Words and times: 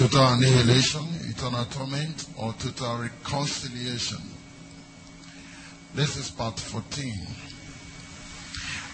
total 0.00 0.32
annihilation, 0.32 1.06
eternal 1.28 1.66
torment, 1.66 2.24
or 2.38 2.54
total 2.54 3.00
reconciliation. 3.00 4.16
This 5.94 6.16
is 6.16 6.30
part 6.30 6.58
14. 6.58 7.12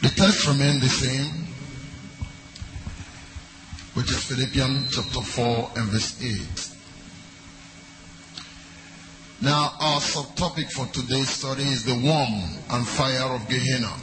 The 0.02 0.08
text 0.08 0.48
remains 0.48 0.82
the 0.82 0.88
same, 0.88 1.46
which 3.94 4.10
is 4.10 4.24
Philippians 4.24 4.96
chapter 4.96 5.20
4 5.20 5.70
and 5.76 5.86
verse 5.90 6.20
8. 6.20 6.70
Now, 9.42 9.74
our 9.78 10.00
subtopic 10.00 10.72
for 10.72 10.86
today's 10.86 11.28
study 11.28 11.62
is 11.62 11.84
the 11.84 11.94
worm 11.94 12.42
and 12.70 12.84
fire 12.84 13.32
of 13.32 13.48
Gehenna. 13.48 13.94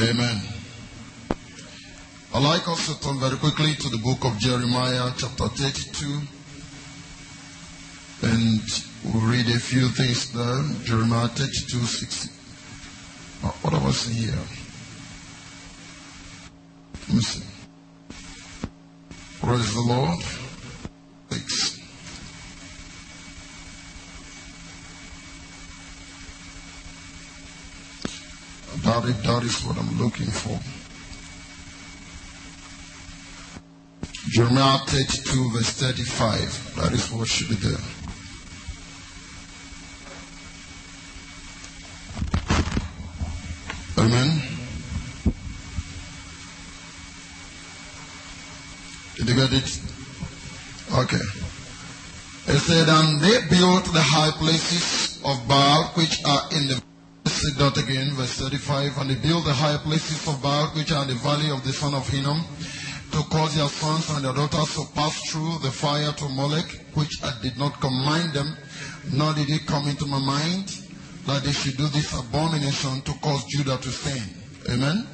Amen. 0.00 0.53
I'd 2.34 2.42
like 2.42 2.66
us 2.66 2.88
to 2.88 3.00
turn 3.00 3.20
very 3.20 3.36
quickly 3.36 3.76
to 3.76 3.88
the 3.88 3.98
book 3.98 4.24
of 4.24 4.36
Jeremiah, 4.38 5.12
chapter 5.16 5.46
32. 5.46 6.20
And 8.26 8.60
we'll 9.04 9.22
read 9.22 9.46
a 9.46 9.60
few 9.60 9.88
things 9.90 10.32
there. 10.32 10.64
Jeremiah 10.82 11.28
32, 11.28 11.78
60. 11.78 12.30
Uh, 13.44 13.50
what 13.62 13.74
I 13.74 13.84
was 13.84 14.08
here? 14.08 14.34
Let 17.06 17.14
me 17.14 17.22
see. 17.22 17.44
Praise 19.40 19.72
the 19.72 19.80
Lord. 19.82 20.20
Thanks. 21.28 21.78
That 28.82 29.22
that 29.22 29.42
is 29.44 29.64
what 29.64 29.78
I'm 29.78 30.02
looking 30.02 30.26
for. 30.26 30.58
Jeremiah 34.34 34.78
32, 34.78 35.50
verse 35.52 35.70
35. 35.74 36.74
That 36.74 36.92
is 36.92 37.08
what 37.12 37.28
should 37.28 37.50
be 37.50 37.54
there. 37.54 37.78
Amen. 43.96 44.42
Did 49.14 49.28
you 49.28 49.34
get 49.36 49.52
it? 49.52 49.80
Okay. 50.98 51.16
It 52.48 52.58
said, 52.58 52.88
And 52.88 53.20
they 53.20 53.38
built 53.56 53.84
the 53.84 54.02
high 54.02 54.32
places 54.32 55.22
of 55.24 55.46
Baal, 55.46 55.92
which 55.94 56.24
are 56.24 56.48
in 56.50 56.66
the 56.66 56.82
that 57.58 57.76
again, 57.76 58.10
verse 58.14 58.34
35. 58.40 58.98
And 58.98 59.10
they 59.10 59.14
built 59.14 59.44
the 59.44 59.52
high 59.52 59.76
places 59.76 60.26
of 60.26 60.42
Baal, 60.42 60.68
which 60.74 60.90
are 60.90 61.02
in 61.02 61.08
the 61.08 61.14
valley 61.14 61.50
of 61.50 61.62
the 61.64 61.72
son 61.72 61.94
of 61.94 62.08
Hinnom, 62.08 62.42
to 63.14 63.22
cause 63.30 63.56
your 63.56 63.68
sons 63.68 64.10
and 64.10 64.24
your 64.24 64.34
daughters 64.34 64.74
to 64.74 64.84
pass 64.92 65.30
through 65.30 65.58
the 65.62 65.70
fire 65.70 66.10
to 66.10 66.28
Molech, 66.30 66.66
which 66.94 67.22
I 67.22 67.30
did 67.42 67.56
not 67.56 67.80
command 67.80 68.32
them, 68.32 68.56
nor 69.12 69.32
did 69.34 69.50
it 69.50 69.66
come 69.66 69.86
into 69.86 70.04
my 70.06 70.18
mind 70.18 70.66
that 71.26 71.44
they 71.44 71.52
should 71.52 71.76
do 71.76 71.86
this 71.86 72.12
abomination 72.18 73.02
to 73.02 73.12
cause 73.22 73.44
Judah 73.44 73.78
to 73.78 73.88
sin. 73.88 74.20
Amen. 74.68 75.06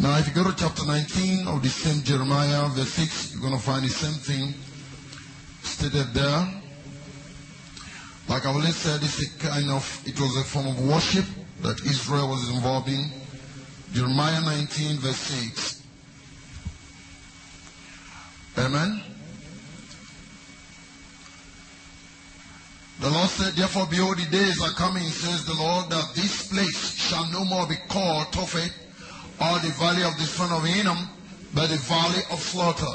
Now, 0.00 0.18
if 0.18 0.26
you 0.26 0.34
go 0.34 0.42
to 0.42 0.56
chapter 0.56 0.84
19 0.84 1.46
of 1.46 1.62
the 1.62 1.68
same 1.68 2.02
Jeremiah, 2.02 2.66
verse 2.70 2.90
6, 2.94 3.34
you're 3.34 3.42
going 3.42 3.54
to 3.54 3.62
find 3.62 3.84
the 3.84 3.88
same 3.88 4.18
thing 4.18 4.52
stated 5.62 6.12
there. 6.12 6.48
Like 8.28 8.44
I 8.44 8.48
already 8.48 8.72
said, 8.72 9.02
it's 9.04 9.22
a 9.22 9.38
kind 9.38 9.70
of, 9.70 10.02
it 10.04 10.18
was 10.18 10.36
a 10.36 10.42
form 10.42 10.66
of 10.66 10.88
worship 10.88 11.26
that 11.62 11.78
Israel 11.86 12.26
was 12.26 12.50
involved 12.50 12.88
in. 12.88 13.08
Jeremiah 13.92 14.40
19, 14.40 14.96
verse 14.98 15.16
6. 15.16 15.71
Amen. 18.58 19.02
The 23.00 23.10
Lord 23.10 23.28
said, 23.30 23.54
Therefore, 23.54 23.86
behold, 23.90 24.18
the 24.18 24.30
days 24.30 24.62
are 24.62 24.70
coming, 24.70 25.02
says 25.02 25.44
the 25.44 25.54
Lord, 25.54 25.90
that 25.90 26.14
this 26.14 26.46
place 26.48 26.94
shall 26.94 27.28
no 27.32 27.44
more 27.44 27.66
be 27.66 27.74
called 27.88 28.26
Tophet, 28.28 28.70
or 29.40 29.58
the 29.58 29.74
valley 29.74 30.04
of 30.04 30.16
the 30.18 30.24
son 30.24 30.52
of 30.52 30.64
Hinnom, 30.64 31.08
but 31.52 31.68
the 31.68 31.78
valley 31.78 32.22
of 32.30 32.38
slaughter. 32.38 32.86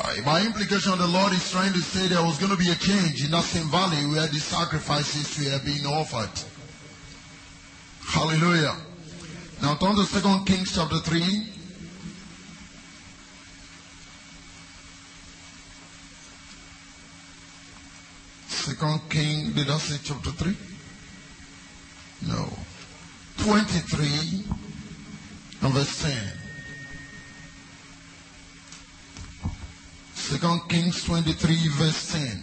Uh, 0.00 0.22
by 0.24 0.40
implication, 0.40 0.96
the 0.96 1.06
Lord 1.06 1.32
is 1.32 1.50
trying 1.50 1.72
to 1.74 1.78
say 1.80 2.08
there 2.08 2.24
was 2.24 2.38
going 2.38 2.50
to 2.50 2.56
be 2.56 2.70
a 2.70 2.74
change 2.74 3.24
in 3.24 3.30
that 3.32 3.44
same 3.44 3.68
valley 3.68 4.06
where 4.06 4.26
the 4.26 4.40
sacrifices 4.40 5.38
were 5.38 5.60
being 5.64 5.84
offered. 5.84 6.30
Hallelujah. 8.08 8.76
Now 9.60 9.76
turn 9.76 9.94
to 9.94 10.06
2 10.06 10.44
Kings 10.46 10.74
chapter 10.74 10.98
3. 10.98 11.61
Second 18.62 19.00
King, 19.10 19.50
did 19.54 19.68
I 19.68 19.76
say 19.78 19.98
chapter 20.04 20.30
3? 20.30 20.56
No. 22.28 22.48
23 23.38 24.44
and 25.62 25.74
verse 25.74 26.00
10. 26.00 26.12
Second 30.14 30.60
Kings 30.68 31.02
23 31.02 31.68
verse 31.70 32.12
10. 32.12 32.40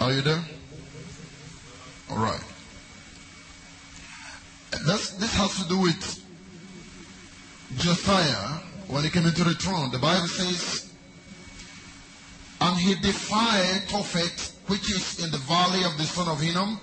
Are 0.00 0.12
you 0.14 0.22
there? 0.22 0.42
All 2.08 2.16
right. 2.16 2.40
This, 4.86 5.10
this 5.10 5.34
has 5.34 5.62
to 5.62 5.68
do 5.68 5.80
with 5.80 6.25
Josiah 7.86 8.58
when 8.88 9.04
he 9.04 9.10
came 9.10 9.26
into 9.26 9.44
the 9.44 9.54
throne. 9.54 9.92
The 9.92 9.98
Bible 9.98 10.26
says, 10.26 10.92
and 12.60 12.76
he 12.76 12.96
defied 12.96 13.86
Tophet, 13.86 14.52
which 14.66 14.90
is 14.90 15.24
in 15.24 15.30
the 15.30 15.38
valley 15.38 15.84
of 15.84 15.96
the 15.96 16.02
son 16.02 16.26
of 16.26 16.40
Hinnom, 16.40 16.80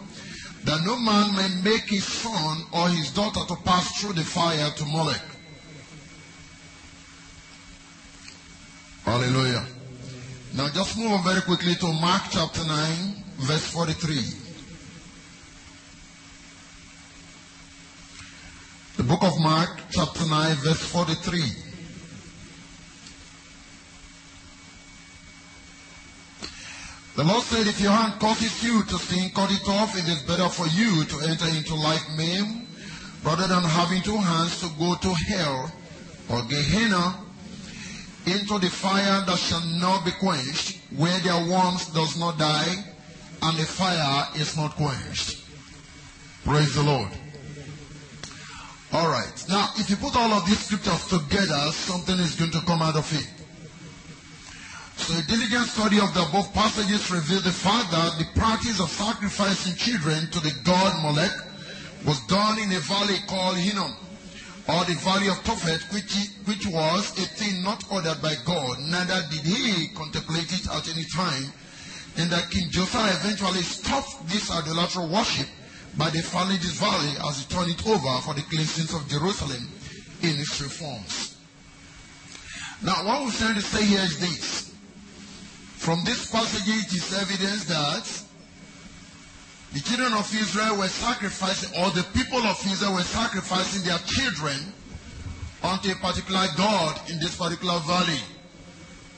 that 0.64 0.80
no 0.86 0.96
man 0.96 1.36
may 1.36 1.50
make 1.62 1.90
his 1.90 2.06
son 2.06 2.64
or 2.72 2.88
his 2.88 3.12
daughter 3.12 3.42
to 3.50 3.56
pass 3.66 4.00
through 4.00 4.14
the 4.14 4.24
fire 4.24 4.72
to 4.78 4.86
Molech. 4.86 5.22
Hallelujah. 9.04 9.66
Now 10.56 10.70
just 10.70 10.98
move 10.98 11.12
on 11.12 11.24
very 11.26 11.42
quickly 11.42 11.76
to 11.76 11.88
Mark 12.00 12.24
chapter 12.32 12.64
9, 12.64 13.24
verse 13.40 13.68
43. 13.68 14.16
The 18.96 19.04
book 19.04 19.24
of 19.24 19.38
Mark, 19.42 19.83
chapter 19.94 20.26
9, 20.26 20.56
verse 20.56 20.82
43. 20.88 21.42
The 27.16 27.24
Lord 27.24 27.44
said, 27.44 27.68
If 27.68 27.80
your 27.80 27.92
hand 27.92 28.20
causes 28.20 28.64
you 28.64 28.84
to 28.84 28.98
sin, 28.98 29.30
cut 29.36 29.52
it 29.52 29.70
off. 29.70 29.96
It 29.96 30.10
is 30.10 30.24
better 30.24 30.50
for 30.50 30.66
you 30.68 31.06
to 31.06 31.30
enter 31.30 31.48
into 31.48 31.76
life 31.76 32.04
maimed 32.18 32.68
rather 33.24 33.48
than 33.48 33.62
having 33.62 34.02
two 34.02 34.18
hands 34.18 34.60
to 34.62 34.70
go 34.80 34.96
to 34.96 35.14
hell 35.14 35.72
or 36.30 36.42
Gehenna 36.50 37.20
into 38.26 38.58
the 38.58 38.70
fire 38.70 39.24
that 39.28 39.38
shall 39.38 39.64
not 39.80 40.06
be 40.06 40.12
quenched, 40.12 40.80
where 40.98 41.20
their 41.20 41.46
worms 41.46 41.88
does 41.94 42.18
not 42.18 42.40
die 42.40 42.84
and 43.44 43.58
the 43.58 43.66
fire 43.66 44.28
is 44.36 44.58
not 44.58 44.72
quenched. 44.76 45.44
Praise 46.44 46.74
the 46.74 46.84
Lord. 46.84 47.12
All 48.94 49.10
right. 49.10 49.34
Now, 49.50 49.70
if 49.76 49.90
you 49.90 49.96
put 49.96 50.16
all 50.16 50.32
of 50.34 50.46
these 50.46 50.60
scriptures 50.60 51.08
together, 51.08 51.72
something 51.72 52.14
is 52.20 52.36
going 52.36 52.52
to 52.52 52.62
come 52.62 52.84
out 52.84 52.96
of 52.96 53.10
it. 53.12 53.28
So 55.02 55.18
a 55.18 55.24
diligent 55.24 55.66
study 55.66 55.98
of 55.98 56.14
the 56.14 56.22
above 56.22 56.54
passages 56.54 57.10
reveals 57.10 57.44
the 57.44 57.52
fact 57.52 57.90
that 57.90 58.20
the 58.20 58.40
practice 58.40 58.80
of 58.80 58.90
sacrificing 58.90 59.74
children 59.74 60.30
to 60.30 60.40
the 60.40 60.54
god 60.64 60.94
Molech 61.02 61.34
was 62.06 62.22
done 62.28 62.60
in 62.60 62.72
a 62.72 62.80
valley 62.86 63.18
called 63.28 63.58
Hinnom, 63.58 63.98
or 64.70 64.86
the 64.86 64.94
valley 65.02 65.28
of 65.28 65.42
Tophet, 65.42 65.82
which, 65.92 66.14
which 66.46 66.68
was 66.68 67.18
a 67.18 67.26
thing 67.26 67.64
not 67.64 67.84
ordered 67.92 68.22
by 68.22 68.36
God, 68.46 68.78
neither 68.80 69.26
did 69.32 69.42
he 69.42 69.88
contemplate 69.98 70.54
it 70.54 70.70
at 70.70 70.86
any 70.94 71.06
time, 71.10 71.52
and 72.18 72.30
that 72.30 72.52
King 72.52 72.70
Josiah 72.70 73.18
eventually 73.26 73.64
stopped 73.64 74.30
this 74.30 74.52
idolatrous 74.52 75.10
worship 75.10 75.50
by 75.98 76.10
the 76.10 76.18
defiling 76.18 76.58
this 76.58 76.80
valley 76.80 77.14
as 77.28 77.40
he 77.40 77.54
turned 77.54 77.72
it 77.72 77.88
over 77.88 78.22
for 78.22 78.34
the 78.34 78.42
cleansing 78.42 78.96
of 78.96 79.08
Jerusalem 79.08 79.68
in 80.22 80.40
its 80.40 80.62
reforms. 80.62 81.38
Now, 82.82 83.06
what 83.06 83.24
we're 83.24 83.32
trying 83.32 83.56
to 83.56 83.62
say 83.62 83.86
here 83.86 84.02
is 84.02 84.20
this. 84.20 84.74
From 85.78 86.04
this 86.04 86.32
passage, 86.32 86.68
it 86.68 86.94
is 86.94 87.14
evidence 87.14 87.66
that 87.66 88.24
the 89.74 89.80
children 89.82 90.14
of 90.14 90.34
Israel 90.34 90.78
were 90.78 90.88
sacrificing, 90.88 91.70
or 91.82 91.90
the 91.92 92.04
people 92.14 92.40
of 92.40 92.60
Israel 92.66 92.94
were 92.94 93.02
sacrificing 93.02 93.84
their 93.84 94.00
children 94.00 94.74
unto 95.64 95.92
a 95.92 95.96
particular 95.96 96.46
God 96.58 97.00
in 97.10 97.20
this 97.20 97.36
particular 97.36 97.80
valley, 97.80 98.20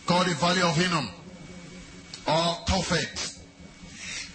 called 0.06 0.28
the 0.28 0.36
Valley 0.36 0.62
of 0.62 0.76
Hinnom, 0.76 1.10
or 2.28 2.56
Tophet. 2.66 3.35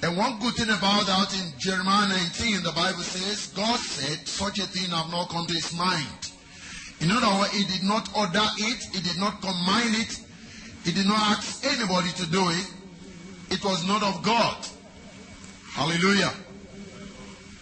And 0.02 0.16
one 0.16 0.38
good 0.40 0.54
thing 0.54 0.70
about 0.70 1.06
that 1.06 1.34
in 1.34 1.58
Jeremiah 1.58 2.08
19, 2.08 2.62
the 2.62 2.72
Bible 2.72 3.02
says, 3.02 3.48
God 3.48 3.78
said, 3.78 4.26
such 4.26 4.58
a 4.58 4.66
thing 4.66 4.90
have 4.90 5.10
not 5.10 5.28
come 5.28 5.46
to 5.46 5.52
his 5.52 5.74
mind. 5.76 6.32
In 7.00 7.10
other 7.10 7.28
words, 7.38 7.52
he 7.52 7.64
did 7.64 7.82
not 7.82 8.08
order 8.16 8.46
it, 8.58 8.82
he 8.92 9.00
did 9.00 9.18
not 9.18 9.40
command 9.42 9.94
it, 9.96 10.20
he 10.84 10.92
did 10.92 11.06
not 11.06 11.38
ask 11.38 11.64
anybody 11.66 12.10
to 12.12 12.26
do 12.30 12.48
it. 12.48 12.66
It 13.50 13.64
was 13.64 13.86
not 13.86 14.02
of 14.02 14.22
God. 14.22 14.66
Hallelujah. 15.72 16.32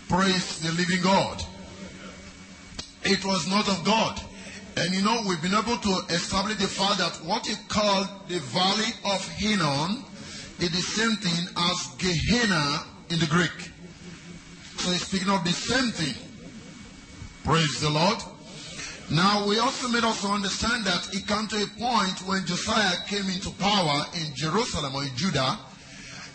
Praise 0.08 0.60
the 0.60 0.72
living 0.72 1.02
God. 1.02 1.42
It 3.02 3.24
was 3.24 3.48
not 3.48 3.68
of 3.68 3.84
God. 3.84 4.20
And 4.76 4.94
you 4.94 5.02
know, 5.02 5.22
we've 5.26 5.42
been 5.42 5.54
able 5.54 5.76
to 5.76 6.14
establish 6.14 6.56
the 6.58 6.68
fact 6.68 6.98
that 6.98 7.26
what 7.26 7.46
he 7.46 7.54
called 7.68 8.08
the 8.28 8.38
valley 8.38 8.92
of 9.04 9.26
Hinnom 9.30 10.04
is 10.60 10.70
the 10.70 10.82
same 10.82 11.16
thing 11.16 11.48
as 11.56 11.88
Gehenna 11.98 12.84
in 13.10 13.18
the 13.18 13.26
Greek. 13.26 13.70
So 14.76 14.90
he's 14.90 15.06
speaking 15.06 15.30
of 15.30 15.44
the 15.44 15.52
same 15.52 15.90
thing. 15.92 16.14
Praise 17.44 17.80
the 17.80 17.90
Lord. 17.90 18.18
Now, 19.10 19.46
we 19.46 19.58
also 19.58 19.88
made 19.88 20.04
us 20.04 20.24
understand 20.24 20.84
that 20.84 21.14
it 21.14 21.26
came 21.26 21.46
to 21.48 21.62
a 21.62 21.66
point 21.80 22.18
when 22.28 22.44
Josiah 22.44 22.96
came 23.06 23.26
into 23.30 23.50
power 23.52 24.04
in 24.14 24.34
Jerusalem 24.34 24.94
or 24.94 25.02
in 25.02 25.16
Judah, 25.16 25.58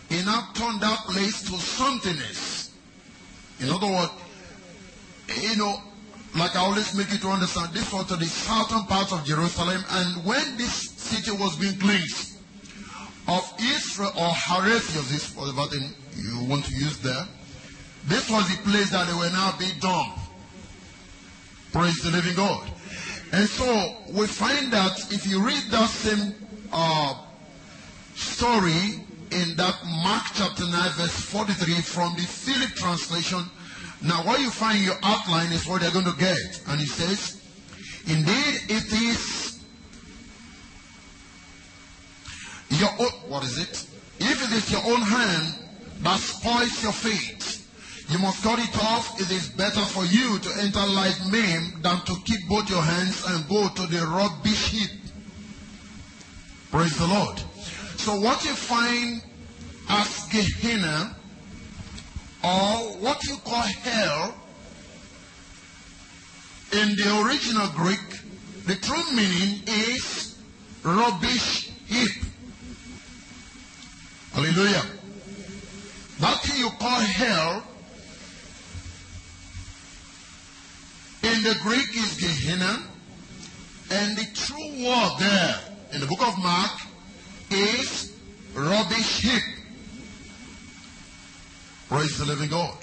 he 0.09 0.23
now 0.25 0.49
turned 0.55 0.81
that 0.81 0.99
place 1.05 1.43
to 1.43 1.57
something 1.59 2.17
else. 2.17 2.71
In 3.59 3.69
other 3.69 3.87
words, 3.87 4.11
you 5.41 5.55
know, 5.55 5.81
like 6.35 6.55
I 6.55 6.59
always 6.59 6.95
make 6.97 7.11
you 7.11 7.19
to 7.19 7.27
understand, 7.29 7.73
this 7.73 7.93
was 7.93 8.07
to 8.07 8.15
the 8.15 8.25
southern 8.25 8.85
part 8.85 9.11
of 9.11 9.23
Jerusalem, 9.23 9.83
and 9.91 10.25
when 10.25 10.57
this 10.57 10.89
city 10.97 11.31
was 11.31 11.55
being 11.57 11.77
cleansed, 11.77 12.32
of 13.27 13.53
Israel 13.59 14.11
or 14.15 14.29
Harethios, 14.29 15.09
this 15.09 15.35
whatever 15.35 15.67
thing 15.67 15.89
you 16.15 16.45
want 16.45 16.65
to 16.65 16.73
use 16.73 16.97
there. 16.99 17.25
This 18.05 18.29
was 18.29 18.49
the 18.49 18.61
place 18.69 18.89
that 18.91 19.07
they 19.07 19.13
were 19.13 19.29
now 19.29 19.55
being 19.57 19.77
dumped. 19.79 20.19
Praise 21.71 22.01
the 22.03 22.11
living 22.11 22.35
God. 22.35 22.69
And 23.31 23.47
so 23.47 23.95
we 24.11 24.27
find 24.27 24.71
that 24.73 25.11
if 25.11 25.25
you 25.25 25.43
read 25.43 25.63
that 25.71 25.89
same 25.89 26.35
uh, 26.71 27.15
story 28.15 29.01
in 29.31 29.55
that 29.55 29.75
Mark 30.03 30.23
chapter 30.35 30.63
9 30.63 30.71
verse 30.97 31.15
43 31.15 31.73
from 31.81 32.13
the 32.15 32.21
Philip 32.21 32.69
translation, 32.75 33.43
now 34.03 34.23
what 34.25 34.39
you 34.39 34.51
find 34.51 34.77
in 34.77 34.83
your 34.83 34.99
outline 35.01 35.51
is 35.51 35.65
what 35.65 35.81
they're 35.81 35.91
going 35.91 36.05
to 36.05 36.19
get. 36.19 36.61
And 36.67 36.79
he 36.79 36.85
says, 36.85 37.41
Indeed 38.05 38.69
it 38.69 38.91
is 38.91 39.52
your 42.79 42.91
own, 42.99 43.11
what 43.29 43.43
is 43.43 43.57
it? 43.57 43.85
If 44.19 44.43
it 44.43 44.51
is 44.55 44.71
your 44.71 44.81
own 44.85 45.01
hand 45.01 45.55
that 46.01 46.19
spoils 46.19 46.83
your 46.83 46.93
faith, 46.93 47.59
you 48.09 48.19
must 48.19 48.43
cut 48.43 48.59
it 48.59 48.77
off. 48.83 49.19
It 49.19 49.31
is 49.31 49.49
better 49.49 49.81
for 49.81 50.05
you 50.05 50.39
to 50.39 50.61
enter 50.61 50.85
life 50.87 51.19
maimed 51.31 51.83
than 51.83 51.99
to 52.01 52.15
keep 52.25 52.47
both 52.47 52.69
your 52.69 52.81
hands 52.81 53.23
and 53.27 53.47
go 53.47 53.69
to 53.69 53.87
the 53.87 54.05
rubbish 54.05 54.71
heap. 54.71 54.91
Praise 56.71 56.97
the 56.97 57.07
Lord. 57.07 57.39
So 57.97 58.19
what 58.19 58.43
you 58.43 58.51
find 58.51 59.21
as 59.89 60.27
Gehenna, 60.31 61.15
or 62.43 62.97
what 62.99 63.23
you 63.25 63.35
call 63.45 63.61
hell, 63.61 64.35
in 66.73 66.95
the 66.95 67.23
original 67.25 67.67
Greek, 67.75 67.99
the 68.65 68.75
true 68.75 69.15
meaning 69.15 69.61
is 69.67 70.37
rubbish 70.83 71.71
heap. 71.87 72.32
Hallelujah. 74.33 74.83
That 76.19 76.41
thing 76.41 76.59
you 76.59 76.69
call 76.80 77.00
hell 77.00 77.63
in 81.21 81.44
the 81.44 81.56
Greek 81.62 81.89
is 81.95 82.18
Gehenna, 82.19 82.81
and 83.91 84.18
the 84.18 84.25
true 84.33 84.85
word 84.85 85.12
there 85.19 85.59
in 85.94 86.01
the 86.01 86.07
book 86.07 86.27
of 86.27 86.38
Mark 86.39 86.71
is 87.51 88.18
rubbish 88.56 89.21
heap. 89.21 89.44
Praise 91.88 92.18
the 92.18 92.25
living 92.25 92.50
God. 92.50 92.75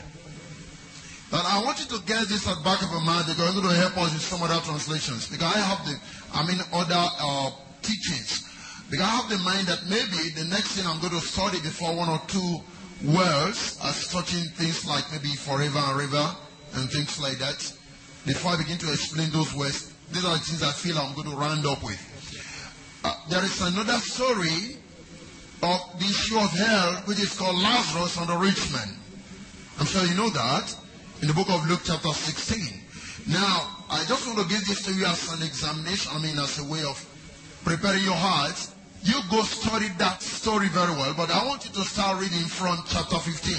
But 1.33 1.45
I 1.45 1.65
want 1.65 1.81
you 1.81 1.99
to 1.99 2.05
get 2.07 2.29
this 2.29 2.47
at 2.47 2.59
the 2.59 2.63
back 2.63 2.83
of 2.83 2.91
your 2.91 3.01
mind 3.01 3.27
because 3.27 3.57
it's 3.57 3.61
going 3.61 3.75
to 3.75 3.81
help 3.81 3.99
us 3.99 4.13
with 4.13 4.23
some 4.23 4.43
other 4.43 4.61
translations. 4.65 5.29
Because 5.29 5.55
I 5.55 5.59
have 5.59 5.85
the, 5.87 5.99
I 6.33 6.47
mean, 6.47 6.59
other 6.73 7.09
uh, 7.21 7.51
teachings 7.83 8.50
because 8.91 9.07
I 9.07 9.17
have 9.23 9.31
the 9.31 9.39
mind 9.39 9.69
that 9.69 9.87
maybe 9.87 10.31
the 10.35 10.45
next 10.51 10.75
thing 10.75 10.85
I'm 10.85 10.99
going 10.99 11.15
to 11.15 11.21
study 11.21 11.61
before 11.61 11.95
one 11.95 12.09
or 12.09 12.21
two 12.27 12.59
words 13.07 13.79
as 13.85 14.09
touching 14.11 14.43
things 14.59 14.85
like 14.85 15.05
maybe 15.13 15.29
forever 15.29 15.79
and 15.79 15.97
river 15.97 16.37
and 16.75 16.91
things 16.91 17.21
like 17.21 17.39
that. 17.39 17.59
Before 18.27 18.51
I 18.53 18.57
begin 18.59 18.79
to 18.79 18.93
explain 18.93 19.31
those 19.31 19.55
words, 19.55 19.95
these 20.11 20.25
are 20.25 20.35
the 20.35 20.43
things 20.43 20.63
I 20.65 20.73
feel 20.73 20.99
I'm 20.99 21.15
going 21.15 21.31
to 21.31 21.37
round 21.37 21.65
up 21.67 21.85
with. 21.85 22.03
Uh, 23.05 23.15
there 23.31 23.45
is 23.45 23.63
another 23.63 23.97
story 24.03 24.77
of 25.63 25.81
the 26.01 26.07
issue 26.11 26.39
of 26.39 26.51
hell, 26.51 26.95
which 27.07 27.21
is 27.21 27.39
called 27.39 27.63
Lazarus 27.63 28.19
and 28.19 28.29
the 28.29 28.37
rich 28.37 28.73
man. 28.73 28.91
I'm 29.79 29.87
sure 29.87 30.05
you 30.05 30.17
know 30.17 30.31
that 30.31 30.75
in 31.23 31.29
the 31.29 31.35
book 31.35 31.49
of 31.49 31.65
Luke, 31.69 31.83
chapter 31.85 32.13
16. 32.13 32.75
Now, 33.29 33.87
I 33.89 34.05
just 34.09 34.27
want 34.27 34.41
to 34.41 34.49
give 34.49 34.67
this 34.67 34.83
to 34.83 34.93
you 34.93 35.07
as 35.07 35.33
an 35.33 35.47
examination, 35.47 36.11
I 36.13 36.19
mean, 36.19 36.39
as 36.39 36.59
a 36.59 36.65
way 36.65 36.83
of 36.83 36.99
preparing 37.65 38.03
your 38.03 38.19
hearts 38.19 38.75
you 39.03 39.21
go 39.31 39.43
study 39.43 39.89
that 39.99 40.23
story 40.23 40.69
very 40.69 40.93
well, 40.93 41.15
but 41.17 41.31
I 41.31 41.47
want 41.47 41.65
you 41.65 41.73
to 41.73 41.83
start 41.83 42.21
reading 42.21 42.45
from 42.47 42.79
chapter 42.87 43.19
15. 43.19 43.57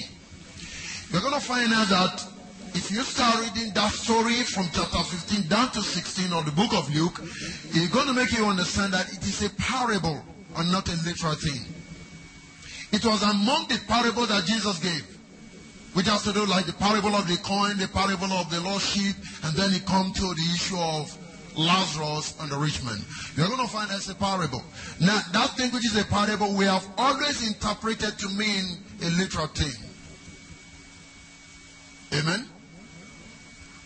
You're 1.11 1.21
going 1.21 1.33
to 1.33 1.39
find 1.39 1.73
out 1.73 1.89
that 1.89 2.27
if 2.73 2.91
you 2.91 3.01
start 3.01 3.41
reading 3.41 3.73
that 3.73 3.91
story 3.91 4.43
from 4.43 4.69
chapter 4.71 5.03
15 5.03 5.49
down 5.49 5.71
to 5.71 5.81
16 5.81 6.31
of 6.31 6.45
the 6.45 6.51
book 6.51 6.73
of 6.73 6.93
Luke, 6.95 7.19
it's 7.73 7.91
going 7.91 8.07
to 8.07 8.13
make 8.13 8.31
you 8.31 8.45
understand 8.45 8.93
that 8.93 9.11
it 9.11 9.23
is 9.23 9.43
a 9.43 9.49
parable 9.55 10.23
and 10.57 10.71
not 10.71 10.87
a 10.87 10.95
literal 11.03 11.33
thing. 11.35 11.65
It 12.91 13.05
was 13.05 13.23
among 13.23 13.67
the 13.67 13.79
parables 13.87 14.29
that 14.29 14.45
Jesus 14.45 14.79
gave, 14.79 15.03
which 15.93 16.07
has 16.07 16.23
to 16.23 16.33
do 16.33 16.45
like 16.45 16.65
the 16.65 16.73
parable 16.73 17.15
of 17.15 17.27
the 17.27 17.37
coin, 17.37 17.77
the 17.77 17.87
parable 17.87 18.31
of 18.31 18.49
the 18.49 18.61
lost 18.61 18.95
sheep, 18.95 19.15
and 19.43 19.55
then 19.55 19.73
it 19.73 19.85
comes 19.85 20.17
to 20.19 20.27
the 20.27 20.47
issue 20.53 20.77
of 20.77 21.17
Lazarus 21.55 22.35
and 22.39 22.51
the 22.51 22.57
rich 22.57 22.83
man. 22.83 22.99
You're 23.35 23.47
going 23.47 23.59
to 23.59 23.67
find 23.67 23.89
that's 23.89 24.09
a 24.09 24.15
parable. 24.15 24.63
Now, 24.99 25.21
that 25.33 25.57
thing 25.57 25.71
which 25.71 25.85
is 25.85 25.95
a 25.97 26.05
parable, 26.05 26.55
we 26.55 26.65
have 26.65 26.87
always 26.97 27.47
interpreted 27.47 28.17
to 28.19 28.29
mean 28.29 28.77
a 29.01 29.09
literal 29.11 29.47
thing. 29.47 29.73
Amen? 32.13 32.47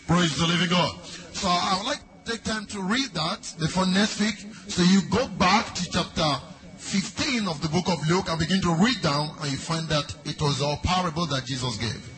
Praise 0.08 0.38
the 0.38 0.48
living 0.48 0.70
God. 0.70 1.04
So 1.34 1.48
I 1.48 1.78
would 1.78 1.88
like 1.88 2.00
to 2.00 2.32
take 2.32 2.44
time 2.44 2.66
to 2.68 2.82
read 2.82 3.10
that 3.14 3.54
before 3.60 3.86
next 3.86 4.20
week. 4.20 4.36
So 4.68 4.84
you 4.84 5.02
go 5.10 5.28
back 5.28 5.74
to 5.76 5.92
chapter 5.92 6.42
15 6.78 7.48
of 7.48 7.62
the 7.62 7.70
book 7.70 7.88
of 7.88 8.08
Luke 8.08 8.26
and 8.30 8.40
begin 8.40 8.62
to 8.62 8.74
read 8.76 9.02
down 9.02 9.36
and 9.42 9.52
you 9.52 9.58
find 9.58 9.88
that 9.90 10.16
it 10.26 10.42
was 10.42 10.62
a 10.62 10.78
parable 10.84 11.26
that 11.28 11.46
Jesus 11.46 11.78
gave. 11.78 12.12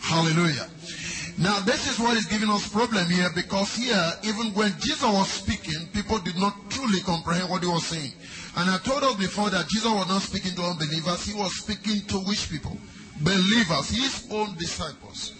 Hallelujah. 0.00 0.68
Now, 1.40 1.58
this 1.60 1.90
is 1.90 1.98
what 1.98 2.18
is 2.18 2.26
giving 2.26 2.50
us 2.50 2.68
problem 2.68 3.06
here 3.08 3.30
because 3.34 3.74
here, 3.74 4.12
even 4.24 4.52
when 4.52 4.72
Jesus 4.78 5.02
was 5.02 5.26
speaking, 5.26 5.88
people 5.94 6.18
did 6.18 6.36
not 6.36 6.54
truly 6.68 7.00
comprehend 7.00 7.48
what 7.48 7.62
he 7.62 7.68
was 7.68 7.86
saying. 7.86 8.12
And 8.58 8.68
I 8.68 8.76
told 8.78 9.02
us 9.04 9.14
before 9.14 9.48
that 9.48 9.66
Jesus 9.68 9.90
was 9.90 10.06
not 10.06 10.20
speaking 10.20 10.54
to 10.56 10.62
unbelievers, 10.62 11.24
he 11.24 11.32
was 11.32 11.56
speaking 11.56 12.06
to 12.08 12.18
which 12.28 12.50
people? 12.50 12.76
Believers, 13.22 13.88
his 13.88 14.28
own 14.30 14.54
disciples. 14.58 15.32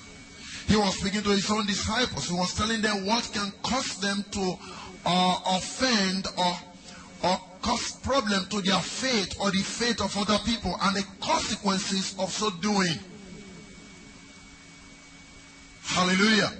He 0.69 0.77
was 0.77 0.99
speaking 0.99 1.21
to 1.23 1.31
his 1.31 1.51
own 1.51 1.67
disciples. 1.67 2.31
He 2.31 2.35
was 2.35 2.55
telling 2.55 2.81
them 2.81 3.05
what 3.05 3.29
can 3.35 3.53
cause 3.63 4.01
them 4.01 4.25
to 4.31 4.55
uh, 5.05 5.41
offend 5.49 6.29
or, 6.39 7.29
or 7.29 7.41
cause 7.61 7.93
problem 8.03 8.47
to 8.49 8.63
their 8.63 8.81
faith 8.81 9.37
or 9.39 9.51
the 9.51 9.61
faith 9.61 10.01
of 10.01 10.17
other 10.17 10.39
people 10.47 10.75
and 10.81 10.97
the 10.97 11.05
consequences 11.21 12.15
of 12.19 12.31
so 12.31 12.49
doing. 12.63 12.97
Hallelujah. 15.95 16.53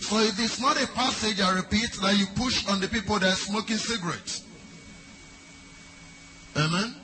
So 0.00 0.18
it 0.18 0.38
is 0.38 0.60
not 0.60 0.82
a 0.82 0.86
passage, 0.88 1.40
I 1.40 1.54
repeat, 1.54 1.92
that 2.02 2.16
you 2.18 2.26
push 2.34 2.66
on 2.68 2.80
the 2.80 2.88
people 2.88 3.18
that 3.18 3.32
are 3.32 3.36
smoking 3.36 3.76
cigarettes. 3.76 4.44
Amen. 6.56 6.94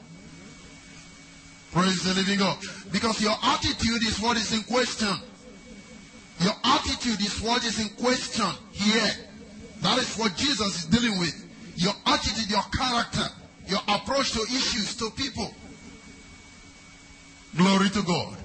Praise 1.72 2.02
the 2.02 2.14
living 2.14 2.38
God. 2.38 2.58
Because 2.90 3.22
your 3.22 3.36
attitude 3.42 4.02
is 4.02 4.20
what 4.20 4.36
is 4.36 4.52
in 4.52 4.62
question. 4.64 5.14
Your 6.40 6.54
attitude 6.64 7.20
is 7.20 7.40
what 7.40 7.64
is 7.64 7.80
in 7.80 7.88
question 7.96 8.46
here. 8.72 9.10
That 9.80 9.98
is 9.98 10.16
what 10.16 10.36
Jesus 10.36 10.78
is 10.78 10.84
dealing 10.86 11.18
with. 11.20 11.46
Your 11.76 11.94
attitude, 12.06 12.50
your 12.50 12.62
character, 12.76 13.26
your 13.68 13.80
approach 13.86 14.32
to 14.32 14.40
issues, 14.42 14.96
to 14.96 15.10
people. 15.10 15.54
Glory 17.56 17.90
to 17.90 18.02
God. 18.02 18.37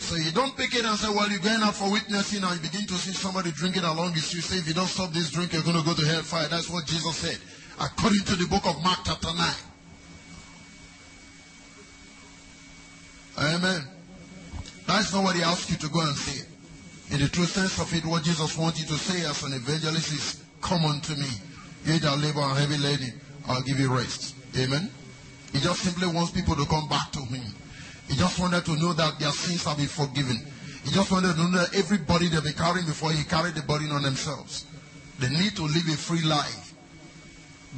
So 0.00 0.16
you 0.16 0.32
don't 0.32 0.56
pick 0.56 0.74
it 0.74 0.84
and 0.84 0.98
say, 0.98 1.08
well, 1.08 1.30
you're 1.30 1.38
going 1.40 1.62
out 1.62 1.76
for 1.76 1.92
witnessing 1.92 2.42
and 2.42 2.56
you 2.56 2.60
begin 2.60 2.86
to 2.88 2.94
see 2.94 3.12
somebody 3.12 3.52
drinking 3.52 3.84
along 3.84 4.12
with 4.12 4.34
you. 4.34 4.40
Say, 4.40 4.56
if 4.56 4.66
you 4.66 4.74
don't 4.74 4.88
stop 4.88 5.12
this 5.12 5.30
drink, 5.30 5.52
you're 5.52 5.62
going 5.62 5.76
to 5.76 5.84
go 5.84 5.94
to 5.94 6.06
hellfire. 6.06 6.48
That's 6.48 6.68
what 6.70 6.86
Jesus 6.86 7.14
said, 7.16 7.38
according 7.78 8.24
to 8.24 8.34
the 8.34 8.46
book 8.48 8.66
of 8.66 8.82
Mark 8.82 9.00
chapter 9.04 9.28
9. 9.28 9.54
Amen. 13.54 13.82
That's 14.86 15.12
not 15.12 15.22
what 15.22 15.36
he 15.36 15.42
asked 15.42 15.70
you 15.70 15.76
to 15.76 15.88
go 15.88 16.00
and 16.00 16.16
say. 16.16 16.46
In 17.12 17.20
the 17.20 17.28
true 17.28 17.44
sense 17.44 17.78
of 17.78 17.92
it, 17.94 18.04
what 18.04 18.24
Jesus 18.24 18.56
wants 18.56 18.80
you 18.80 18.86
to 18.86 18.94
say 18.94 19.28
as 19.28 19.42
an 19.44 19.52
evangelist 19.52 20.12
is, 20.12 20.42
Come 20.60 20.84
unto 20.84 21.14
me. 21.14 21.28
You 21.84 21.98
that 21.98 22.18
labor 22.18 22.40
and 22.40 22.58
heavy 22.58 22.76
laden, 22.76 23.20
I'll 23.48 23.62
give 23.62 23.78
you 23.78 23.94
rest. 23.94 24.34
Amen. 24.56 24.90
He 25.52 25.58
just 25.60 25.80
simply 25.80 26.08
wants 26.08 26.30
people 26.32 26.54
to 26.54 26.66
come 26.66 26.88
back 26.88 27.10
to 27.12 27.20
him. 27.20 27.54
He 28.10 28.16
just 28.16 28.40
wanted 28.40 28.64
to 28.64 28.76
know 28.76 28.92
that 28.92 29.20
their 29.20 29.30
sins 29.30 29.64
have 29.64 29.76
been 29.76 29.86
forgiven. 29.86 30.36
He 30.84 30.90
just 30.90 31.12
wanted 31.12 31.36
to 31.36 31.42
know 31.42 31.58
that 31.58 31.76
everybody 31.76 32.26
they've 32.26 32.42
been 32.42 32.54
carrying 32.54 32.84
before 32.84 33.12
he 33.12 33.22
carried 33.22 33.54
the 33.54 33.62
burden 33.62 33.92
on 33.92 34.02
themselves. 34.02 34.66
They 35.20 35.28
need 35.28 35.54
to 35.56 35.62
live 35.62 35.86
a 35.86 35.96
free 35.96 36.22
life. 36.22 36.74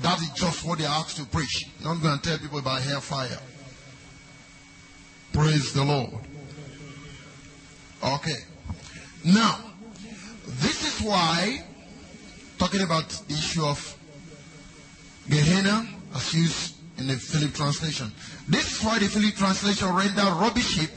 That 0.00 0.18
is 0.22 0.30
just 0.30 0.64
what 0.64 0.78
they 0.78 0.86
asked 0.86 1.18
to 1.18 1.26
preach. 1.26 1.66
Not 1.84 2.00
going 2.00 2.18
to 2.18 2.22
tell 2.26 2.38
people 2.38 2.60
about 2.60 2.80
hellfire. 2.80 3.38
Praise 5.34 5.74
the 5.74 5.84
Lord. 5.84 6.14
Okay. 8.02 8.38
Now, 9.26 9.58
this 10.46 10.82
is 10.82 11.06
why, 11.06 11.62
talking 12.58 12.80
about 12.80 13.10
the 13.28 13.34
issue 13.34 13.64
of 13.64 13.98
Gehenna, 15.28 15.86
as 16.14 16.34
used 16.34 16.76
in 16.96 17.08
the 17.08 17.16
Philip 17.16 17.52
translation. 17.52 18.10
This 18.48 18.78
is 18.78 18.84
why 18.84 18.98
the 18.98 19.06
Philip 19.06 19.34
translation 19.34 19.94
render 19.94 20.22
rubbish 20.22 20.78
heap 20.78 20.90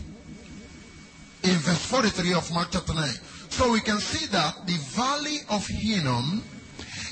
in 1.44 1.58
verse 1.60 1.86
43 1.86 2.34
of 2.34 2.52
Mark 2.54 2.70
chapter 2.72 2.94
9. 2.94 3.08
So 3.50 3.72
we 3.72 3.82
can 3.82 4.00
see 4.00 4.26
that 4.28 4.66
the 4.66 4.78
valley 4.96 5.38
of 5.50 5.66
Hinnom 5.68 6.44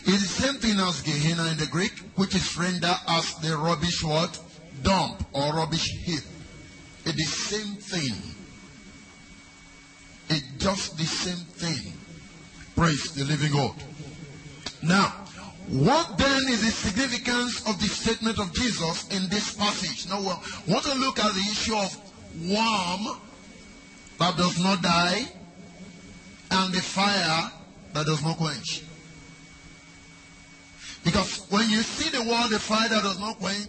is 0.05 0.21
the 0.21 0.43
same 0.43 0.55
thing 0.55 0.79
as 0.79 1.01
Gehenna 1.01 1.51
in 1.51 1.57
the 1.57 1.67
Greek, 1.67 1.93
which 2.15 2.35
is 2.35 2.57
rendered 2.57 2.97
as 3.07 3.35
the 3.35 3.55
rubbish 3.55 4.03
what? 4.03 4.39
Dump 4.81 5.23
or 5.33 5.53
rubbish 5.53 5.87
heap. 6.03 6.23
It's 7.05 7.15
the 7.15 7.23
same 7.23 7.75
thing. 7.75 8.15
It's 10.29 10.63
just 10.63 10.97
the 10.97 11.05
same 11.05 11.45
thing. 11.45 11.93
Praise 12.75 13.13
the 13.13 13.23
living 13.23 13.51
God. 13.51 13.75
Now, 14.81 15.22
what 15.70 16.17
then 16.17 16.41
is 16.50 16.62
the 16.62 16.72
significance 16.72 17.67
of 17.67 17.79
the 17.79 17.88
statement 17.88 18.39
of 18.39 18.53
Jesus 18.53 19.08
in 19.10 19.29
this 19.29 19.55
passage? 19.55 20.08
Now, 20.10 20.20
uh, 20.20 20.39
we 20.67 20.74
want 20.74 20.86
to 20.86 20.96
look 20.96 21.20
at 21.20 21.34
the 21.34 21.39
issue 21.39 21.75
of 21.75 21.96
worm 22.50 23.20
that 24.20 24.38
does 24.38 24.62
not 24.62 24.82
die 24.82 25.25
and 26.51 26.74
the 26.74 26.82
fire 26.82 27.51
that 27.93 28.05
does 28.05 28.22
not 28.24 28.38
quench. 28.38 28.84
Because 31.03 31.46
when 31.50 31.70
you 31.70 31.82
see 31.82 32.10
the 32.10 32.24
word, 32.24 32.50
the 32.50 32.60
fire 32.60 32.89
that 32.89 33.03
does 33.03 33.20
not 33.20 33.39
quench, 33.39 33.67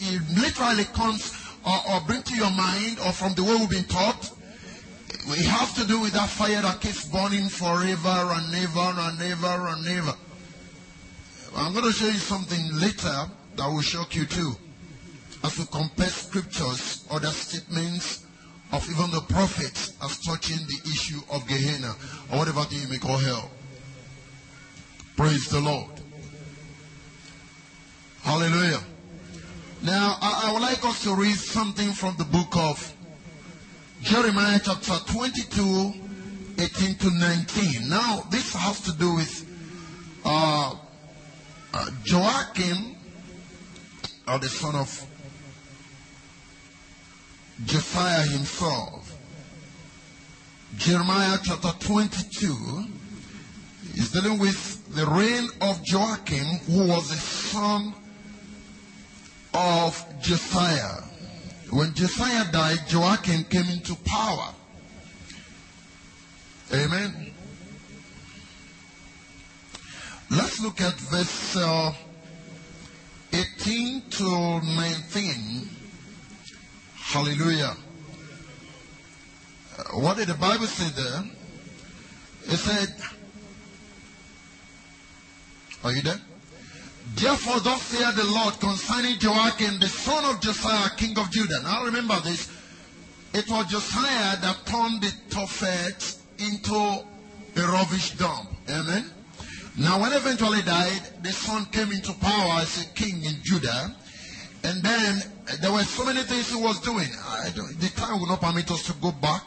it 0.00 0.22
literally 0.38 0.84
comes 0.84 1.36
or, 1.64 1.94
or 1.94 2.00
bring 2.02 2.22
to 2.22 2.34
your 2.34 2.50
mind 2.50 2.98
or 3.04 3.12
from 3.12 3.34
the 3.34 3.44
way 3.44 3.56
we've 3.56 3.70
been 3.70 3.84
taught. 3.84 4.30
We 5.30 5.44
have 5.44 5.74
to 5.76 5.86
do 5.86 6.00
with 6.00 6.12
that 6.12 6.28
fire 6.28 6.62
that 6.62 6.80
keeps 6.80 7.06
burning 7.08 7.48
forever 7.48 8.32
and 8.34 8.54
ever 8.54 8.94
and 9.00 9.22
ever 9.22 9.66
and 9.68 9.86
ever. 9.86 10.14
I'm 11.54 11.72
going 11.72 11.84
to 11.84 11.92
show 11.92 12.06
you 12.06 12.12
something 12.12 12.80
later 12.80 13.30
that 13.56 13.68
will 13.68 13.82
shock 13.82 14.14
you 14.16 14.26
too. 14.26 14.52
As 15.44 15.58
we 15.58 15.64
compare 15.66 16.06
scriptures, 16.06 17.06
other 17.10 17.28
statements 17.28 18.24
of 18.72 18.88
even 18.88 19.10
the 19.10 19.20
prophets 19.28 19.96
as 20.02 20.18
touching 20.20 20.56
the 20.56 20.90
issue 20.90 21.20
of 21.30 21.46
Gehenna 21.46 21.94
or 22.32 22.38
whatever 22.38 22.62
thing 22.64 22.80
you 22.80 22.88
may 22.88 22.98
call 22.98 23.18
hell. 23.18 23.50
Praise 25.16 25.48
the 25.48 25.60
Lord. 25.60 25.90
Hallelujah. 28.22 28.80
Now, 29.82 30.16
I, 30.20 30.44
I, 30.46 30.52
would 30.52 30.62
like 30.62 30.84
us 30.84 31.02
to 31.02 31.14
read 31.14 31.34
something 31.36 31.92
from 31.92 32.14
the 32.16 32.24
book 32.24 32.56
of 32.56 32.94
Jeremiah 34.00 34.60
chapter 34.62 34.94
22, 35.12 35.92
18 36.58 36.94
to 36.96 37.10
19. 37.10 37.88
Now, 37.88 38.24
this 38.30 38.54
has 38.54 38.80
to 38.82 38.92
do 38.96 39.16
with 39.16 40.20
uh, 40.24 40.76
uh, 41.74 41.90
Joachim, 42.04 42.96
or 44.28 44.38
the 44.38 44.48
son 44.48 44.74
of 44.74 45.06
Josiah 47.64 48.22
himself. 48.22 49.16
Jeremiah 50.76 51.38
chapter 51.42 51.70
22 51.80 52.84
is 53.94 54.10
dealing 54.10 54.38
with 54.38 54.94
the 54.94 55.06
reign 55.06 55.48
of 55.60 55.80
Joachim, 55.84 56.46
who 56.66 56.88
was 56.88 57.08
the 57.10 57.16
son 57.16 57.94
of 59.54 60.04
Josiah. 60.20 61.02
When 61.70 61.94
Josiah 61.94 62.50
died, 62.52 62.80
Joachim 62.88 63.44
came 63.44 63.68
into 63.68 63.94
power. 64.04 64.54
Amen. 66.72 67.31
Let's 70.32 70.62
look 70.62 70.80
at 70.80 70.94
verse 70.94 71.56
uh, 71.56 71.92
18 73.34 74.02
to 74.12 74.60
19. 74.64 75.68
Hallelujah. 76.96 77.76
Uh, 79.76 79.82
what 80.00 80.16
did 80.16 80.28
the 80.28 80.34
Bible 80.34 80.64
say 80.64 80.88
there? 80.96 81.24
It 82.44 82.56
said, 82.56 82.88
Are 85.84 85.92
you 85.92 86.00
there? 86.00 86.20
Therefore, 87.14 87.60
thus 87.60 87.82
saith 87.82 88.16
the 88.16 88.24
Lord 88.24 88.58
concerning 88.58 89.16
Joachim, 89.20 89.80
the 89.80 89.88
son 89.88 90.24
of 90.34 90.40
Josiah, 90.40 90.88
king 90.96 91.18
of 91.18 91.30
Judah. 91.30 91.60
Now 91.62 91.84
remember 91.84 92.18
this. 92.20 92.50
It 93.34 93.50
was 93.50 93.66
Josiah 93.66 94.40
that 94.40 94.64
turned 94.64 95.02
the 95.02 95.12
Tophet 95.28 96.22
into 96.38 96.74
a 96.74 97.66
rubbish 97.70 98.12
dump. 98.12 98.48
Amen. 98.70 99.10
Now, 99.76 100.00
when 100.00 100.12
eventually 100.12 100.60
died, 100.62 101.00
the 101.22 101.32
son 101.32 101.64
came 101.66 101.92
into 101.92 102.12
power 102.14 102.60
as 102.60 102.82
a 102.82 102.86
king 102.94 103.24
in 103.24 103.42
Judah. 103.42 103.96
And 104.64 104.82
then 104.82 105.22
uh, 105.48 105.56
there 105.60 105.72
were 105.72 105.82
so 105.82 106.04
many 106.04 106.22
things 106.22 106.50
he 106.50 106.62
was 106.62 106.78
doing. 106.80 107.08
the 107.80 107.90
time 107.96 108.20
will 108.20 108.28
not 108.28 108.40
permit 108.40 108.70
us 108.70 108.84
to 108.86 108.92
go 108.94 109.12
back. 109.12 109.42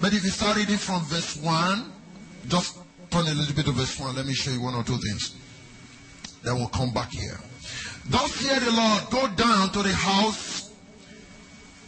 But 0.00 0.12
if 0.12 0.24
you 0.24 0.30
start 0.30 0.56
reading 0.56 0.76
from 0.76 1.02
verse 1.04 1.36
1, 1.36 1.92
just 2.48 2.78
turn 3.10 3.26
a 3.26 3.34
little 3.34 3.54
bit 3.54 3.66
to 3.66 3.72
verse 3.72 3.98
1. 3.98 4.14
Let 4.14 4.26
me 4.26 4.32
show 4.32 4.52
you 4.52 4.62
one 4.62 4.74
or 4.74 4.84
two 4.84 4.96
things. 4.96 5.36
Then 6.42 6.56
we'll 6.56 6.68
come 6.68 6.92
back 6.92 7.10
here. 7.10 7.38
Thus 8.06 8.40
hear 8.40 8.60
the 8.60 8.70
Lord, 8.70 9.02
go 9.10 9.28
down 9.34 9.70
to 9.72 9.82
the 9.82 9.92
house 9.92 10.72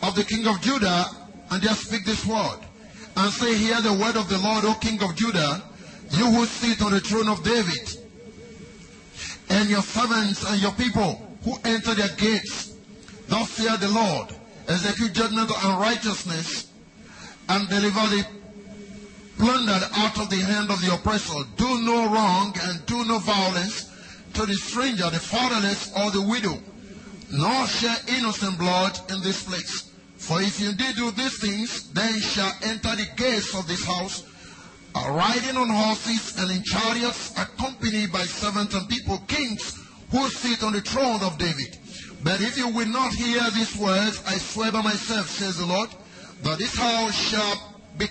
of 0.02 0.14
the 0.14 0.24
king 0.24 0.46
of 0.46 0.60
Judah 0.60 1.06
and 1.50 1.62
just 1.62 1.88
speak 1.88 2.04
this 2.04 2.24
word. 2.26 2.58
And 3.16 3.32
say, 3.32 3.56
hear 3.56 3.80
the 3.80 3.92
word 3.92 4.16
of 4.16 4.28
the 4.28 4.38
Lord, 4.38 4.64
O 4.64 4.74
king 4.74 5.02
of 5.02 5.14
Judah. 5.14 5.62
You 6.10 6.30
who 6.30 6.46
sit 6.46 6.82
on 6.82 6.92
the 6.92 7.00
throne 7.00 7.28
of 7.28 7.42
David, 7.42 7.96
and 9.48 9.68
your 9.68 9.82
servants 9.82 10.44
and 10.48 10.60
your 10.60 10.72
people 10.72 11.36
who 11.44 11.56
enter 11.64 11.94
their 11.94 12.14
gates, 12.16 12.74
thus 13.28 13.50
fear 13.50 13.76
the 13.76 13.88
Lord, 13.88 14.34
execute 14.68 15.12
judgment 15.12 15.50
and 15.64 15.80
righteousness, 15.80 16.68
and 17.48 17.68
deliver 17.68 18.06
the 18.08 18.26
plundered 19.38 19.82
out 19.94 20.18
of 20.18 20.30
the 20.30 20.36
hand 20.36 20.70
of 20.70 20.80
the 20.80 20.94
oppressor. 20.94 21.44
Do 21.56 21.80
no 21.82 22.10
wrong 22.10 22.54
and 22.62 22.84
do 22.86 23.04
no 23.04 23.18
violence 23.18 23.90
to 24.34 24.46
the 24.46 24.54
stranger, 24.54 25.08
the 25.10 25.20
fatherless, 25.20 25.92
or 25.96 26.10
the 26.10 26.22
widow, 26.22 26.58
nor 27.30 27.66
share 27.66 27.96
innocent 28.08 28.58
blood 28.58 28.98
in 29.10 29.22
this 29.22 29.44
place. 29.44 29.90
For 30.16 30.40
if 30.40 30.60
you 30.60 30.70
indeed 30.70 30.96
do 30.96 31.10
these 31.10 31.38
things, 31.38 31.92
then 31.92 32.18
shall 32.20 32.52
enter 32.62 32.96
the 32.96 33.06
gates 33.16 33.54
of 33.54 33.68
this 33.68 33.84
house 33.84 34.24
are 34.96 35.12
riding 35.12 35.56
on 35.58 35.68
horses 35.68 36.38
and 36.38 36.50
in 36.50 36.62
chariots, 36.62 37.32
accompanied 37.36 38.10
by 38.10 38.22
servants 38.22 38.74
and 38.74 38.88
people, 38.88 39.18
kings 39.28 39.78
who 40.10 40.26
sit 40.28 40.62
on 40.62 40.72
the 40.72 40.80
throne 40.80 41.22
of 41.22 41.36
David. 41.36 41.76
But 42.24 42.40
if 42.40 42.56
you 42.56 42.68
will 42.68 42.86
not 42.86 43.12
hear 43.12 43.42
these 43.50 43.76
words, 43.76 44.22
I 44.26 44.38
swear 44.38 44.72
by 44.72 44.80
myself, 44.80 45.28
says 45.28 45.58
the 45.58 45.66
Lord, 45.66 45.90
that 46.42 46.58
this 46.58 46.74
house 46.74 47.14
shall 47.14 47.74
be, 47.98 48.06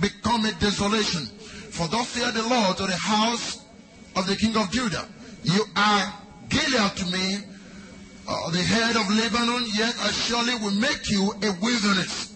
become 0.00 0.44
a 0.44 0.52
desolation. 0.52 1.26
For 1.74 1.88
thus 1.88 2.08
saith 2.08 2.34
the 2.34 2.48
Lord 2.48 2.76
to 2.76 2.86
the 2.86 2.96
house 2.96 3.64
of 4.14 4.26
the 4.26 4.36
king 4.36 4.56
of 4.56 4.70
Judah, 4.70 5.08
You 5.42 5.64
are 5.74 6.14
Gilead 6.48 6.96
to 6.96 7.06
me, 7.06 7.38
uh, 8.28 8.50
the 8.50 8.62
head 8.62 8.94
of 8.94 9.10
Lebanon, 9.10 9.66
yet 9.74 9.94
I 10.00 10.12
surely 10.12 10.54
will 10.56 10.78
make 10.78 11.10
you 11.10 11.32
a 11.42 11.52
wilderness 11.60 12.27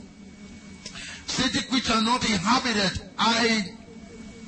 City 1.33 1.61
which 1.71 1.91
are 1.91 2.03
not 2.03 2.29
inhabited, 2.29 3.01
I 3.19 3.75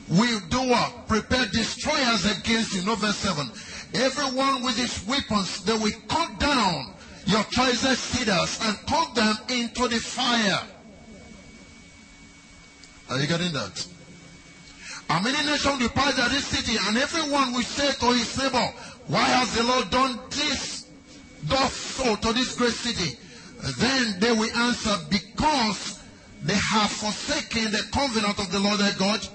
will 0.08 0.40
do 0.50 0.68
what? 0.68 1.08
Prepare 1.08 1.46
destroyers 1.46 2.24
against 2.26 2.74
you. 2.74 2.82
No, 2.84 2.94
verse 2.94 3.16
7. 3.16 3.50
Everyone 3.94 4.62
with 4.62 4.76
his 4.76 5.06
weapons, 5.06 5.64
they 5.64 5.72
will 5.72 5.98
cut 6.08 6.38
down 6.38 6.94
your 7.26 7.42
choicest 7.44 8.02
cedars 8.04 8.58
and 8.62 8.76
cut 8.86 9.14
them 9.14 9.34
into 9.48 9.88
the 9.88 9.96
fire. 9.96 10.60
Are 13.08 13.18
you 13.18 13.26
getting 13.26 13.52
that? 13.52 13.86
And 15.08 15.24
many 15.24 15.38
nations 15.46 15.82
at 15.82 16.30
this 16.30 16.46
city, 16.46 16.78
and 16.86 16.96
everyone 16.96 17.52
will 17.52 17.62
say 17.62 17.92
to 17.92 18.06
his 18.12 18.38
neighbor, 18.38 18.72
Why 19.06 19.22
has 19.22 19.54
the 19.54 19.62
Lord 19.62 19.90
done 19.90 20.18
this, 20.30 20.86
thus 21.44 21.72
so 21.72 22.16
to 22.16 22.32
this 22.32 22.56
great 22.56 22.72
city? 22.72 23.18
Then 23.78 24.20
they 24.20 24.32
will 24.32 24.50
answer, 24.56 24.96
Because 25.10 25.93
they 26.44 26.54
have 26.54 26.90
forsaken 26.90 27.72
the 27.72 27.82
covenant 27.90 28.38
of 28.38 28.52
the 28.52 28.60
Lord 28.60 28.78
their 28.78 28.92
God 28.98 29.26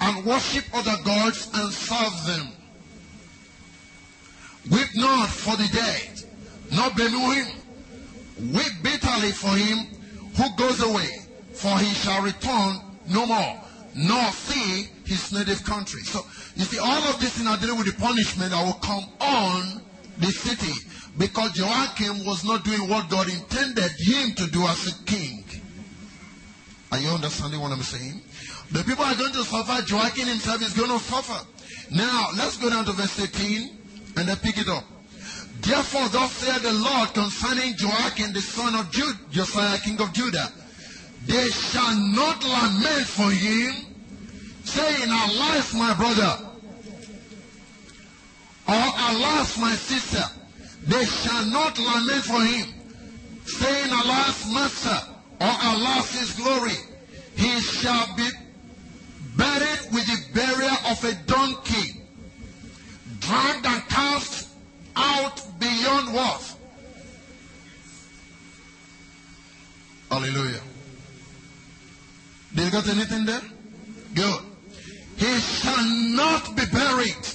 and 0.00 0.24
worship 0.24 0.64
other 0.74 0.96
gods 1.04 1.48
and 1.54 1.72
serve 1.72 2.26
them. 2.26 2.48
Weep 4.70 4.88
not 4.96 5.28
for 5.28 5.56
the 5.56 5.68
dead, 5.72 6.24
nor 6.72 6.90
bemoan 6.90 7.34
him. 7.36 7.46
Weep 8.52 8.72
bitterly 8.82 9.30
for 9.30 9.54
him 9.56 9.86
who 10.36 10.56
goes 10.56 10.82
away, 10.82 11.08
for 11.52 11.78
he 11.78 11.92
shall 11.94 12.22
return 12.22 12.80
no 13.08 13.24
more, 13.24 13.60
nor 13.94 14.30
see 14.32 14.88
his 15.06 15.32
native 15.32 15.64
country. 15.64 16.02
So, 16.02 16.20
you 16.56 16.64
see, 16.64 16.78
all 16.78 17.02
of 17.04 17.20
this 17.20 17.40
in 17.40 17.46
dealing 17.60 17.78
with 17.78 17.86
the 17.86 18.00
punishment 18.00 18.50
that 18.50 18.64
will 18.64 18.80
come 18.80 19.04
on 19.20 19.82
the 20.18 20.26
city 20.26 20.74
because 21.16 21.56
Joachim 21.56 22.24
was 22.26 22.44
not 22.44 22.64
doing 22.64 22.88
what 22.88 23.08
God 23.08 23.28
intended 23.28 23.90
him 23.98 24.32
to 24.34 24.46
do 24.50 24.62
as 24.66 24.88
a 24.88 25.04
king. 25.04 25.37
Are 26.90 26.98
you 26.98 27.08
understanding 27.08 27.60
what 27.60 27.72
I'm 27.72 27.82
saying? 27.82 28.22
The 28.72 28.82
people 28.84 29.04
are 29.04 29.14
going 29.14 29.32
to 29.32 29.44
suffer. 29.44 29.82
Joachim 29.86 30.28
himself 30.28 30.62
is 30.62 30.72
going 30.72 30.90
to 30.90 30.98
suffer. 30.98 31.46
Now, 31.90 32.28
let's 32.36 32.56
go 32.56 32.70
down 32.70 32.84
to 32.86 32.92
verse 32.92 33.20
18 33.20 33.78
and 34.16 34.28
then 34.28 34.36
pick 34.36 34.58
it 34.58 34.68
up. 34.68 34.84
Therefore, 35.60 36.08
thus 36.08 36.32
saith 36.32 36.62
the 36.62 36.72
Lord 36.72 37.12
concerning 37.14 37.74
Joachim, 37.78 38.32
the 38.32 38.40
son 38.40 38.74
of 38.74 38.90
Judah, 38.90 39.18
Josiah, 39.30 39.78
king 39.78 40.00
of 40.00 40.12
Judah. 40.12 40.52
They 41.26 41.48
shall 41.48 41.94
not 41.94 42.42
lament 42.44 43.06
for 43.06 43.30
him, 43.30 43.94
saying, 44.64 45.10
Alas, 45.10 45.74
my 45.74 45.94
brother, 45.94 46.48
or 48.68 48.74
Alas, 48.74 49.58
my 49.58 49.74
sister. 49.74 50.24
They 50.86 51.04
shall 51.04 51.44
not 51.46 51.78
lament 51.78 52.24
for 52.24 52.40
him, 52.40 52.66
saying, 53.44 53.90
Alas, 53.90 54.52
master, 54.52 55.17
or 55.40 55.46
alas 55.46 56.18
his 56.18 56.32
glory, 56.32 56.76
he 57.36 57.60
shall 57.60 58.14
be 58.16 58.28
buried 59.36 59.92
with 59.92 60.06
the 60.06 60.34
burial 60.34 60.76
of 60.90 61.04
a 61.04 61.14
donkey, 61.26 62.00
dragged 63.20 63.66
and 63.66 63.82
cast 63.88 64.48
out 64.96 65.40
beyond 65.60 66.12
what? 66.12 66.54
Hallelujah. 70.10 70.60
Did 72.54 72.64
you 72.64 72.70
got 72.70 72.88
anything 72.88 73.24
there? 73.24 73.42
Good. 74.14 74.40
He 75.16 75.38
shall 75.38 75.84
not 75.84 76.56
be 76.56 76.64
buried. 76.72 77.28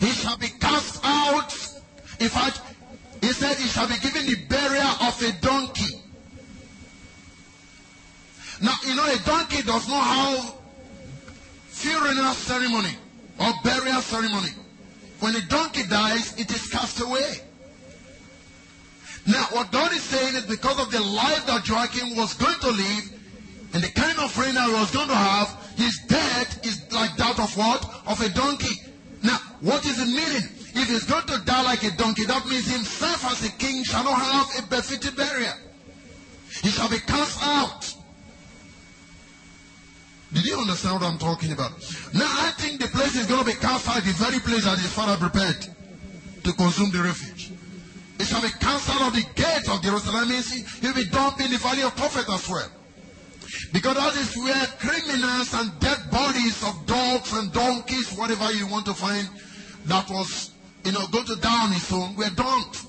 He 0.00 0.06
shall 0.08 0.36
be 0.36 0.48
cast 0.60 1.00
out. 1.04 1.52
In 2.20 2.28
fact, 2.28 2.60
he 3.20 3.32
said 3.32 3.56
he 3.56 3.66
shall 3.68 3.88
be 3.88 3.98
given 3.98 4.26
the 4.26 4.36
burial 4.48 4.88
of 5.00 5.22
a 5.22 5.32
donkey. 5.40 6.02
Now, 8.62 8.74
you 8.86 8.94
know, 8.94 9.04
a 9.04 9.18
donkey 9.24 9.62
does 9.62 9.88
not 9.88 10.02
have 10.02 10.54
funeral 11.68 12.32
ceremony 12.32 12.96
or 13.38 13.52
burial 13.62 14.00
ceremony. 14.00 14.50
When 15.20 15.36
a 15.36 15.40
donkey 15.42 15.84
dies, 15.84 16.38
it 16.38 16.50
is 16.50 16.68
cast 16.68 17.00
away. 17.00 17.40
Now, 19.26 19.44
what 19.50 19.72
God 19.72 19.92
is 19.92 20.02
saying 20.02 20.36
is 20.36 20.46
because 20.46 20.78
of 20.78 20.90
the 20.90 21.00
life 21.00 21.46
that 21.46 21.66
Joachim 21.66 22.16
was 22.16 22.34
going 22.34 22.58
to 22.60 22.70
live 22.70 23.12
and 23.74 23.82
the 23.82 23.90
kind 23.90 24.18
of 24.18 24.36
reign 24.38 24.54
that 24.54 24.68
he 24.68 24.72
was 24.72 24.90
going 24.90 25.08
to 25.08 25.14
have, 25.14 25.48
his 25.76 25.98
death 26.06 26.64
is 26.64 26.90
like 26.92 27.16
that 27.16 27.38
of 27.38 27.54
what? 27.56 27.84
Of 28.06 28.20
a 28.20 28.28
donkey. 28.30 28.80
Now, 29.22 29.38
what 29.60 29.84
is 29.84 29.98
the 29.98 30.06
meaning? 30.06 30.48
If 30.78 30.88
he's 30.88 31.04
going 31.04 31.26
to 31.26 31.38
die 31.44 31.62
like 31.62 31.82
a 31.82 31.90
donkey, 31.96 32.24
that 32.26 32.46
means 32.46 32.70
himself 32.70 33.24
as 33.24 33.44
a 33.44 33.50
king 33.52 33.82
shall 33.82 34.04
not 34.04 34.20
have 34.20 34.64
a 34.64 34.68
befitting 34.68 35.14
burial. 35.14 35.54
He 36.62 36.68
shall 36.68 36.88
be 36.88 36.98
cast 37.00 37.42
out. 37.42 37.95
Did 40.32 40.44
you 40.44 40.58
understand 40.58 41.00
what 41.00 41.10
I'm 41.10 41.18
talking 41.18 41.52
about? 41.52 41.72
Now 42.12 42.26
I 42.26 42.52
think 42.58 42.80
the 42.80 42.88
place 42.88 43.14
is 43.14 43.26
going 43.26 43.40
to 43.40 43.46
be 43.46 43.54
cast 43.54 43.88
out, 43.88 44.02
the 44.02 44.12
very 44.12 44.40
place 44.40 44.64
that 44.64 44.78
his 44.78 44.92
father 44.92 45.16
prepared 45.16 45.66
to 46.42 46.52
consume 46.52 46.90
the 46.90 47.02
refuge. 47.02 47.52
It 48.18 48.26
shall 48.26 48.42
be 48.42 48.48
out 48.62 49.08
of 49.08 49.12
the 49.14 49.24
gate 49.34 49.68
of 49.68 49.82
Jerusalem. 49.82 50.28
He'll 50.80 50.94
be 50.94 51.04
dumped 51.10 51.40
in 51.40 51.50
the 51.50 51.58
valley 51.58 51.82
of 51.82 51.94
Tophet 51.94 52.32
as 52.32 52.48
well. 52.48 52.70
Because 53.72 53.94
that 53.94 54.16
is 54.16 54.36
where 54.36 54.66
criminals 54.78 55.54
and 55.54 55.78
dead 55.80 56.10
bodies 56.10 56.62
of 56.64 56.86
dogs 56.86 57.32
and 57.32 57.52
donkeys, 57.52 58.12
whatever 58.12 58.50
you 58.52 58.66
want 58.66 58.86
to 58.86 58.94
find, 58.94 59.28
that 59.86 60.08
was, 60.10 60.52
you 60.84 60.92
know, 60.92 61.06
going 61.08 61.26
to 61.26 61.36
down 61.36 61.72
his 61.72 61.88
home, 61.88 62.16
were 62.16 62.30
dumped. 62.30 62.84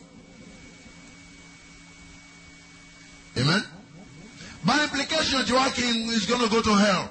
Amen? 3.38 3.64
By 4.66 4.84
implication, 4.84 5.46
Joachim 5.46 6.10
is 6.10 6.26
going 6.26 6.42
to 6.42 6.50
go 6.50 6.62
to 6.62 6.74
hell. 6.74 7.10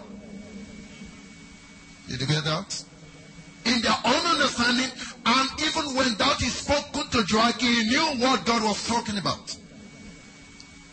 Did 2.08 2.20
you 2.20 2.26
get 2.26 2.44
that? 2.44 2.84
In 3.64 3.82
their 3.82 3.98
own 4.04 4.26
understanding, 4.26 4.90
and 5.26 5.48
even 5.60 5.94
when 5.96 6.14
that 6.14 6.40
is 6.40 6.54
spoken 6.54 7.08
to 7.10 7.24
Joachim, 7.28 7.66
he 7.66 7.84
knew 7.84 8.24
what 8.24 8.46
God 8.46 8.62
was 8.62 8.86
talking 8.86 9.18
about. 9.18 9.56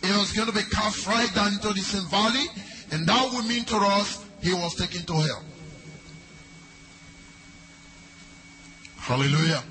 He 0.02 0.12
was 0.12 0.34
going 0.34 0.48
to 0.48 0.54
be 0.54 0.64
cast 0.72 1.06
right 1.06 1.34
down 1.36 1.54
into 1.54 1.72
the 1.72 1.80
same 1.82 2.08
valley, 2.10 2.46
and 2.92 3.06
that 3.08 3.32
would 3.34 3.46
mean 3.46 3.64
to 3.66 3.78
us 3.78 4.26
he 4.42 4.54
was 4.54 4.76
taken 4.76 5.04
to 5.04 5.14
hell. 5.14 5.44
Hallelujah. 8.98 9.64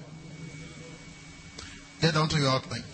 Get 2.01 2.15
down 2.15 2.29
to 2.29 2.39
your 2.39 2.51
outline. 2.51 2.85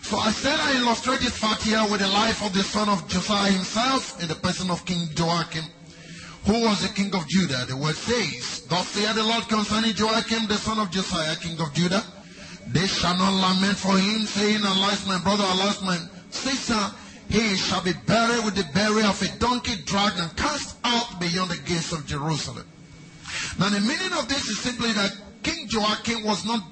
So 0.00 0.16
I 0.16 0.30
said 0.30 0.58
I 0.58 0.78
illustrate 0.78 1.20
this 1.20 1.36
fact 1.36 1.62
here 1.62 1.82
with 1.90 2.00
the 2.00 2.08
life 2.08 2.44
of 2.44 2.52
the 2.52 2.62
son 2.62 2.88
of 2.88 3.06
Josiah 3.08 3.50
himself 3.50 4.20
in 4.22 4.28
the 4.28 4.34
person 4.34 4.70
of 4.70 4.84
King 4.84 5.08
Joachim 5.16 5.64
who 6.44 6.60
was 6.62 6.82
the 6.82 6.88
king 6.88 7.14
of 7.14 7.26
Judah. 7.28 7.66
The 7.66 7.76
word 7.76 7.94
says, 7.94 8.66
Thus 8.66 8.88
saith 8.88 9.14
the 9.14 9.22
Lord 9.22 9.48
concerning 9.48 9.94
Joachim, 9.94 10.46
the 10.48 10.56
son 10.56 10.78
of 10.78 10.90
Josiah, 10.90 11.36
king 11.36 11.60
of 11.60 11.72
Judah. 11.72 12.02
They 12.68 12.86
shall 12.86 13.16
not 13.16 13.34
lament 13.34 13.78
for 13.78 13.98
him, 13.98 14.22
saying, 14.26 14.60
Alas, 14.60 15.06
my 15.06 15.18
brother, 15.18 15.44
alas, 15.44 15.82
my 15.82 15.98
sister. 16.30 16.78
He 17.28 17.56
shall 17.56 17.82
be 17.82 17.92
buried 18.06 18.44
with 18.44 18.56
the 18.56 18.64
burial 18.74 19.08
of 19.08 19.22
a 19.22 19.38
donkey 19.38 19.76
dragged 19.84 20.18
and 20.18 20.36
cast 20.36 20.76
out 20.84 21.18
beyond 21.18 21.50
the 21.50 21.56
gates 21.64 21.92
of 21.92 22.06
Jerusalem. 22.06 22.66
Now, 23.58 23.70
the 23.70 23.80
meaning 23.80 24.12
of 24.18 24.28
this 24.28 24.48
is 24.48 24.58
simply 24.58 24.92
that 24.92 25.12
King 25.42 25.66
Joachim 25.70 26.24
was 26.24 26.44
not 26.44 26.62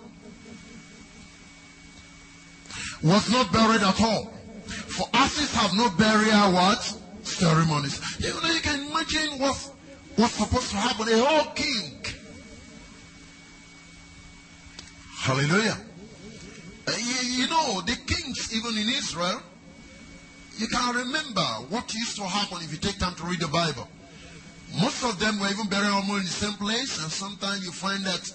was 3.03 3.31
not 3.31 3.51
buried 3.53 3.83
at 3.83 4.01
all. 4.01 4.35
For 4.67 5.09
asses 5.15 5.55
have 5.55 5.75
no 5.75 5.89
burial 5.91 6.53
what? 6.53 7.00
Ceremonies. 7.31 8.01
You 8.19 8.29
know, 8.35 8.51
you 8.51 8.61
can 8.61 8.87
imagine 8.91 9.39
what, 9.39 9.57
what's 10.17 10.35
supposed 10.35 10.71
to 10.71 10.77
happen. 10.77 11.09
A 11.09 11.19
whole 11.19 11.53
king. 11.53 12.05
Hallelujah. 15.19 15.77
Uh, 16.87 16.93
you, 16.97 17.43
you 17.43 17.49
know, 17.49 17.83
the 17.83 17.97
kings, 18.07 18.55
even 18.55 18.77
in 18.77 18.89
Israel, 18.89 19.43
you 20.57 20.67
can 20.67 20.95
remember 20.95 21.47
what 21.69 21.93
used 21.95 22.17
to 22.17 22.25
happen 22.25 22.59
if 22.63 22.73
you 22.73 22.79
take 22.79 22.99
time 22.99 23.15
to 23.17 23.25
read 23.25 23.41
the 23.41 23.49
Bible. 23.49 23.87
Most 24.81 25.05
of 25.05 25.19
them 25.19 25.41
were 25.41 25.49
even 25.49 25.67
buried 25.69 25.91
almost 25.91 26.21
in 26.21 26.25
the 26.25 26.31
same 26.31 26.55
place, 26.55 27.03
and 27.03 27.11
sometimes 27.11 27.65
you 27.65 27.73
find 27.73 28.05
that 28.05 28.33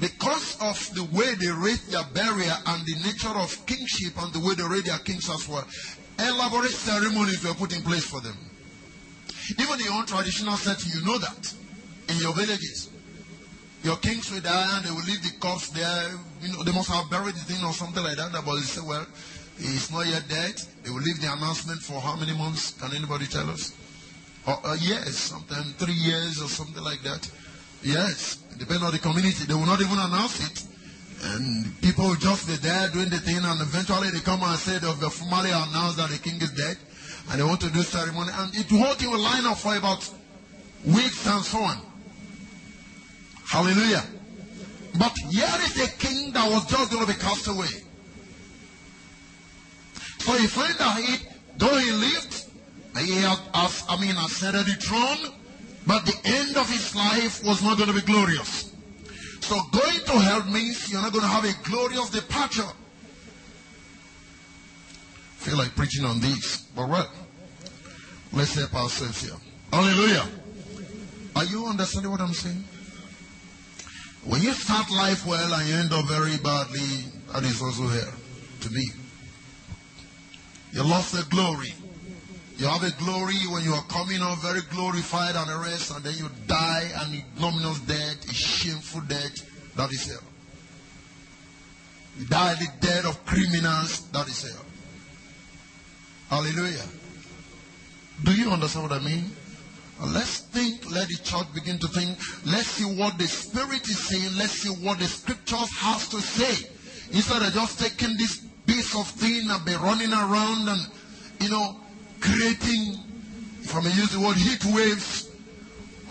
because 0.00 0.56
of 0.60 0.94
the 0.94 1.04
way 1.16 1.34
they 1.34 1.50
raised 1.50 1.90
their 1.90 2.04
burial 2.14 2.56
and 2.66 2.86
the 2.86 2.94
nature 3.04 3.36
of 3.36 3.66
kingship 3.66 4.20
and 4.22 4.32
the 4.32 4.40
way 4.40 4.54
they 4.54 4.64
raised 4.64 4.86
their 4.86 4.98
kings 4.98 5.28
as 5.30 5.48
well, 5.48 5.66
elaborate 6.28 6.70
ceremonies 6.70 7.44
were 7.44 7.54
put 7.54 7.74
in 7.74 7.82
place 7.82 8.04
for 8.04 8.20
them. 8.20 8.36
Even 9.58 9.80
in 9.80 9.86
your 9.86 9.94
own 9.94 10.06
traditional 10.06 10.56
setting, 10.56 10.92
you 10.94 11.04
know 11.06 11.18
that. 11.18 11.54
In 12.08 12.16
your 12.18 12.34
villages. 12.34 12.90
Your 13.82 13.96
kings 13.96 14.30
will 14.30 14.40
die 14.40 14.76
and 14.76 14.84
they 14.84 14.90
will 14.90 15.04
leave 15.04 15.22
the 15.22 15.36
corpse 15.40 15.68
there. 15.70 16.10
You 16.40 16.52
know, 16.52 16.62
they 16.62 16.72
must 16.72 16.88
have 16.90 17.10
buried 17.10 17.34
the 17.34 17.40
thing 17.40 17.64
or 17.64 17.72
something 17.72 18.02
like 18.02 18.16
that. 18.16 18.32
But 18.32 18.54
they 18.54 18.62
say, 18.62 18.80
well, 18.86 19.06
he's 19.58 19.90
not 19.90 20.06
yet 20.06 20.28
dead. 20.28 20.54
They 20.84 20.90
will 20.90 21.02
leave 21.02 21.20
the 21.20 21.32
announcement 21.32 21.80
for 21.82 22.00
how 22.00 22.16
many 22.16 22.32
months? 22.36 22.72
Can 22.78 22.94
anybody 22.94 23.26
tell 23.26 23.48
us? 23.50 23.74
Or 24.46 24.58
uh, 24.64 24.76
sometimes 24.76 25.72
three 25.74 25.94
years 25.94 26.42
or 26.42 26.48
something 26.48 26.82
like 26.82 27.02
that. 27.02 27.28
Yes, 27.82 28.36
depending 28.58 28.86
on 28.86 28.92
the 28.92 28.98
community, 28.98 29.44
they 29.44 29.54
will 29.54 29.66
not 29.66 29.80
even 29.80 29.98
announce 29.98 30.38
it. 30.46 30.71
And 31.24 31.80
people 31.80 32.14
just 32.16 32.48
be 32.48 32.56
there 32.56 32.88
doing 32.88 33.08
the 33.08 33.18
thing, 33.18 33.38
and 33.38 33.60
eventually 33.60 34.10
they 34.10 34.20
come 34.20 34.42
and 34.42 34.58
say 34.58 34.78
they've 34.78 35.12
formally 35.12 35.50
announced 35.50 35.96
that 35.98 36.10
the 36.10 36.18
king 36.18 36.40
is 36.42 36.50
dead, 36.50 36.76
and 37.30 37.40
they 37.40 37.44
want 37.44 37.60
to 37.60 37.70
do 37.70 37.82
ceremony, 37.82 38.32
and 38.34 38.54
it 38.56 38.68
whole 38.68 38.94
thing 38.94 39.10
will 39.10 39.20
line 39.20 39.46
up 39.46 39.56
for 39.58 39.76
about 39.76 40.08
weeks 40.84 41.26
and 41.26 41.44
so 41.44 41.58
on. 41.58 41.78
Hallelujah. 43.46 44.02
But 44.98 45.16
here 45.30 45.46
is 45.64 45.80
a 45.80 45.90
king 45.98 46.32
that 46.32 46.50
was 46.50 46.66
just 46.66 46.90
going 46.90 47.06
to 47.06 47.12
be 47.12 47.18
cast 47.18 47.46
away. 47.46 47.68
So 50.18 50.34
you 50.36 50.48
find 50.48 50.74
that 50.74 50.96
he, 51.00 51.26
though 51.56 51.78
he 51.78 51.92
lived, 51.92 52.44
he 52.98 53.14
had, 53.22 53.38
I 53.54 53.96
mean, 54.00 54.16
ascended 54.16 54.66
the 54.66 54.74
throne, 54.74 55.34
but 55.86 56.04
the 56.04 56.16
end 56.24 56.56
of 56.56 56.68
his 56.68 56.96
life 56.96 57.44
was 57.44 57.62
not 57.62 57.78
going 57.78 57.88
to 57.88 57.94
be 57.94 58.02
glorious. 58.02 58.71
So 59.42 59.60
going 59.72 60.00
to 60.06 60.12
hell 60.12 60.44
means 60.44 60.90
you're 60.90 61.02
not 61.02 61.12
going 61.12 61.24
to 61.24 61.28
have 61.28 61.44
a 61.44 61.52
glorious 61.68 62.10
departure. 62.10 62.62
I 62.62 62.74
feel 65.44 65.58
like 65.58 65.74
preaching 65.74 66.04
on 66.04 66.20
this. 66.20 66.58
But 66.76 66.88
what? 66.88 67.10
Let's 68.32 68.54
help 68.54 68.74
ourselves 68.74 69.20
here. 69.22 69.36
Hallelujah. 69.72 70.26
Are 71.34 71.44
you 71.44 71.66
understanding 71.66 72.10
what 72.10 72.20
I'm 72.20 72.32
saying? 72.32 72.64
When 74.24 74.40
you 74.42 74.52
start 74.52 74.90
life 74.90 75.26
well 75.26 75.52
and 75.52 75.68
you 75.68 75.74
end 75.74 75.92
up 75.92 76.06
very 76.06 76.36
badly, 76.38 77.10
that 77.32 77.42
is 77.42 77.60
also 77.60 77.88
here 77.88 78.12
to 78.60 78.70
me. 78.70 78.86
You 80.72 80.84
lost 80.84 81.12
the 81.12 81.24
glory. 81.28 81.74
You 82.56 82.68
have 82.68 82.84
a 82.84 82.92
glory 83.02 83.34
when 83.50 83.64
you 83.64 83.72
are 83.72 83.82
coming 83.84 84.20
out 84.20 84.38
very 84.38 84.60
glorified 84.70 85.34
and 85.34 85.48
the 85.50 85.58
rest, 85.58 85.90
and 85.90 86.04
then 86.04 86.14
you 86.16 86.28
die 86.46 86.88
an 86.94 87.14
ignominious 87.14 87.80
death, 87.80 88.24
a 88.30 88.32
shameful 88.32 89.00
death. 89.00 89.31
That 89.76 89.90
is 89.90 90.06
hell. 90.06 90.22
You 92.18 92.26
die 92.26 92.54
the 92.54 92.68
death 92.86 93.06
of 93.06 93.24
criminals. 93.24 94.08
That 94.10 94.28
is 94.28 94.52
hell. 94.52 94.64
Hallelujah. 96.28 96.84
Do 98.24 98.32
you 98.32 98.50
understand 98.50 98.90
what 98.90 99.00
I 99.00 99.04
mean? 99.04 99.24
Let's 100.00 100.40
think, 100.40 100.90
let 100.90 101.08
the 101.08 101.16
church 101.22 101.52
begin 101.54 101.78
to 101.78 101.88
think. 101.88 102.18
Let's 102.44 102.68
see 102.68 102.84
what 102.84 103.18
the 103.18 103.26
Spirit 103.26 103.88
is 103.88 103.98
saying. 103.98 104.36
Let's 104.36 104.52
see 104.52 104.70
what 104.84 104.98
the 104.98 105.04
scriptures 105.04 105.70
has 105.78 106.08
to 106.08 106.20
say. 106.20 106.68
Instead 107.12 107.42
of 107.42 107.52
just 107.52 107.78
taking 107.78 108.16
this 108.16 108.44
piece 108.66 108.96
of 108.96 109.06
thing 109.06 109.48
and 109.48 109.64
be 109.64 109.74
running 109.74 110.12
around 110.12 110.68
and, 110.68 110.80
you 111.40 111.50
know, 111.50 111.76
creating, 112.20 112.98
if 113.62 113.74
I 113.74 113.80
may 113.80 113.92
use 113.92 114.10
the 114.10 114.20
word, 114.20 114.36
heat 114.36 114.64
waves 114.74 115.31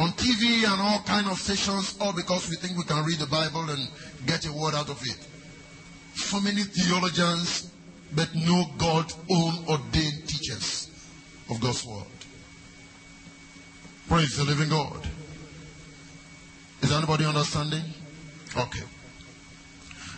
on 0.02 0.10
TV 0.14 0.66
and 0.66 0.82
all 0.82 1.00
kind 1.04 1.28
of 1.28 1.38
stations, 1.38 1.96
all 2.02 2.12
because 2.12 2.50
we 2.50 2.56
think 2.56 2.76
we 2.76 2.84
can 2.84 3.06
read 3.06 3.20
the 3.20 3.28
Bible 3.28 3.70
and 3.70 3.88
get 4.26 4.48
a 4.48 4.52
word 4.52 4.74
out 4.74 4.90
of 4.90 5.00
it. 5.04 5.28
So 6.16 6.42
many 6.42 6.64
theologians, 6.64 7.72
but 8.16 8.34
no 8.34 8.66
God 8.80 9.14
own 9.30 9.66
ordained 9.70 10.28
teachers 10.28 10.90
of 11.52 11.62
God's 11.62 11.86
word. 11.86 12.06
Praise 14.08 14.38
the 14.38 14.44
living 14.44 14.70
God. 14.70 15.08
Is 16.82 16.92
anybody 16.92 17.26
understanding? 17.26 17.84
Okay. 18.58 18.84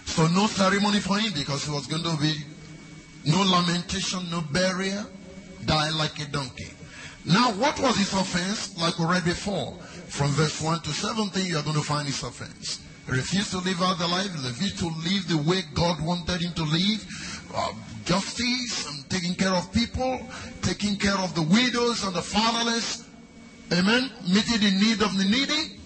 So 0.05 0.27
no 0.27 0.47
ceremony 0.47 0.99
for 1.01 1.17
him 1.17 1.33
because 1.35 1.65
he 1.65 1.71
was 1.71 1.87
going 1.87 2.03
to 2.03 2.17
be 2.21 2.33
no 3.25 3.41
lamentation, 3.41 4.31
no 4.31 4.41
burial, 4.41 5.05
die 5.65 5.89
like 5.89 6.19
a 6.21 6.31
donkey. 6.31 6.71
Now, 7.25 7.53
what 7.53 7.79
was 7.79 7.97
his 7.97 8.13
offense? 8.13 8.77
Like 8.77 8.99
we 8.99 9.05
read 9.05 9.23
before, 9.23 9.73
from 10.09 10.31
verse 10.31 10.61
1 10.61 10.81
to 10.81 10.89
17, 10.89 11.45
you 11.45 11.57
are 11.57 11.63
going 11.63 11.75
to 11.75 11.81
find 11.81 12.05
his 12.05 12.21
offense. 12.21 12.81
He 13.05 13.11
refused 13.13 13.51
to 13.51 13.59
live 13.59 13.81
out 13.81 13.97
the 13.97 14.07
life, 14.07 14.27
refused 14.43 14.79
to 14.79 14.87
live 14.87 15.27
the 15.27 15.37
way 15.49 15.61
God 15.73 16.03
wanted 16.03 16.41
him 16.41 16.53
to 16.53 16.63
live. 16.63 17.49
Uh, 17.53 17.73
justice 18.05 18.87
and 18.89 19.09
taking 19.09 19.35
care 19.35 19.53
of 19.53 19.71
people, 19.71 20.19
taking 20.61 20.97
care 20.97 21.17
of 21.17 21.33
the 21.35 21.43
widows 21.43 22.03
and 22.03 22.13
the 22.13 22.21
fatherless. 22.21 23.07
Amen. 23.71 24.11
Meeting 24.27 24.59
the 24.59 24.71
need 24.83 25.01
of 25.01 25.17
the 25.17 25.23
needy. 25.23 25.79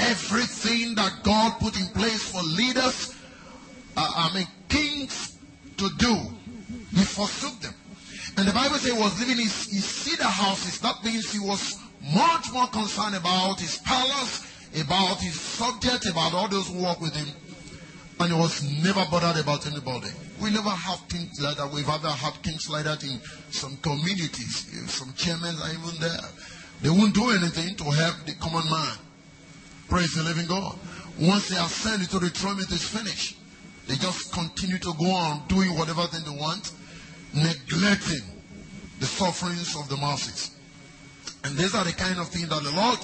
Everything 0.00 0.94
that 0.96 1.22
God 1.22 1.60
put 1.60 1.78
in 1.78 1.86
place 1.88 2.32
for 2.32 2.42
leaders, 2.42 3.14
uh, 3.96 4.10
I 4.16 4.34
mean, 4.34 4.46
kings 4.68 5.38
to 5.76 5.88
do, 5.98 6.16
he 6.90 7.04
forsook 7.04 7.60
them. 7.60 7.74
And 8.36 8.48
the 8.48 8.52
Bible 8.52 8.76
says 8.76 8.92
he 8.92 8.98
was 8.98 9.18
living 9.20 9.38
in 9.38 9.44
his, 9.44 9.66
his 9.66 9.84
cedar 9.84 10.24
houses. 10.24 10.80
That 10.80 11.04
means 11.04 11.30
he 11.30 11.38
was 11.38 11.78
much 12.14 12.52
more 12.52 12.66
concerned 12.68 13.14
about 13.14 13.60
his 13.60 13.78
palace, 13.78 14.46
about 14.80 15.20
his 15.20 15.38
subject, 15.38 16.06
about 16.06 16.32
all 16.34 16.48
those 16.48 16.68
who 16.68 16.82
work 16.82 17.00
with 17.00 17.14
him. 17.14 17.28
And 18.20 18.32
he 18.32 18.38
was 18.38 18.62
never 18.82 19.04
bothered 19.10 19.42
about 19.42 19.66
anybody. 19.66 20.08
We 20.40 20.50
never 20.50 20.70
have 20.70 21.00
things 21.08 21.40
like 21.40 21.56
that. 21.56 21.70
We've 21.72 21.88
ever 21.88 22.08
had 22.08 22.34
things 22.42 22.68
like 22.70 22.84
that 22.84 23.02
in 23.04 23.20
some 23.50 23.76
communities. 23.78 24.66
Some 24.90 25.12
chairmen 25.14 25.54
are 25.62 25.70
even 25.70 26.00
there. 26.00 26.28
They 26.80 26.90
won't 26.90 27.14
do 27.14 27.30
anything 27.30 27.76
to 27.76 27.84
help 27.84 28.26
the 28.26 28.34
common 28.34 28.68
man. 28.70 28.96
Praise 29.88 30.14
the 30.14 30.22
living 30.22 30.46
God. 30.46 30.78
Once 31.20 31.48
they 31.50 31.56
sent 31.56 32.02
into 32.02 32.18
the 32.18 32.30
throne, 32.30 32.58
it 32.58 32.70
is 32.72 32.82
finished. 32.82 33.36
They 33.86 33.96
just 33.96 34.32
continue 34.32 34.78
to 34.78 34.94
go 34.98 35.10
on 35.10 35.46
doing 35.48 35.76
whatever 35.76 36.02
thing 36.06 36.24
they 36.24 36.40
want 36.40 36.72
neglecting 37.34 38.22
the 39.00 39.06
sufferings 39.06 39.76
of 39.76 39.88
the 39.88 39.96
masses. 39.96 40.50
And 41.44 41.56
these 41.56 41.74
are 41.74 41.84
the 41.84 41.92
kind 41.92 42.18
of 42.18 42.28
things 42.28 42.48
that 42.48 42.62
the 42.62 42.70
Lord 42.70 42.98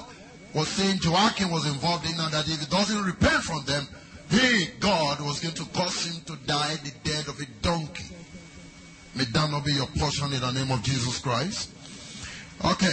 was 0.55 0.69
saying 0.69 1.01
Joachim 1.03 1.51
was 1.51 1.67
involved 1.67 2.07
in, 2.07 2.19
and 2.19 2.33
that 2.33 2.49
if 2.49 2.61
he 2.61 2.67
doesn't 2.67 3.03
repent 3.03 3.43
from 3.43 3.65
them, 3.65 3.87
he, 4.31 4.67
God, 4.79 5.21
was 5.21 5.41
going 5.41 5.55
to 5.55 5.65
cause 5.67 6.05
him 6.05 6.23
to 6.27 6.37
die 6.47 6.77
the 6.77 6.93
death 7.03 7.29
of 7.29 7.41
a 7.41 7.47
donkey. 7.63 8.05
May 9.15 9.25
that 9.25 9.51
not 9.51 9.65
be 9.65 9.73
your 9.73 9.87
portion 9.99 10.33
in 10.33 10.41
the 10.41 10.51
name 10.53 10.71
of 10.71 10.83
Jesus 10.83 11.19
Christ. 11.19 11.71
Okay. 12.65 12.93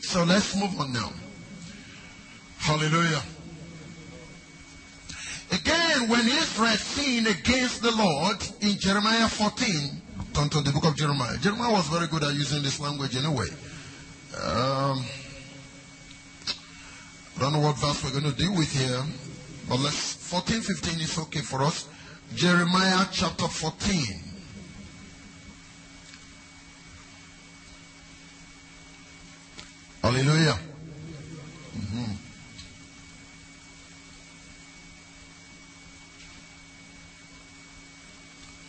So 0.00 0.24
let's 0.24 0.54
move 0.56 0.78
on 0.80 0.92
now. 0.92 1.10
Hallelujah. 2.58 3.22
Again, 5.52 6.08
when 6.08 6.26
Israel 6.26 6.76
sinned 6.76 7.26
against 7.26 7.82
the 7.82 7.90
Lord 7.90 8.36
in 8.60 8.78
Jeremiah 8.78 9.28
14, 9.28 10.02
turn 10.34 10.64
the 10.64 10.72
book 10.72 10.84
of 10.84 10.96
Jeremiah. 10.96 11.38
Jeremiah 11.38 11.72
was 11.72 11.86
very 11.86 12.08
good 12.08 12.24
at 12.24 12.34
using 12.34 12.62
this 12.62 12.80
language 12.80 13.16
anyway. 13.16 13.46
Um, 14.36 15.04
I 17.36 17.40
don't 17.40 17.52
know 17.52 17.60
what 17.60 17.76
verse 17.78 18.02
we're 18.02 18.10
going 18.10 18.24
to 18.24 18.36
deal 18.36 18.52
with 18.52 18.72
here, 18.72 19.02
but 19.68 19.78
let's 19.78 20.14
14, 20.14 20.60
15 20.60 21.00
is 21.00 21.18
okay 21.18 21.40
for 21.40 21.62
us. 21.62 21.88
Jeremiah 22.34 23.06
chapter 23.12 23.46
14. 23.46 24.20
Hallelujah. 30.02 30.58
Mm-hmm. 31.78 32.12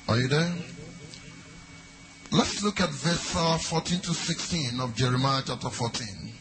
Are 0.07 0.17
you 0.19 0.27
there? 0.27 0.53
Let's 2.35 2.61
look 2.63 2.81
at 2.81 2.89
verse 2.89 3.33
uh, 3.33 3.57
14 3.57 4.01
to 4.01 4.13
16 4.13 4.81
of 4.81 4.93
Jeremiah 4.93 5.41
chapter 5.45 5.69
14. 5.69 6.33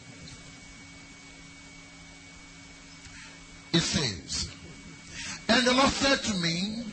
It 3.71 3.79
says, 3.79 4.51
And 5.47 5.65
the 5.65 5.73
Lord 5.73 5.87
said 5.87 6.17
to 6.17 6.33
me, 6.41 6.83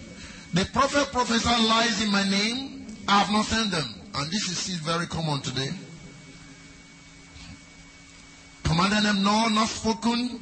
The 0.54 0.66
prophet 0.66 1.10
prophesied 1.10 1.64
lies 1.64 2.00
in 2.00 2.12
my 2.12 2.22
name, 2.30 2.86
I 3.08 3.18
have 3.18 3.32
not 3.32 3.46
sent 3.46 3.72
them. 3.72 3.92
And 4.14 4.30
this 4.30 4.48
is 4.48 4.58
still 4.58 4.78
very 4.84 5.08
common 5.08 5.40
today. 5.40 5.70
Commanding 8.62 9.02
them, 9.02 9.24
no, 9.24 9.48
not 9.48 9.66
spoken 9.66 10.38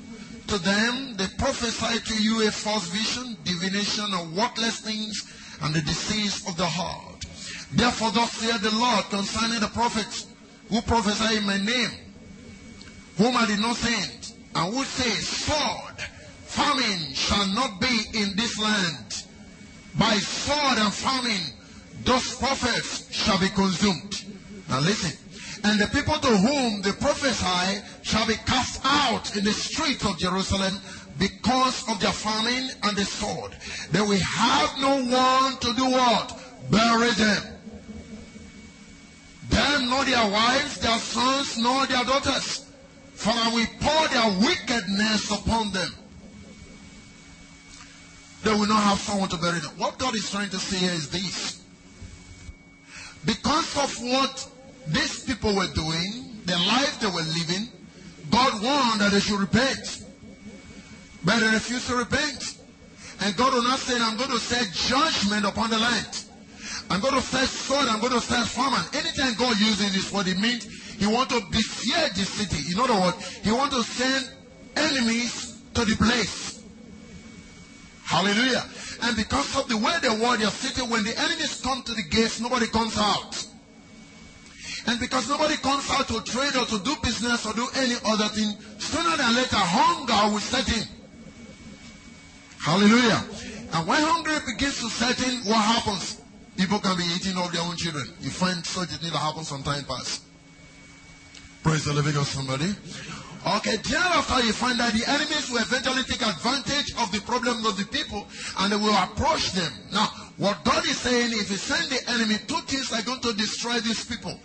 to 0.48 0.58
them. 0.58 1.14
They 1.16 1.28
prophesy 1.38 1.98
to 1.98 2.22
you 2.22 2.46
a 2.46 2.50
false 2.50 2.88
vision, 2.88 3.38
divination, 3.42 4.12
or 4.12 4.26
worthless 4.36 4.80
things, 4.80 5.32
and 5.62 5.74
the 5.74 5.80
disease 5.80 6.46
of 6.46 6.58
the 6.58 6.66
heart. 6.66 7.09
Therefore, 7.72 8.10
thus 8.10 8.32
saith 8.32 8.62
the 8.62 8.74
Lord 8.76 9.04
concerning 9.10 9.60
the 9.60 9.68
prophets 9.68 10.26
who 10.68 10.80
prophesy 10.82 11.36
in 11.36 11.44
my 11.46 11.56
name, 11.56 11.90
whom 13.16 13.36
I 13.36 13.46
did 13.46 13.60
not 13.60 13.76
send, 13.76 14.32
and 14.54 14.74
who 14.74 14.84
say, 14.84 15.10
Sword, 15.10 16.00
famine 16.46 17.14
shall 17.14 17.46
not 17.48 17.80
be 17.80 18.00
in 18.14 18.34
this 18.36 18.58
land. 18.58 19.24
By 19.98 20.14
sword 20.14 20.78
and 20.78 20.92
famine, 20.92 21.54
those 22.04 22.34
prophets 22.36 23.12
shall 23.14 23.38
be 23.38 23.48
consumed. 23.48 24.24
Now 24.68 24.80
listen. 24.80 25.16
And 25.62 25.78
the 25.78 25.88
people 25.88 26.14
to 26.14 26.28
whom 26.28 26.80
they 26.80 26.92
prophesy 26.92 27.82
shall 28.02 28.26
be 28.26 28.34
cast 28.46 28.80
out 28.84 29.36
in 29.36 29.44
the 29.44 29.52
streets 29.52 30.06
of 30.06 30.18
Jerusalem 30.18 30.74
because 31.18 31.86
of 31.88 32.00
their 32.00 32.12
famine 32.12 32.70
and 32.82 32.96
the 32.96 33.04
sword. 33.04 33.54
They 33.92 34.00
will 34.00 34.18
have 34.18 34.78
no 34.80 35.04
one 35.04 35.58
to 35.58 35.74
do 35.74 35.84
what? 35.90 36.40
Bury 36.70 37.10
them 37.10 37.59
them 39.50 39.90
nor 39.90 40.04
their 40.04 40.30
wives, 40.30 40.78
their 40.78 40.98
sons, 40.98 41.58
nor 41.58 41.86
their 41.86 42.04
daughters. 42.04 42.66
For 43.14 43.30
I 43.30 43.52
will 43.52 43.66
pour 43.80 44.08
their 44.08 44.48
wickedness 44.48 45.30
upon 45.30 45.72
them. 45.72 45.94
They 48.42 48.52
will 48.52 48.66
not 48.66 48.82
have 48.82 48.98
someone 48.98 49.28
to 49.28 49.36
bury 49.36 49.60
them. 49.60 49.72
What 49.76 49.98
God 49.98 50.14
is 50.14 50.30
trying 50.30 50.48
to 50.50 50.58
say 50.58 50.78
here 50.78 50.92
is 50.92 51.10
this. 51.10 51.62
Because 53.26 53.76
of 53.76 53.94
what 54.02 54.48
these 54.86 55.24
people 55.24 55.54
were 55.54 55.68
doing, 55.74 56.40
the 56.46 56.56
life 56.56 56.98
they 57.00 57.08
were 57.08 57.20
living, 57.20 57.68
God 58.30 58.62
warned 58.62 59.00
that 59.00 59.10
they 59.12 59.20
should 59.20 59.38
repent. 59.38 60.04
But 61.22 61.40
they 61.40 61.48
refused 61.48 61.88
to 61.88 61.96
repent. 61.96 62.56
And 63.20 63.36
God 63.36 63.52
will 63.52 63.62
not 63.62 63.78
say, 63.78 63.98
I'm 64.00 64.16
going 64.16 64.30
to 64.30 64.38
set 64.38 64.72
judgment 64.72 65.44
upon 65.44 65.68
the 65.68 65.78
land. 65.78 66.24
I'm 66.90 67.00
going 67.00 67.14
to 67.14 67.22
set 67.22 67.46
sword, 67.48 67.86
I'm 67.86 68.00
going 68.00 68.12
to 68.12 68.20
set 68.20 68.46
famine. 68.48 68.84
Anytime 68.92 69.34
God 69.38 69.58
uses 69.60 69.94
this 69.94 70.12
word, 70.12 70.26
it 70.26 70.38
means 70.38 70.64
he 70.98 71.06
wants 71.06 71.32
to 71.32 71.40
besiege 71.50 72.14
the 72.14 72.24
city. 72.24 72.72
In 72.72 72.80
other 72.80 73.00
words, 73.00 73.24
he 73.44 73.52
wants 73.52 73.76
to 73.76 73.84
send 73.84 74.28
enemies 74.76 75.62
to 75.74 75.84
the 75.84 75.94
place. 75.94 76.64
Hallelujah. 78.04 78.64
And 79.02 79.16
because 79.16 79.56
of 79.56 79.68
the 79.68 79.76
way 79.76 79.94
the 80.02 80.14
world 80.20 80.40
is 80.40 80.52
sitting, 80.52 80.90
when 80.90 81.04
the 81.04 81.16
enemies 81.16 81.60
come 81.62 81.80
to 81.84 81.94
the 81.94 82.02
gates, 82.10 82.40
nobody 82.40 82.66
comes 82.66 82.98
out. 82.98 83.46
And 84.88 84.98
because 84.98 85.28
nobody 85.28 85.56
comes 85.58 85.88
out 85.90 86.08
to 86.08 86.20
trade 86.24 86.56
or 86.56 86.66
to 86.66 86.78
do 86.82 86.96
business 87.04 87.46
or 87.46 87.52
do 87.52 87.68
any 87.76 87.94
other 88.04 88.26
thing, 88.34 88.50
sooner 88.78 89.16
than 89.16 89.36
later, 89.36 89.56
hunger 89.56 90.32
will 90.32 90.40
set 90.40 90.66
in. 90.76 90.88
Hallelujah. 92.58 93.24
And 93.74 93.86
when 93.86 94.02
hunger 94.02 94.40
begins 94.44 94.80
to 94.80 94.90
set 94.90 95.22
in, 95.28 95.38
what 95.48 95.62
happens? 95.64 96.19
People 96.60 96.78
can 96.78 96.94
be 96.94 97.04
eating 97.16 97.38
of 97.38 97.50
their 97.52 97.62
own 97.62 97.74
children. 97.74 98.04
You 98.20 98.28
find 98.28 98.60
such 98.66 98.92
a 98.92 98.98
thing 98.98 99.10
that 99.12 99.18
happens 99.18 99.48
some 99.48 99.62
time 99.62 99.82
past. 99.84 100.20
Praise 101.62 101.86
the 101.86 101.94
living 101.94 102.12
God, 102.12 102.26
somebody. 102.26 102.68
Okay, 103.56 103.76
thereafter 103.80 104.44
you 104.44 104.52
find 104.52 104.78
that 104.78 104.92
the 104.92 105.08
enemies 105.08 105.48
will 105.48 105.64
eventually 105.64 106.02
take 106.02 106.20
advantage 106.20 106.92
of 107.00 107.10
the 107.12 107.20
problems 107.24 107.64
of 107.64 107.78
the 107.78 107.86
people 107.86 108.28
and 108.58 108.70
they 108.70 108.76
will 108.76 108.92
approach 108.92 109.52
them. 109.52 109.72
Now, 109.90 110.12
what 110.36 110.62
God 110.62 110.84
is 110.84 110.98
saying, 110.98 111.32
if 111.32 111.48
He 111.48 111.56
send 111.56 111.88
the 111.88 112.10
enemy, 112.12 112.36
two 112.46 112.60
things 112.68 112.92
are 112.92 113.00
going 113.08 113.20
to 113.20 113.32
destroy 113.32 113.80
these 113.80 114.04
people. 114.04 114.38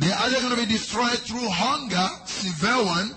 They 0.00 0.10
are 0.10 0.18
either 0.26 0.40
going 0.40 0.56
to 0.58 0.66
be 0.66 0.66
destroyed 0.66 1.22
through 1.22 1.46
hunger, 1.46 2.08
severe 2.26 2.82
one, 2.82 3.14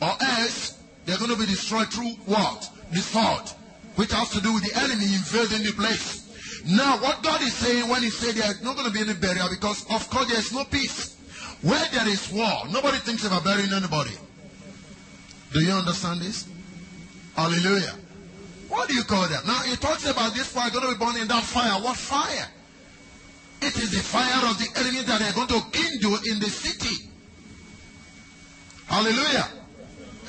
or 0.00 0.14
else 0.38 0.78
they're 1.04 1.18
going 1.18 1.34
to 1.34 1.36
be 1.36 1.46
destroyed 1.46 1.92
through 1.92 2.14
what? 2.30 2.70
The 2.92 3.00
sword, 3.00 3.50
which 3.96 4.12
has 4.12 4.30
to 4.30 4.40
do 4.40 4.54
with 4.54 4.62
the 4.70 4.78
enemy 4.78 5.10
invading 5.18 5.66
the 5.66 5.72
place. 5.72 6.21
Now, 6.66 6.98
what 6.98 7.22
God 7.22 7.42
is 7.42 7.54
saying 7.54 7.88
when 7.88 8.02
He 8.02 8.10
said 8.10 8.34
there's 8.34 8.62
not 8.62 8.76
going 8.76 8.86
to 8.86 8.92
be 8.92 9.00
any 9.00 9.14
burial, 9.14 9.48
because 9.50 9.84
of 9.90 10.08
course 10.10 10.28
there 10.28 10.38
is 10.38 10.52
no 10.52 10.64
peace. 10.64 11.16
Where 11.62 11.84
there 11.92 12.08
is 12.08 12.30
war, 12.32 12.66
nobody 12.70 12.98
thinks 12.98 13.24
about 13.24 13.44
burying 13.44 13.72
anybody. 13.72 14.16
Do 15.52 15.60
you 15.60 15.72
understand 15.72 16.20
this? 16.20 16.46
Hallelujah. 17.36 17.94
What 18.68 18.88
do 18.88 18.94
you 18.94 19.04
call 19.04 19.28
that? 19.28 19.46
Now, 19.46 19.60
he 19.62 19.76
talks 19.76 20.06
about 20.06 20.34
this 20.34 20.48
fire 20.48 20.70
going 20.70 20.86
to 20.86 20.92
be 20.92 20.98
born 20.98 21.16
in 21.16 21.28
that 21.28 21.42
fire. 21.44 21.80
What 21.82 21.96
fire? 21.96 22.48
It 23.60 23.76
is 23.76 23.90
the 23.90 24.02
fire 24.02 24.48
of 24.50 24.58
the 24.58 24.80
enemy 24.80 25.02
that 25.02 25.20
they're 25.20 25.32
going 25.32 25.48
to 25.48 25.62
kindle 25.70 26.16
in 26.26 26.40
the 26.40 26.48
city. 26.48 27.08
Hallelujah. 28.86 29.48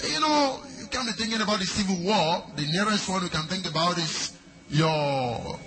You 0.07 0.19
know, 0.19 0.59
you 0.79 0.87
can't 0.87 1.07
be 1.07 1.13
thinking 1.13 1.41
about 1.41 1.59
the 1.59 1.65
civil 1.65 1.97
war. 2.03 2.43
The 2.55 2.67
nearest 2.67 3.09
one 3.09 3.23
we 3.23 3.29
can 3.29 3.47
think 3.47 3.65
about 3.65 3.97
is 3.97 4.37
your 4.69 5.57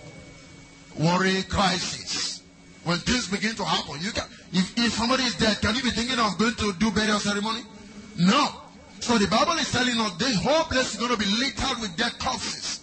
Warri 0.98 1.42
crisis. 1.44 2.42
When 2.84 2.98
things 2.98 3.28
begin 3.28 3.56
to 3.56 3.64
happen, 3.64 4.00
you 4.00 4.12
can 4.12 4.24
if, 4.52 4.78
if 4.78 4.92
somebody 4.92 5.24
is 5.24 5.34
dead, 5.34 5.60
can 5.60 5.74
you 5.74 5.82
be 5.82 5.90
thinking 5.90 6.18
of 6.18 6.38
going 6.38 6.54
to 6.54 6.72
do 6.78 6.90
burial 6.90 7.18
ceremony? 7.18 7.62
No. 8.18 8.48
So 9.00 9.18
the 9.18 9.26
Bible 9.26 9.54
is 9.54 9.70
telling 9.70 9.98
us 10.00 10.14
the 10.16 10.34
whole 10.36 10.64
place 10.64 10.94
is 10.94 11.00
going 11.00 11.12
to 11.12 11.18
be 11.18 11.26
littered 11.26 11.80
with 11.80 11.96
dead 11.96 12.18
corpses. 12.18 12.80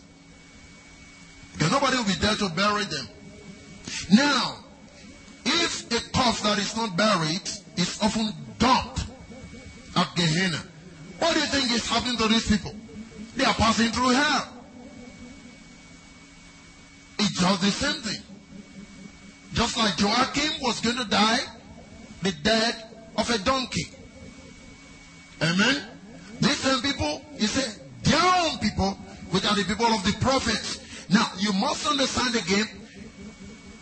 Because 1.53 1.71
nobody 1.71 1.97
will 1.97 2.05
be 2.05 2.13
there 2.13 2.35
to 2.35 2.49
bury 2.49 2.83
them. 2.85 3.07
Now, 4.11 4.57
if 5.45 5.91
a 5.91 6.09
corpse 6.11 6.41
that 6.41 6.59
is 6.59 6.75
not 6.75 6.95
buried 6.95 7.41
is 7.77 7.99
often 8.01 8.31
dumped 8.57 9.05
at 9.95 10.15
Gehenna, 10.15 10.61
what 11.19 11.33
do 11.33 11.39
you 11.39 11.45
think 11.47 11.71
is 11.71 11.87
happening 11.87 12.17
to 12.17 12.27
these 12.27 12.47
people? 12.47 12.75
They 13.35 13.45
are 13.45 13.53
passing 13.53 13.91
through 13.91 14.09
hell. 14.09 14.47
It's 17.19 17.39
just 17.39 17.61
the 17.61 17.71
same 17.71 18.01
thing. 18.01 18.21
Just 19.53 19.77
like 19.77 19.99
Joachim 19.99 20.61
was 20.61 20.81
going 20.81 20.97
to 20.97 21.05
die 21.05 21.39
the 22.23 22.31
death 22.43 22.93
of 23.17 23.29
a 23.29 23.37
donkey. 23.39 23.87
Amen. 25.41 25.83
These 26.39 26.57
same 26.57 26.81
people, 26.81 27.21
he 27.37 27.47
said, 27.47 27.79
their 28.03 28.21
own 28.21 28.57
people, 28.59 28.91
which 29.31 29.45
are 29.45 29.55
the 29.55 29.63
people 29.63 29.85
of 29.85 30.03
the 30.03 30.13
prophets. 30.19 30.79
Now, 31.09 31.29
you 31.37 31.53
must 31.53 31.85
understand 31.85 32.35
again, 32.35 32.67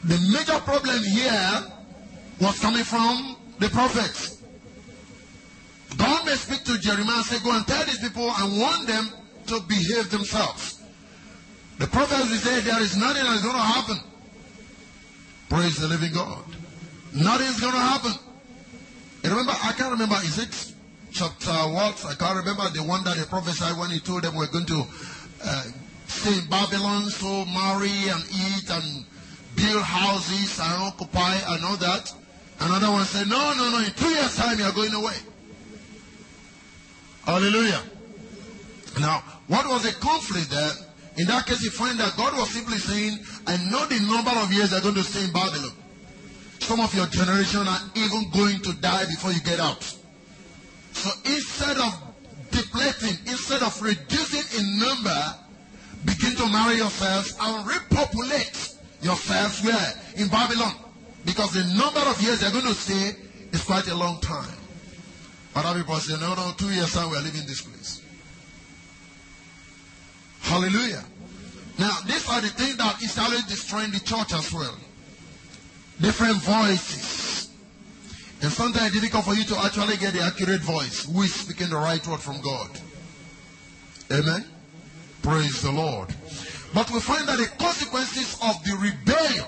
the 0.04 0.18
major 0.34 0.60
problem 0.62 1.04
here 1.04 1.64
was 2.40 2.60
coming 2.60 2.84
from 2.84 3.38
the 3.60 3.70
prophets. 3.70 4.42
God 5.98 6.26
may 6.26 6.34
speak 6.34 6.64
to 6.64 6.80
Jeremiah 6.80 7.18
and 7.18 7.26
say, 7.26 7.44
Go 7.44 7.56
and 7.56 7.68
tell 7.68 7.86
these 7.86 8.00
people 8.00 8.32
and 8.32 8.60
warn 8.60 8.86
them 8.86 9.10
to 9.48 9.60
behave 9.62 10.10
themselves. 10.10 10.81
The 11.82 11.88
prophets 11.88 12.44
said 12.44 12.64
There 12.64 12.80
is 12.80 12.96
nothing 12.96 13.24
that's 13.24 13.42
going 13.42 13.56
to 13.56 13.60
happen. 13.60 13.98
Praise 15.50 15.78
the 15.78 15.88
living 15.88 16.14
God. 16.14 16.46
Nothing's 17.12 17.60
going 17.60 17.74
to 17.74 17.80
happen. 17.80 18.12
And 19.24 19.32
remember, 19.32 19.54
I 19.64 19.74
can't 19.74 19.90
remember, 19.90 20.14
is 20.22 20.38
it 20.38 20.76
chapter 21.12 21.50
what? 21.74 22.06
I 22.06 22.14
can't 22.14 22.38
remember 22.38 22.70
the 22.70 22.84
one 22.84 23.04
that 23.06 23.18
he 23.18 23.26
prophesied 23.26 23.80
when 23.80 23.90
he 23.90 24.00
told 24.00 24.22
them 24.22 24.36
we're 24.36 24.52
going 24.54 24.68
to 24.68 24.86
uh, 25.44 25.64
stay 26.06 26.38
in 26.38 26.48
Babylon, 26.52 27.10
so 27.10 27.46
marry 27.46 27.90
and 28.14 28.22
eat 28.30 28.70
and 28.70 29.04
build 29.56 29.82
houses 29.82 30.60
and 30.60 30.84
occupy 30.84 31.34
and 31.50 31.66
all 31.66 31.78
that. 31.78 32.14
Another 32.60 32.92
one 32.92 33.06
said, 33.06 33.28
no, 33.28 33.54
no, 33.58 33.72
no, 33.72 33.80
in 33.80 33.92
two 33.94 34.08
years' 34.08 34.38
time 34.38 34.60
you 34.60 34.66
are 34.66 34.72
going 34.72 34.94
away. 34.94 35.18
Hallelujah. 37.26 37.82
Now, 39.00 39.24
what 39.48 39.66
was 39.66 39.82
the 39.82 39.94
conflict 39.94 40.52
there? 40.52 40.91
In 41.18 41.28
that 41.28 41.46
case, 41.46 41.62
you 41.62 41.72
find 41.72 42.00
that 42.00 42.16
God 42.16 42.38
was 42.38 42.50
simply 42.50 42.78
saying, 42.78 43.20
I 43.46 43.58
know 43.70 43.86
the 43.86 44.00
number 44.08 44.32
of 44.32 44.52
years 44.54 44.72
they're 44.72 44.82
going 44.82 44.96
to 44.96 45.04
stay 45.04 45.26
in 45.26 45.34
Babylon. 45.34 45.72
Some 46.60 46.80
of 46.80 46.94
your 46.96 47.08
generation 47.08 47.68
are 47.68 47.82
even 47.96 48.30
going 48.32 48.62
to 48.62 48.74
die 48.80 49.06
before 49.06 49.32
you 49.32 49.42
get 49.42 49.60
out. 49.60 49.84
So 50.94 51.10
instead 51.26 51.78
of 51.78 52.02
depleting, 52.52 53.18
instead 53.28 53.62
of 53.62 53.82
reducing 53.82 54.60
in 54.60 54.80
number, 54.80 55.36
begin 56.06 56.36
to 56.36 56.48
marry 56.48 56.78
yourselves 56.78 57.36
and 57.40 57.68
repopulate 57.68 58.76
yourselves 59.02 59.64
where? 59.64 59.94
In 60.16 60.28
Babylon. 60.30 60.76
Because 61.26 61.54
the 61.54 61.64
number 61.76 62.00
of 62.00 62.22
years 62.22 62.40
they're 62.40 62.52
going 62.52 62.66
to 62.66 62.74
stay 62.74 63.16
is 63.52 63.64
quite 63.64 63.88
a 63.88 63.96
long 63.96 64.20
time. 64.22 64.58
Other 65.56 65.80
people 65.80 65.96
say, 65.96 66.20
no, 66.20 66.34
no, 66.34 66.52
two 66.58 66.70
years 66.70 66.94
time 66.94 67.10
we're 67.10 67.22
leaving 67.22 67.46
this 67.46 67.62
place. 67.62 68.01
Hallelujah. 70.52 71.06
Now, 71.80 71.96
these 72.06 72.28
are 72.28 72.42
the 72.42 72.50
things 72.50 72.76
that 72.76 73.02
is 73.02 73.18
always 73.18 73.46
destroying 73.46 73.92
the 73.92 74.02
church 74.02 74.34
as 74.34 74.52
well. 74.52 74.76
Different 76.02 76.42
voices. 76.42 77.50
And 78.42 78.52
sometimes 78.52 78.88
it's 78.88 78.96
difficult 78.96 79.24
for 79.24 79.34
you 79.34 79.46
to 79.46 79.58
actually 79.60 79.96
get 79.96 80.12
the 80.12 80.20
accurate 80.20 80.60
voice. 80.60 81.06
Who 81.06 81.22
is 81.22 81.34
speaking 81.34 81.70
the 81.70 81.78
right 81.78 82.06
word 82.06 82.20
from 82.20 82.42
God? 82.42 82.70
Amen. 84.12 84.46
Praise 85.24 85.62
the 85.62 85.72
Lord. 85.72 86.14
But 86.74 86.92
we 86.92 87.00
find 87.00 87.30
that 87.30 87.38
the 87.38 87.48
consequences 87.58 88.38
of 88.44 88.62
the 88.66 88.76
rebellion 88.76 89.48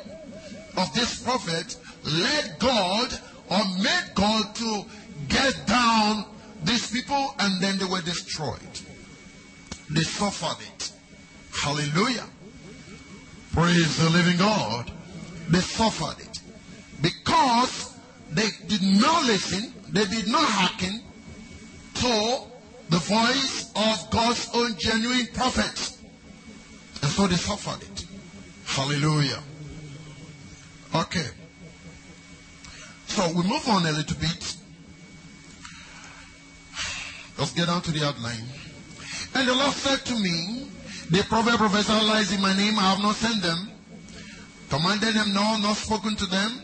of 0.78 0.94
this 0.94 1.22
prophet 1.22 1.76
led 2.06 2.56
God 2.60 3.20
or 3.52 3.60
made 3.84 4.12
God 4.16 4.56
to 4.56 4.86
get 5.28 5.68
down 5.68 6.26
these 6.63 6.89
people 6.89 7.36
and 7.39 7.62
then 7.62 7.78
they 7.78 7.86
were 7.86 8.02
destroyed. 8.02 8.60
They 9.89 10.04
suffered 10.04 10.63
it. 10.66 10.93
Hallelujah. 11.62 12.26
Praise 13.54 13.98
the 13.98 14.10
living 14.10 14.38
God. 14.38 14.92
They 15.50 15.60
suffered 15.60 16.20
it. 16.20 16.39
Because 17.02 17.96
they 18.32 18.50
did 18.68 18.82
not 18.82 19.26
listen, 19.26 19.74
they 19.89 20.06
did 20.06 20.28
not 20.28 20.44
hearken 20.44 21.02
to 21.96 22.48
the 22.89 22.98
voice 22.98 23.72
of 23.76 24.10
God's 24.12 24.50
own 24.54 24.76
genuine 24.78 25.28
prophets. 25.34 26.02
And 27.02 27.12
so 27.12 27.28
they 27.28 27.36
suffered 27.36 27.84
it. 27.84 28.06
Hallelujah. 28.66 29.42
Okay. 30.96 31.28
So 33.08 33.28
we 33.30 33.44
move 33.44 33.68
on 33.68 33.86
a 33.86 33.92
little 33.92 34.18
bit. 34.18 34.56
Let's 37.38 37.52
get 37.54 37.68
down 37.68 37.82
to 37.84 37.92
the 37.92 38.06
outline. 38.06 38.46
And 39.36 39.48
the 39.48 39.54
Lord 39.54 39.74
said 39.74 40.06
to 40.06 40.20
me, 40.20 40.68
The 41.10 41.24
prophet 41.24 41.58
professor 41.58 41.94
lies 41.94 42.32
in 42.34 42.42
my 42.42 42.56
name, 42.56 42.80
I 42.80 42.94
have 42.94 43.00
not 43.00 43.16
sent 43.16 43.42
them. 43.42 43.70
Commanded 44.70 45.13
them 45.13 45.34
no, 45.34 45.58
not 45.58 45.78
spoken 45.78 46.16
to 46.16 46.26
them. 46.26 46.62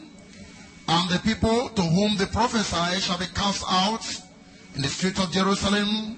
And 0.88 1.10
the 1.10 1.20
people 1.20 1.70
to 1.70 1.82
whom 1.82 2.18
the 2.18 2.26
prophesy 2.28 3.00
shall 3.02 3.20
be 3.20 3.28
cast 3.36 3.64
out 3.70 4.04
in 4.76 4.82
the 4.82 4.88
streets 4.88 5.20
of 5.20 5.32
Jerusalem 5.32 6.18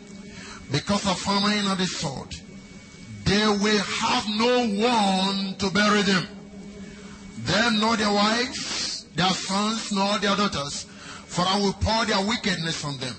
because 0.72 1.06
of 1.08 1.20
famine 1.20 1.68
and 1.68 1.78
the 1.78 1.86
sword. 1.86 2.34
They 3.26 3.46
will 3.46 3.80
have 3.80 4.26
no 4.30 4.68
one 4.68 5.56
to 5.58 5.70
bury 5.72 6.04
them. 6.04 6.28
Them 7.40 7.80
nor 7.80 7.98
their 7.98 8.14
wives, 8.14 9.06
their 9.16 9.30
sons, 9.32 9.92
nor 9.92 10.18
their 10.20 10.36
daughters, 10.36 10.86
for 11.26 11.42
I 11.42 11.60
will 11.60 11.74
pour 11.74 12.06
their 12.06 12.26
wickedness 12.26 12.86
on 12.86 12.98
them. 12.98 13.16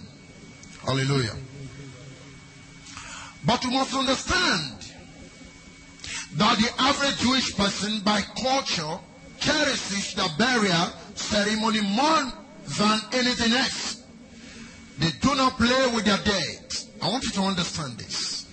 Hallelujah. 0.87 1.37
But 3.45 3.65
you 3.65 3.73
must 3.73 3.95
understand 3.95 4.82
that 6.37 6.59
the 6.59 6.83
average 6.83 7.18
Jewish 7.18 7.57
person 7.57 8.01
by 8.01 8.21
culture 8.40 8.99
cherishes 9.38 10.14
the 10.14 10.31
burial 10.38 10.87
ceremony 11.14 11.81
more 11.81 12.33
than 12.79 13.01
anything 13.12 13.53
else. 13.53 14.03
They 14.99 15.11
do 15.21 15.35
not 15.35 15.57
play 15.57 15.90
with 15.95 16.05
their 16.05 16.18
dead. 16.18 16.75
I 17.03 17.09
want 17.09 17.25
you 17.25 17.31
to 17.31 17.40
understand 17.42 17.99
this. 17.99 18.47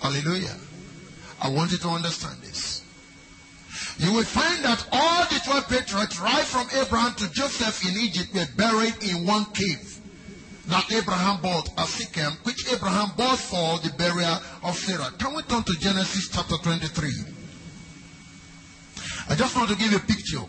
Hallelujah. 0.00 0.56
I 1.40 1.48
want 1.50 1.72
you 1.72 1.78
to 1.78 1.88
understand 1.88 2.40
this. 2.40 2.82
You 3.98 4.12
will 4.12 4.24
find 4.24 4.64
that 4.64 4.86
all 4.92 5.24
the 5.26 5.40
12 5.44 5.68
patriarchs, 5.68 6.20
right 6.20 6.44
from 6.44 6.68
Abraham 6.80 7.14
to 7.16 7.30
Joseph 7.32 7.84
in 7.88 8.00
Egypt, 8.00 8.34
were 8.34 8.46
buried 8.56 8.94
in 9.02 9.26
one 9.26 9.44
cave 9.46 9.91
that 10.66 10.92
Abraham 10.92 11.40
bought 11.40 11.68
at 11.78 11.88
Shechem, 11.88 12.32
which 12.44 12.72
Abraham 12.72 13.10
bought 13.16 13.38
for 13.38 13.78
the 13.78 13.92
burial 13.96 14.38
of 14.62 14.76
Sarah. 14.76 15.10
Can 15.18 15.34
we 15.34 15.42
turn 15.42 15.62
to 15.64 15.72
Genesis 15.78 16.28
chapter 16.28 16.56
23? 16.56 17.10
I 19.28 19.34
just 19.34 19.56
want 19.56 19.70
to 19.70 19.76
give 19.76 19.90
you 19.90 19.98
a 19.98 20.00
picture. 20.00 20.42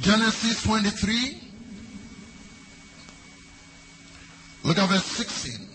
Genesis 0.00 0.62
23. 0.64 1.40
Look 4.64 4.78
at 4.78 4.88
verse 4.88 5.04
16. 5.04 5.68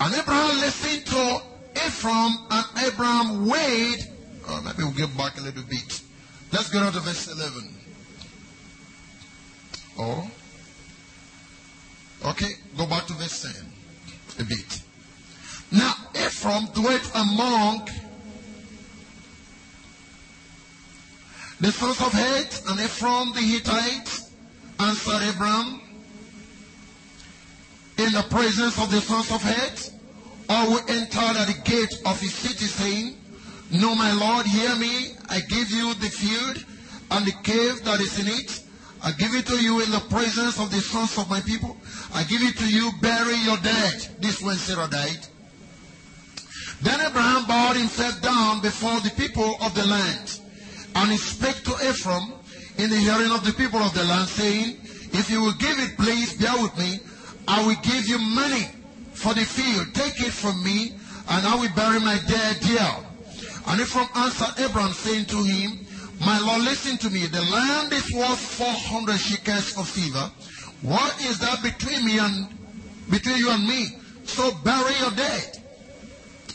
And 0.00 0.14
Abraham 0.14 0.60
listened 0.60 1.06
to 1.06 1.42
Ephron, 1.76 2.32
and 2.50 2.66
Abraham 2.86 3.46
weighed. 3.46 4.13
Uh, 4.46 4.52
oh, 4.52 4.62
maybe 4.62 4.84
we'll 4.84 4.92
get 4.92 5.16
back 5.16 5.38
a 5.38 5.40
little 5.40 5.62
bit. 5.62 6.02
Let's 6.52 6.70
go 6.70 6.80
down 6.80 6.92
to 6.92 7.00
verse 7.00 7.28
11. 7.28 7.74
Oh. 9.98 10.30
Okay, 12.26 12.52
go 12.76 12.86
back 12.86 13.06
to 13.06 13.12
verse 13.14 13.42
10 13.42 14.44
a 14.44 14.44
bit. 14.44 14.80
Now, 15.72 15.94
Ephron 16.14 16.66
dwelt 16.74 17.10
among 17.14 17.88
the 21.60 21.72
sons 21.72 22.00
of 22.00 22.12
Heth, 22.12 22.68
and 22.68 22.80
Ephron 22.80 23.32
the 23.32 23.40
Hittite 23.40 24.20
answered 24.80 25.22
Abraham 25.22 25.80
in 27.98 28.12
the 28.12 28.26
presence 28.28 28.78
of 28.78 28.90
the 28.90 29.00
sons 29.00 29.30
of 29.30 29.42
Heth, 29.42 29.90
or 30.50 30.70
we 30.70 30.80
entered 30.88 31.36
at 31.36 31.46
the 31.46 31.60
gate 31.64 31.94
of 32.04 32.20
his 32.20 32.34
city, 32.34 32.66
saying, 32.66 33.16
No, 33.74 33.92
my 33.96 34.12
Lord, 34.12 34.46
hear 34.46 34.76
me. 34.76 35.16
I 35.28 35.40
give 35.40 35.68
you 35.70 35.94
the 35.94 36.08
field 36.08 36.64
and 37.10 37.26
the 37.26 37.34
cave 37.42 37.82
that 37.84 38.00
is 38.00 38.20
in 38.20 38.28
it. 38.28 38.62
I 39.02 39.10
give 39.18 39.34
it 39.34 39.46
to 39.46 39.60
you 39.60 39.82
in 39.82 39.90
the 39.90 40.04
presence 40.08 40.60
of 40.60 40.70
the 40.70 40.80
sons 40.80 41.18
of 41.18 41.28
my 41.28 41.40
people. 41.40 41.76
I 42.14 42.22
give 42.22 42.40
it 42.42 42.56
to 42.58 42.70
you, 42.70 42.92
bury 43.02 43.34
your 43.42 43.56
dead. 43.58 44.08
This 44.20 44.40
when 44.40 44.54
Sarah 44.54 44.88
died. 44.88 45.26
Then 46.82 47.00
Abraham 47.00 47.46
bowed 47.46 47.76
himself 47.76 48.22
down 48.22 48.62
before 48.62 49.00
the 49.00 49.10
people 49.16 49.56
of 49.60 49.74
the 49.74 49.86
land. 49.86 50.40
And 50.94 51.10
he 51.10 51.16
spake 51.16 51.64
to 51.64 51.74
Ephron 51.82 52.32
in 52.78 52.90
the 52.90 52.96
hearing 52.96 53.32
of 53.32 53.44
the 53.44 53.52
people 53.54 53.80
of 53.80 53.92
the 53.92 54.04
land, 54.04 54.28
saying, 54.28 54.78
If 55.12 55.28
you 55.30 55.42
will 55.42 55.58
give 55.58 55.78
it, 55.80 55.96
please 55.96 56.34
bear 56.34 56.54
with 56.62 56.78
me. 56.78 57.00
I 57.48 57.66
will 57.66 57.80
give 57.82 58.06
you 58.06 58.18
money 58.18 58.70
for 59.12 59.34
the 59.34 59.44
field. 59.44 59.92
Take 59.94 60.20
it 60.20 60.32
from 60.32 60.62
me, 60.62 60.94
and 61.28 61.44
I 61.44 61.56
will 61.56 61.74
bury 61.74 61.98
my 61.98 62.18
dead 62.28 62.56
here. 62.62 63.13
And 63.66 63.80
Ephron 63.80 64.06
answered 64.14 64.54
Abraham, 64.58 64.92
saying 64.92 65.26
to 65.26 65.42
him, 65.42 65.84
my 66.20 66.38
Lord, 66.38 66.62
listen 66.62 66.96
to 66.98 67.10
me. 67.10 67.26
The 67.26 67.42
land 67.42 67.92
is 67.92 68.12
worth 68.12 68.38
400 68.38 69.18
shekels 69.18 69.76
of 69.76 69.86
silver. 69.88 70.30
What 70.82 71.20
is 71.22 71.38
that 71.40 71.62
between 71.62 72.04
me 72.04 72.18
and 72.18 72.48
between 73.10 73.36
you 73.38 73.50
and 73.50 73.66
me? 73.66 73.88
So 74.24 74.52
bury 74.64 74.94
your 75.00 75.10
dead. 75.10 75.62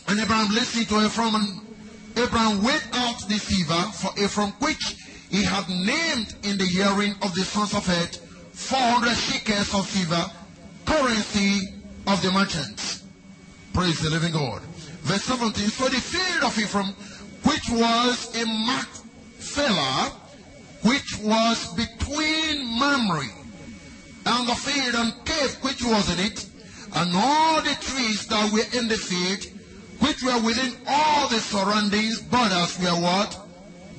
And 0.07 0.19
Abraham 0.19 0.53
listened 0.53 0.87
to 0.89 1.01
Ephron, 1.01 1.35
and 1.35 1.61
Abraham 2.17 2.63
weighed 2.63 2.81
out 2.93 3.27
the 3.27 3.37
silver 3.37 3.91
for 3.91 4.11
Ephron, 4.17 4.49
which 4.59 4.95
he 5.29 5.43
had 5.43 5.69
named 5.69 6.35
in 6.43 6.57
the 6.57 6.65
hearing 6.65 7.13
of 7.21 7.35
the 7.35 7.43
sons 7.43 7.73
of 7.73 7.85
Heth, 7.85 8.17
400 8.53 9.15
shekels 9.15 9.73
of 9.75 9.87
silver, 9.87 10.25
currency 10.85 11.75
of 12.07 12.21
the 12.23 12.31
merchants. 12.31 13.03
Praise 13.73 13.99
the 13.99 14.09
living 14.09 14.31
God. 14.31 14.61
Verse 15.01 15.23
17. 15.23 15.67
So 15.69 15.85
the 15.85 16.01
field 16.01 16.43
of 16.43 16.57
Ephron, 16.57 16.93
which 17.43 17.69
was 17.69 18.35
a 18.35 18.45
Machpelah, 18.45 20.11
which 20.83 21.17
was 21.21 21.73
between 21.73 22.79
Mamre 22.79 23.25
and 24.25 24.47
the 24.47 24.55
field 24.55 24.95
and 24.95 25.25
cave 25.25 25.57
which 25.61 25.83
was 25.83 26.09
in 26.13 26.25
it, 26.25 26.45
and 26.95 27.11
all 27.15 27.61
the 27.61 27.75
trees 27.81 28.27
that 28.27 28.51
were 28.51 28.77
in 28.77 28.87
the 28.87 28.97
field, 28.97 29.45
which 29.99 30.23
were 30.23 30.39
within 30.41 30.75
all 30.87 31.27
the 31.29 31.39
surroundings 31.39 32.21
borders 32.21 32.79
were 32.79 33.01
what? 33.01 33.37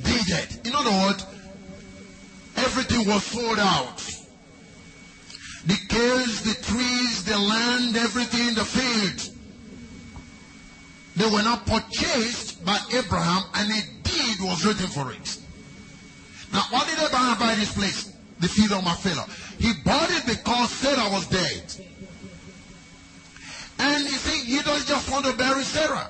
Deeded. 0.02 0.66
In 0.66 0.74
other 0.74 0.90
words, 0.90 1.26
everything 2.56 3.06
was 3.06 3.22
sold 3.24 3.58
out. 3.58 3.98
The 5.66 5.78
caves, 5.88 6.42
the 6.42 6.62
trees, 6.62 7.24
the 7.24 7.38
land, 7.38 7.96
everything, 7.96 8.54
the 8.54 8.64
field. 8.64 9.29
They 11.20 11.28
were 11.28 11.42
not 11.42 11.66
purchased 11.66 12.64
by 12.64 12.78
Abraham 12.94 13.42
and 13.52 13.70
a 13.70 13.82
deed 14.08 14.40
was 14.40 14.64
written 14.64 14.86
for 14.86 15.12
it. 15.12 15.36
Now, 16.50 16.62
why 16.70 16.86
did 16.86 16.98
Abraham 16.98 17.38
buy 17.38 17.54
this 17.56 17.74
place? 17.74 18.14
The 18.38 18.48
field 18.48 18.72
of 18.72 18.84
Machpelah. 18.84 19.28
He 19.58 19.74
bought 19.84 20.10
it 20.10 20.24
because 20.24 20.70
Sarah 20.70 21.10
was 21.10 21.26
dead. 21.26 21.62
And 23.80 24.04
you 24.04 24.16
see, 24.16 24.50
he 24.50 24.62
doesn't 24.62 24.88
just 24.88 25.10
want 25.10 25.26
to 25.26 25.34
bury 25.34 25.62
Sarah. 25.62 26.08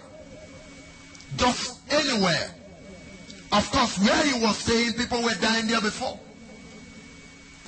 Just 1.37 1.81
anywhere. 1.91 2.55
Of 3.51 3.69
course, 3.73 3.99
where 3.99 4.25
he 4.27 4.41
was 4.41 4.59
staying, 4.59 4.93
people 4.93 5.25
were 5.25 5.35
dying 5.41 5.67
there 5.67 5.81
before. 5.81 6.21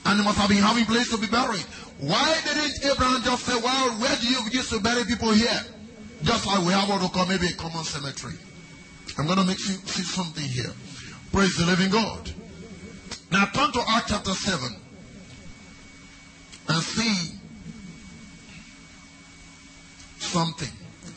And 0.07 0.21
he 0.21 0.25
must 0.25 0.39
have 0.39 0.49
been 0.49 0.59
having 0.59 0.85
place 0.85 1.11
to 1.11 1.19
be 1.19 1.27
buried. 1.27 1.67
Why 1.99 2.39
didn't 2.45 2.85
Abraham 2.85 3.21
just 3.25 3.47
say, 3.47 3.61
well, 3.61 3.91
where 3.99 4.15
do 4.15 4.29
you 4.29 4.39
used 4.53 4.71
to 4.71 4.79
bury 4.79 5.05
people 5.05 5.33
here? 5.33 5.61
Just 6.23 6.47
like 6.47 6.61
we 6.65 6.73
have 6.73 6.89
what 6.89 7.03
we 7.03 7.09
call 7.09 7.27
maybe 7.27 7.49
a 7.49 7.53
common 7.53 7.85
cemetery. 7.85 8.35
I'm 9.19 9.27
going 9.27 9.39
to 9.39 9.45
make 9.45 9.59
you 9.59 9.75
see 9.87 10.03
something 10.03 10.45
here. 10.45 10.73
Praise 11.33 11.57
the 11.57 11.67
living 11.67 11.91
God. 11.91 12.31
Now 13.31 13.47
turn 13.47 13.73
to 13.73 13.83
Acts 13.89 14.11
chapter 14.11 14.33
7 14.33 14.77
and 16.69 16.83
see 16.83 17.39
something. 20.19 20.69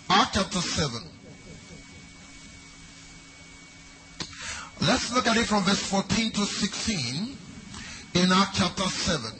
Acts 0.10 0.38
chapter 0.38 0.60
7. 0.60 1.02
Let's 4.82 5.14
look 5.14 5.28
at 5.28 5.38
it 5.38 5.46
from 5.46 5.64
verse 5.64 5.82
14 5.84 6.32
to 6.32 6.46
16 6.46 7.38
in 8.16 8.32
Acts 8.32 8.58
chapter 8.58 8.84
7. 8.84 9.32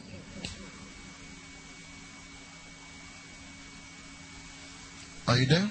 Are 5.28 5.38
you 5.38 5.46
there? 5.46 5.70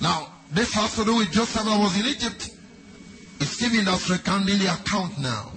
Now, 0.00 0.28
this 0.50 0.72
has 0.74 0.94
to 0.96 1.04
do 1.04 1.16
with 1.16 1.30
Joseph 1.30 1.64
that 1.64 1.78
was 1.78 1.98
in 1.98 2.06
Egypt. 2.06 2.50
It's 3.40 3.50
Stephen 3.50 3.84
that's 3.84 4.08
recounting 4.08 4.58
the 4.58 4.72
account 4.72 5.18
now. 5.18 5.52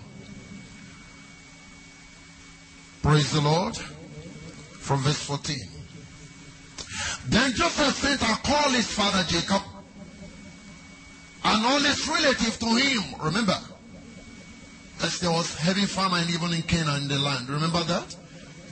Praise 3.02 3.32
the 3.32 3.42
Lord. 3.42 3.76
From 3.78 5.00
verse 5.02 5.22
14. 5.24 5.58
Then 7.28 7.54
Joseph 7.54 7.96
sent 7.96 8.24
and 8.24 8.44
called 8.44 8.74
his 8.74 8.88
father 8.88 9.24
Jacob 9.28 9.62
and 11.44 11.66
all 11.66 11.80
his 11.80 12.08
relatives 12.08 12.58
to 12.58 12.66
him. 12.66 13.04
Remember, 13.24 13.58
as 15.02 15.20
there 15.20 15.32
was 15.32 15.56
heavy 15.56 15.86
famine 15.86 16.28
even 16.30 16.54
in 16.54 16.62
Canaan 16.64 17.04
in 17.04 17.08
the 17.08 17.20
land. 17.20 17.50
Remember 17.50 17.84
that? 17.84 18.16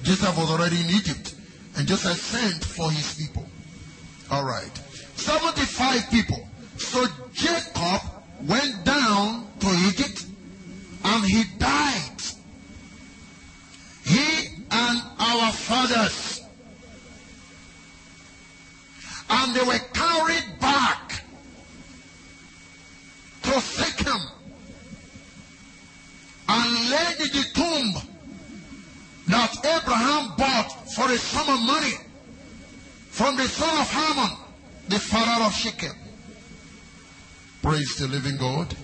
Joseph 0.03 0.37
was 0.37 0.49
already 0.51 0.81
in 0.81 0.89
Egypt. 0.89 1.35
And 1.79 1.87
Joseph 1.87 2.17
sent 2.17 2.65
for 2.65 2.91
his 2.91 3.13
people. 3.15 3.45
All 4.29 4.43
right. 4.43 4.77
75 5.15 6.11
people. 6.11 6.45
So 6.75 7.05
Jacob 7.31 8.01
went 8.45 8.83
down 8.83 9.47
to 9.61 9.67
Egypt 9.87 10.25
and 11.05 11.23
he 11.23 11.45
died. 11.57 12.21
He 14.03 14.47
and 14.69 15.01
our 15.19 15.53
fathers. 15.53 16.41
And 19.29 19.55
they 19.55 19.63
were 19.63 19.79
carried 19.93 20.59
back 20.59 21.23
to 23.43 23.51
Shechem 23.61 24.21
and 26.49 26.89
laid 26.89 27.19
in 27.21 27.27
the 27.31 27.45
tomb 27.53 28.18
that 29.29 29.55
Abraham 29.63 30.33
bought 30.37 30.89
for 30.89 31.11
a 31.11 31.17
sum 31.17 31.49
of 31.49 31.61
money 31.61 31.93
from 33.09 33.37
the 33.37 33.47
son 33.47 33.69
of 33.79 33.87
Hamor, 33.91 34.37
the 34.87 34.99
father 34.99 35.45
of 35.45 35.53
Shechem. 35.53 35.95
Praise 37.61 37.95
the 37.97 38.07
living 38.07 38.37
God. 38.37 38.75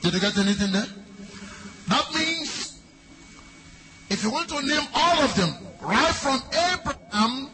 Did 0.00 0.14
you 0.14 0.20
get 0.20 0.38
anything 0.38 0.72
there? 0.72 0.86
That 1.88 2.14
means 2.14 2.80
if 4.08 4.22
you 4.22 4.30
want 4.30 4.48
to 4.48 4.62
name 4.62 4.86
all 4.94 5.22
of 5.22 5.34
them, 5.36 5.52
right 5.82 6.14
from 6.14 6.40
Abraham, 6.72 7.50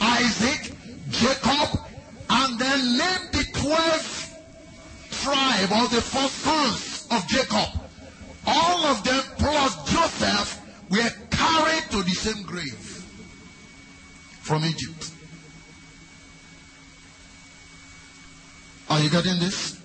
Isaac, 0.00 0.72
Jacob, 1.10 1.80
and 2.30 2.58
then 2.60 2.98
name 2.98 3.28
the 3.32 3.44
12 3.54 4.38
tribe 5.10 5.72
or 5.72 5.88
the 5.88 6.00
four 6.00 6.28
sons 6.28 7.08
of 7.10 7.26
Jacob. 7.26 7.80
All 8.46 8.86
of 8.86 9.02
them 9.02 9.22
plus 9.36 9.90
Joseph 9.90 10.62
were 10.90 11.10
carried 11.30 11.90
to 11.90 12.02
the 12.02 12.10
same 12.10 12.42
grave 12.44 13.04
from 14.40 14.64
Egypt. 14.64 15.10
Are 18.88 19.00
you 19.00 19.10
getting 19.10 19.38
this? 19.38 19.80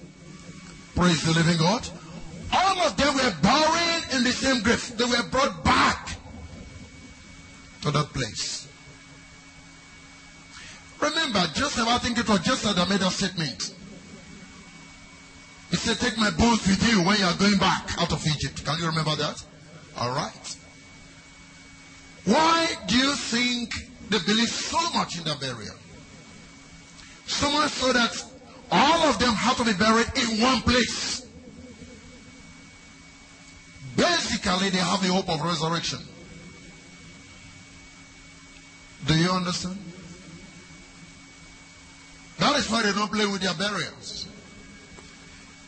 Praise 0.95 1.23
the 1.23 1.31
living 1.31 1.57
God. 1.57 1.87
All 2.53 2.79
of 2.79 2.95
them 2.97 3.15
were 3.15 3.35
buried 3.41 4.03
in 4.13 4.23
the 4.23 4.31
same 4.31 4.61
grave. 4.61 4.97
They 4.97 5.05
were 5.05 5.29
brought 5.29 5.63
back 5.63 6.17
to 7.81 7.91
that 7.91 8.13
place. 8.13 8.67
Remember, 10.99 11.41
Joseph, 11.55 11.87
I 11.87 11.97
think 11.97 12.19
it 12.19 12.29
was 12.29 12.39
Joseph 12.41 12.75
that 12.75 12.87
made 12.87 13.01
a 13.01 13.09
statement. 13.09 13.73
He 15.71 15.77
said, 15.77 15.97
Take 15.97 16.17
my 16.17 16.29
bones 16.31 16.67
with 16.67 16.87
you 16.87 17.01
when 17.03 17.17
you 17.17 17.25
are 17.25 17.37
going 17.37 17.57
back 17.57 17.99
out 17.99 18.11
of 18.11 18.23
Egypt. 18.27 18.63
Can 18.63 18.77
you 18.77 18.85
remember 18.85 19.15
that? 19.15 19.43
All 19.97 20.13
right. 20.13 20.57
Why 22.25 22.67
do 22.87 22.97
you 22.97 23.15
think 23.15 23.73
they 24.09 24.19
believe 24.19 24.49
so 24.49 24.77
much 24.91 25.17
in 25.17 25.23
the 25.23 25.35
burial? 25.39 25.75
So 27.25 27.49
much 27.51 27.71
so 27.71 27.93
that 27.93 28.23
all 28.71 29.09
of 29.09 29.19
them 29.19 29.33
have 29.33 29.57
to 29.57 29.65
be 29.65 29.73
buried 29.73 30.07
in 30.15 30.41
one 30.41 30.61
place. 30.61 31.25
Basically, 33.95 34.69
they 34.69 34.77
have 34.77 35.01
the 35.01 35.09
hope 35.09 35.29
of 35.29 35.41
resurrection. 35.41 35.99
Do 39.05 39.15
you 39.15 39.29
understand? 39.31 39.79
That 42.37 42.55
is 42.57 42.69
why 42.69 42.83
they 42.83 42.91
don't 42.91 43.11
play 43.11 43.25
with 43.25 43.41
their 43.41 43.53
burials. 43.53 44.27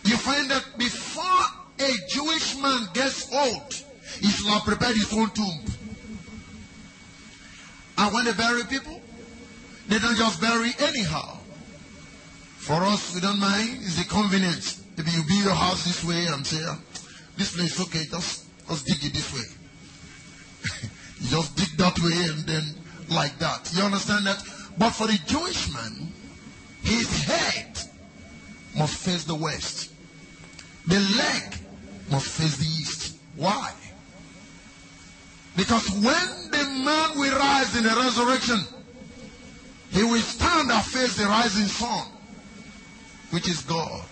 You 0.05 0.17
find 0.17 0.49
that 0.51 0.77
before 0.77 1.23
a 1.79 1.91
Jewish 2.09 2.57
man 2.57 2.87
gets 2.93 3.31
old, 3.33 3.73
he 4.19 4.27
should 4.27 4.47
have 4.47 4.63
prepared 4.63 4.95
his 4.95 5.11
own 5.13 5.29
tomb. 5.31 5.72
And 8.03 8.13
when 8.13 8.25
they 8.25 8.33
bury 8.33 8.63
people, 8.65 8.99
they 9.87 9.97
don't 9.97 10.17
just 10.17 10.41
bury 10.41 10.71
anyhow. 10.79 11.37
For 12.57 12.73
us, 12.73 13.15
we 13.15 13.21
don't 13.21 13.39
mind. 13.39 13.79
It's 13.79 13.97
a 14.01 14.03
convenience. 14.03 14.83
Maybe 14.97 15.11
you 15.11 15.23
build 15.23 15.45
your 15.45 15.53
house 15.55 15.85
this 15.85 16.03
way 16.03 16.25
and 16.25 16.45
say, 16.45 16.61
ah, 16.67 16.77
this 17.37 17.55
place 17.55 17.79
is 17.79 17.87
okay, 17.87 18.03
just, 18.03 18.43
just 18.67 18.85
dig 18.85 19.05
it 19.05 19.13
this 19.13 19.33
way. 19.33 19.47
you 21.21 21.29
just 21.29 21.55
dig 21.55 21.77
that 21.77 21.97
way 21.99 22.11
and 22.27 22.45
then 22.45 22.63
like 23.09 23.39
that. 23.39 23.71
You 23.73 23.83
understand 23.83 24.27
that? 24.27 24.43
But 24.77 24.89
for 24.89 25.07
the 25.07 25.17
Jewish 25.25 25.71
man, 25.73 26.11
his 26.83 27.23
head 27.23 27.79
must 28.77 28.97
face 28.97 29.23
the 29.23 29.35
west. 29.35 29.93
The 30.87 30.99
leg 30.99 31.55
must 32.11 32.27
face 32.27 32.57
the 32.57 32.65
east. 32.65 33.15
Why? 33.37 33.71
Because 35.55 35.89
when 35.91 36.51
the 36.51 36.65
man 36.83 37.17
will 37.17 37.37
rise 37.37 37.75
in 37.75 37.83
the 37.83 37.95
resurrection, 37.95 38.59
he 39.91 40.03
will 40.03 40.21
stand 40.21 40.71
and 40.71 40.83
face 40.83 41.15
the 41.17 41.25
rising 41.25 41.67
sun 41.67 42.07
which 43.33 43.49
is 43.49 43.61
God. 43.61 44.05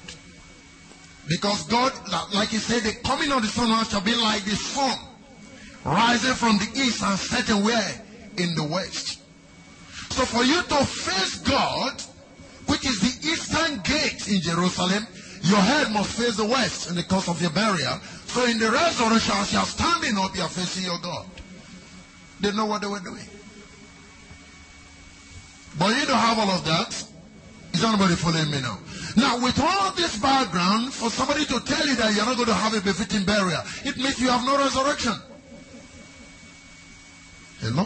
Because 1.27 1.63
God, 1.67 1.93
like 2.33 2.49
he 2.49 2.57
said, 2.57 2.81
the 2.81 2.99
coming 3.07 3.31
of 3.31 3.43
the 3.43 3.47
sun 3.47 3.69
shall 3.85 4.01
be 4.01 4.15
like 4.15 4.43
the 4.43 4.55
sun, 4.55 4.97
rising 5.85 6.33
from 6.33 6.57
the 6.57 6.67
east 6.75 7.03
and 7.03 7.17
setting 7.17 7.63
where? 7.63 8.01
In 8.37 8.55
the 8.55 8.63
west. 8.63 9.21
So 10.09 10.25
for 10.25 10.43
you 10.43 10.61
to 10.63 10.85
face 10.85 11.37
God, 11.37 12.01
which 12.65 12.83
is 12.85 12.99
the 12.99 13.29
eastern 13.29 13.79
gate 13.81 14.27
in 14.27 14.41
Jerusalem, 14.41 15.05
your 15.43 15.59
head 15.59 15.91
must 15.91 16.17
face 16.17 16.37
the 16.37 16.45
west 16.45 16.89
in 16.89 16.95
the 16.95 17.03
course 17.03 17.29
of 17.29 17.39
your 17.41 17.51
burial. 17.51 17.99
So 18.33 18.45
in 18.45 18.59
the 18.59 18.71
resurrection, 18.71 19.35
as 19.35 19.51
you 19.51 19.59
are 19.59 19.65
standing 19.65 20.17
up, 20.17 20.33
you 20.33 20.41
are 20.41 20.47
facing 20.47 20.85
your 20.85 20.99
God. 20.99 21.25
They 22.39 22.53
know 22.53 22.65
what 22.65 22.81
they 22.81 22.87
were 22.87 23.01
doing. 23.01 23.27
But 25.77 25.99
you 25.99 26.05
don't 26.05 26.17
have 26.17 26.39
all 26.39 26.49
of 26.49 26.63
that. 26.63 27.05
Is 27.73 27.83
anybody 27.83 28.15
following 28.15 28.49
me 28.49 28.61
now? 28.61 28.79
Now, 29.17 29.43
with 29.43 29.59
all 29.59 29.91
this 29.91 30.17
background, 30.17 30.93
for 30.93 31.09
somebody 31.09 31.43
to 31.43 31.59
tell 31.59 31.85
you 31.85 31.95
that 31.95 32.15
you're 32.15 32.25
not 32.25 32.37
going 32.37 32.47
to 32.47 32.53
have 32.53 32.73
a 32.73 32.79
befitting 32.79 33.25
burial, 33.25 33.61
it 33.83 33.97
means 33.97 34.17
you 34.19 34.29
have 34.29 34.45
no 34.45 34.57
resurrection. 34.57 35.13
Hello? 37.59 37.85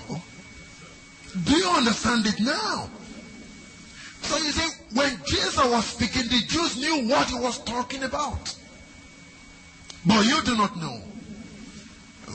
Do 1.44 1.58
you 1.58 1.70
understand 1.70 2.28
it 2.28 2.40
now? 2.40 2.88
So 4.22 4.38
you 4.38 4.52
see, 4.52 4.84
when 4.94 5.20
Jesus 5.26 5.58
was 5.58 5.86
speaking, 5.86 6.24
the 6.30 6.46
Jews 6.48 6.78
knew 6.78 7.10
what 7.10 7.30
he 7.30 7.36
was 7.40 7.58
talking 7.64 8.04
about. 8.04 8.56
But 10.06 10.26
you 10.26 10.42
do 10.44 10.56
not 10.56 10.76
know. 10.78 11.02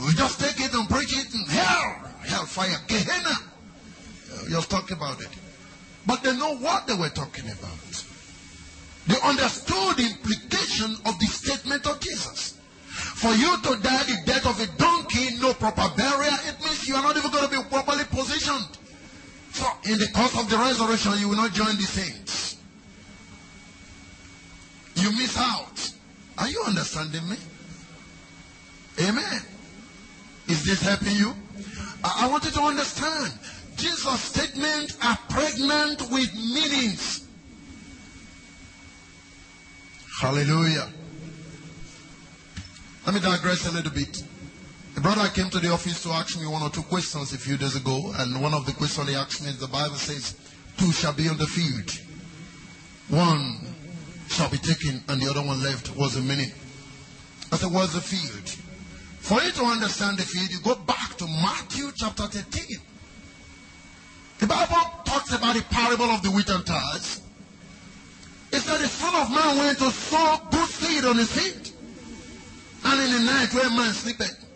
We 0.07 0.15
just 0.15 0.41
take 0.41 0.61
it 0.61 0.75
and 0.75 0.89
preach 0.89 1.13
it 1.17 1.35
in 1.35 1.45
hell, 1.47 2.11
hellfire, 2.27 2.79
Gehenna. 2.89 3.37
Just 4.49 4.71
talk 4.71 4.91
about 4.91 5.21
it. 5.21 5.29
But 6.07 6.23
they 6.23 6.37
know 6.37 6.57
what 6.57 6.87
they 6.87 6.95
were 6.95 7.11
talking 7.11 7.45
about. 7.45 8.05
They 9.07 9.21
understood 9.23 9.97
the 9.97 10.07
implication 10.07 10.97
of 11.07 11.19
the 11.19 11.27
statement 11.27 11.87
of 11.87 12.01
Jesus. 12.01 12.59
For 12.91 13.33
you 13.35 13.57
to 13.63 13.83
die 13.83 14.03
the 14.05 14.19
death 14.27 14.47
of 14.47 14.61
a 14.61 14.67
donkey, 14.79 15.37
no 15.41 15.53
proper 15.55 15.89
burial, 15.97 16.35
it 16.47 16.61
means 16.65 16.89
you 16.89 16.95
are 16.97 17.03
not 17.03 17.17
even 17.17 17.31
going 17.31 17.45
to 17.45 17.51
be 17.51 17.63
properly 17.69 18.05
positioned. 18.05 18.79
So, 19.53 19.67
in 19.85 19.99
the 19.99 20.09
course 20.15 20.39
of 20.39 20.49
the 20.49 20.57
resurrection, 20.57 21.19
you 21.19 21.29
will 21.29 21.37
not 21.37 21.53
join 21.53 21.77
the 21.77 21.83
saints. 21.83 22.57
You 24.95 25.11
miss 25.13 25.37
out. 25.37 25.93
Are 26.39 26.49
you 26.49 26.63
understanding 26.67 27.29
me? 27.29 27.37
Amen. 28.99 29.43
Is 30.49 30.65
this 30.65 30.83
helping 30.83 31.17
you? 31.17 31.33
I, 32.03 32.27
want 32.29 32.45
you 32.45 32.51
to 32.51 32.63
understand. 32.63 33.33
Jesus' 33.77 34.21
statements 34.21 34.97
are 35.03 35.19
pregnant 35.29 36.11
with 36.11 36.35
meanings. 36.35 37.27
Hallelujah. 40.21 40.89
Let 43.07 43.15
me 43.15 43.21
digress 43.21 43.67
a 43.67 43.73
little 43.73 43.93
bit. 43.93 44.23
A 44.97 45.01
brother 45.01 45.29
came 45.29 45.49
to 45.51 45.61
the 45.61 45.71
office 45.71 46.03
to 46.03 46.11
ask 46.11 46.39
me 46.39 46.47
one 46.47 46.63
or 46.63 46.71
two 46.71 46.83
questions 46.83 47.33
a 47.33 47.39
few 47.39 47.57
days 47.57 47.77
ago, 47.77 48.13
and 48.19 48.43
one 48.43 48.53
of 48.53 48.67
the 48.67 48.73
questions 48.73 49.09
he 49.09 49.15
asked 49.15 49.43
me 49.43 49.49
is 49.49 49.59
the 49.59 49.69
Bible 49.69 49.95
says, 49.95 50.37
Two 50.77 50.93
shall 50.93 51.13
be 51.13 51.29
on 51.29 51.39
the 51.39 51.47
field. 51.47 51.91
One 53.09 53.61
shall 54.29 54.51
be 54.51 54.59
taken, 54.59 55.03
and 55.09 55.21
the 55.21 55.31
other 55.31 55.43
one 55.43 55.63
left. 55.63 55.89
What's 55.97 56.17
the 56.17 56.23
meaning? 56.23 56.53
I 57.53 57.57
said, 57.57 57.73
What's 57.73 57.95
the 57.95 58.01
field? 58.01 58.70
For 59.21 59.41
you 59.43 59.53
to 59.53 59.65
understand 59.65 60.19
the 60.19 60.23
field, 60.23 60.51
you 60.51 60.61
go 60.61 60.75
back 60.75 61.17
to 61.19 61.27
Matthew 61.27 61.91
chapter 61.95 62.25
13. 62.25 62.79
The 64.39 64.47
Bible 64.47 65.05
talks 65.05 65.33
about 65.33 65.55
the 65.55 65.63
parable 65.63 66.07
of 66.07 66.23
the 66.23 66.31
wheat 66.31 66.49
and 66.49 66.65
tares. 66.65 67.21
It 68.53 68.61
said 68.61 68.81
the 68.81 68.89
Son 68.89 69.15
of 69.15 69.31
Man 69.31 69.59
went 69.59 69.79
to 69.79 69.91
sow 69.91 70.41
good 70.51 70.69
seed 70.69 71.05
on 71.05 71.19
his 71.19 71.31
feet. 71.31 71.73
And 72.85 73.01
in 73.01 73.13
the 73.13 73.31
night 73.31 73.53
where 73.53 73.71
man 73.71 73.93
sleepeth, 73.93 74.47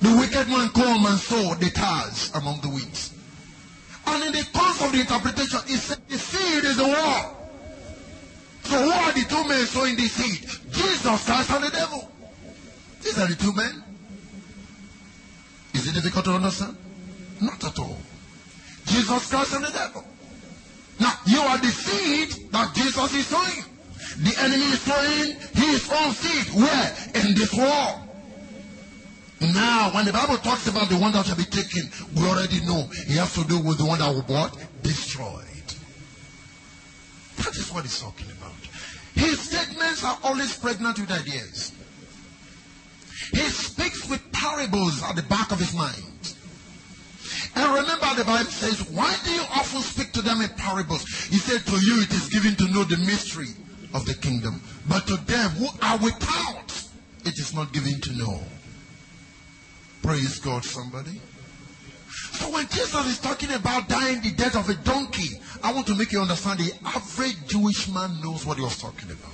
the 0.00 0.16
wicked 0.16 0.48
man 0.48 0.68
come 0.70 1.04
and 1.04 1.18
sow 1.18 1.54
the 1.54 1.70
tares 1.70 2.30
among 2.34 2.60
the 2.60 2.68
weeds. 2.68 3.12
And 4.06 4.24
in 4.24 4.32
the 4.32 4.46
course 4.52 4.82
of 4.84 4.92
the 4.92 5.00
interpretation, 5.00 5.60
it 5.66 5.78
said 5.78 5.98
the 6.08 6.18
seed 6.18 6.64
is 6.64 6.76
the 6.76 6.84
wall. 6.88 7.50
So 8.62 8.78
who 8.80 8.90
are 8.90 9.12
the 9.12 9.24
two 9.28 9.48
men 9.48 9.66
sowing 9.66 9.96
the 9.96 10.06
seed? 10.06 10.48
Jesus 10.70 11.24
Christ 11.26 11.50
and 11.50 11.64
the 11.64 11.70
devil. 11.70 12.13
These 13.04 13.18
are 13.18 13.28
the 13.28 13.36
two 13.36 13.52
men. 13.52 13.84
Is 15.74 15.86
it 15.86 15.94
difficult 15.94 16.24
to 16.24 16.32
understand? 16.32 16.76
Not 17.40 17.62
at 17.62 17.78
all. 17.78 17.98
Jesus 18.86 19.28
Christ 19.28 19.54
and 19.54 19.64
the 19.64 19.70
devil. 19.70 20.04
Now, 20.98 21.12
you 21.26 21.40
are 21.40 21.58
the 21.58 21.68
seed 21.68 22.50
that 22.52 22.74
Jesus 22.74 23.14
is 23.14 23.26
sowing. 23.26 23.64
The 24.18 24.34
enemy 24.40 24.64
is 24.64 24.80
sowing 24.80 25.36
his 25.52 25.90
own 25.92 26.12
seed. 26.12 26.54
Where? 26.54 26.96
In 27.14 27.34
this 27.34 27.52
world. 27.52 28.00
Now, 29.40 29.90
when 29.92 30.06
the 30.06 30.12
Bible 30.12 30.38
talks 30.38 30.68
about 30.68 30.88
the 30.88 30.96
one 30.96 31.12
that 31.12 31.26
shall 31.26 31.36
be 31.36 31.44
taken, 31.44 31.90
we 32.16 32.22
already 32.26 32.60
know 32.64 32.88
it 32.90 33.18
has 33.18 33.34
to 33.34 33.44
do 33.44 33.58
with 33.58 33.78
the 33.78 33.84
one 33.84 33.98
that 33.98 34.08
will 34.08 34.22
what? 34.22 34.56
Destroyed. 34.82 35.44
That 37.38 37.54
is 37.56 37.70
what 37.72 37.82
he's 37.82 38.00
talking 38.00 38.30
about. 38.30 38.52
His 39.14 39.40
statements 39.40 40.04
are 40.04 40.18
always 40.22 40.56
pregnant 40.56 40.98
with 40.98 41.10
ideas. 41.10 41.72
He 43.32 43.48
speaks 43.48 44.08
with 44.08 44.20
parables 44.32 45.02
at 45.02 45.16
the 45.16 45.22
back 45.22 45.50
of 45.52 45.58
his 45.58 45.74
mind. 45.74 46.02
And 47.56 47.72
remember 47.72 48.14
the 48.16 48.24
Bible 48.24 48.50
says, 48.50 48.88
why 48.90 49.14
do 49.24 49.30
you 49.30 49.42
often 49.42 49.80
speak 49.80 50.12
to 50.12 50.22
them 50.22 50.40
in 50.40 50.48
parables? 50.50 51.04
He 51.26 51.36
said, 51.36 51.64
to 51.66 51.78
you 51.84 52.02
it 52.02 52.12
is 52.12 52.28
given 52.28 52.56
to 52.56 52.72
know 52.72 52.84
the 52.84 52.96
mystery 52.98 53.48
of 53.94 54.04
the 54.06 54.14
kingdom. 54.14 54.60
But 54.88 55.06
to 55.06 55.16
them 55.16 55.50
who 55.50 55.68
are 55.82 55.98
without, 55.98 56.82
it 57.24 57.38
is 57.38 57.54
not 57.54 57.72
given 57.72 58.00
to 58.00 58.12
know. 58.12 58.40
Praise 60.02 60.38
God, 60.40 60.64
somebody. 60.64 61.20
So 62.32 62.50
when 62.50 62.66
Jesus 62.68 63.06
is 63.06 63.18
talking 63.20 63.52
about 63.52 63.88
dying 63.88 64.20
the 64.20 64.32
death 64.32 64.56
of 64.56 64.68
a 64.68 64.74
donkey, 64.74 65.38
I 65.62 65.72
want 65.72 65.86
to 65.86 65.94
make 65.94 66.12
you 66.12 66.20
understand 66.20 66.58
the 66.58 66.72
average 66.84 67.46
Jewish 67.46 67.88
man 67.88 68.20
knows 68.20 68.44
what 68.44 68.58
he 68.58 68.64
was 68.64 68.76
talking 68.76 69.10
about. 69.10 69.33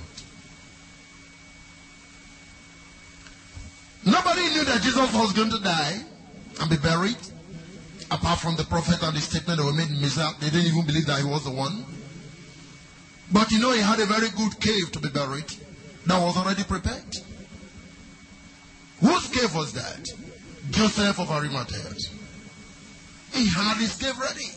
Nobody 4.05 4.49
knew 4.49 4.65
that 4.65 4.81
Jesus 4.81 5.13
was 5.13 5.33
going 5.33 5.51
to 5.51 5.59
die 5.59 6.01
and 6.59 6.69
be 6.69 6.77
buried. 6.77 7.17
Apart 8.09 8.39
from 8.39 8.55
the 8.57 8.65
prophet 8.65 9.01
and 9.03 9.15
the 9.15 9.21
statement 9.21 9.57
that 9.59 9.65
were 9.65 9.73
made 9.73 9.89
in 9.89 10.01
Messiah, 10.01 10.33
they 10.39 10.49
didn't 10.49 10.67
even 10.67 10.85
believe 10.85 11.05
that 11.05 11.19
he 11.19 11.25
was 11.25 11.45
the 11.45 11.51
one. 11.51 11.85
But 13.31 13.51
you 13.51 13.59
know, 13.59 13.71
he 13.71 13.79
had 13.79 13.99
a 13.99 14.05
very 14.05 14.29
good 14.29 14.59
cave 14.59 14.91
to 14.91 14.99
be 14.99 15.09
buried 15.09 15.45
that 16.07 16.19
was 16.19 16.35
already 16.35 16.63
prepared. 16.63 17.15
Whose 18.99 19.27
cave 19.27 19.55
was 19.55 19.73
that? 19.73 20.05
Joseph 20.71 21.19
of 21.19 21.31
Arimathea. 21.31 21.93
He 23.33 23.47
had 23.49 23.77
his 23.77 23.95
cave 23.95 24.17
ready. 24.19 24.49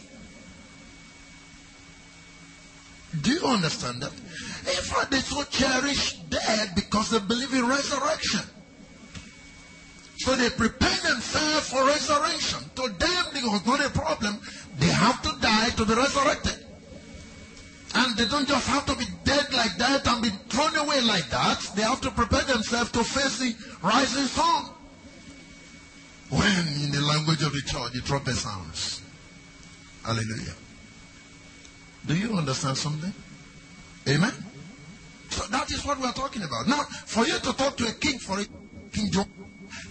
Do 3.20 3.30
you 3.30 3.47
understand 3.47 4.03
that? 4.03 4.12
In 4.12 4.82
fact, 4.82 5.12
they 5.12 5.20
so 5.20 5.45
cherish 5.45 6.14
death 6.28 6.74
because 6.74 7.11
they 7.11 7.20
believe 7.20 7.55
in 7.55 7.66
resurrection. 7.68 8.40
So 10.18 10.36
they 10.36 10.50
prepare 10.50 10.96
themselves 11.02 11.70
for 11.70 11.84
resurrection. 11.86 12.60
To 12.76 12.82
them, 12.82 13.24
it 13.34 13.44
was 13.44 13.66
not 13.66 13.84
a 13.84 13.90
problem. 13.90 14.38
They 14.78 14.86
have 14.86 15.22
to 15.22 15.40
die 15.40 15.70
to 15.70 15.84
be 15.84 15.94
resurrected. 15.94 16.64
And 17.96 18.16
they 18.16 18.26
don't 18.26 18.48
just 18.48 18.66
have 18.68 18.86
to 18.86 18.96
be 18.96 19.04
dead 19.24 19.52
like 19.52 19.76
that 19.78 20.06
and 20.06 20.22
be 20.22 20.30
thrown 20.48 20.74
away 20.76 21.00
like 21.02 21.28
that. 21.30 21.60
They 21.76 21.82
have 21.82 22.00
to 22.02 22.10
prepare 22.10 22.42
themselves 22.42 22.90
to 22.92 23.04
face 23.04 23.38
the 23.38 23.54
rising 23.82 24.26
sun. 24.26 24.64
When, 26.30 26.66
in 26.82 26.90
the 26.90 27.00
language 27.00 27.42
of 27.42 27.52
the 27.52 27.60
church, 27.60 27.92
the 27.92 28.00
trumpet 28.00 28.34
sounds. 28.34 29.02
Hallelujah. 30.04 30.54
Do 32.06 32.16
you 32.16 32.36
understand 32.36 32.76
something? 32.76 33.12
Amen? 34.08 34.32
So 35.30 35.46
that 35.46 35.70
is 35.70 35.84
what 35.84 35.98
we 35.98 36.06
are 36.06 36.12
talking 36.12 36.42
about. 36.42 36.66
Now, 36.66 36.82
for 37.06 37.24
you 37.26 37.38
to 37.38 37.52
talk 37.52 37.76
to 37.76 37.86
a 37.86 37.92
king, 37.92 38.18
for 38.18 38.40
a 38.40 38.44
King 38.92 39.10
John, 39.10 39.28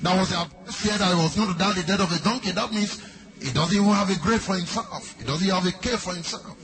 that 0.04 0.20
was 0.20 0.32
a 0.32 0.46
fear 0.72 0.98
that 0.98 1.16
was 1.16 1.36
going 1.36 1.52
to 1.52 1.58
die 1.58 1.74
the 1.74 1.84
death 1.84 2.02
of 2.02 2.12
a 2.12 2.24
donkey, 2.24 2.52
that 2.52 2.72
means 2.72 3.02
he 3.42 3.52
doesn't 3.52 3.76
even 3.76 3.90
have 3.90 4.10
a 4.10 4.20
grave 4.20 4.42
for 4.42 4.56
himself. 4.56 5.18
He 5.18 5.26
doesn't 5.26 5.48
have 5.50 5.66
a 5.66 5.72
care 5.72 5.98
for 5.98 6.14
himself. 6.14 6.58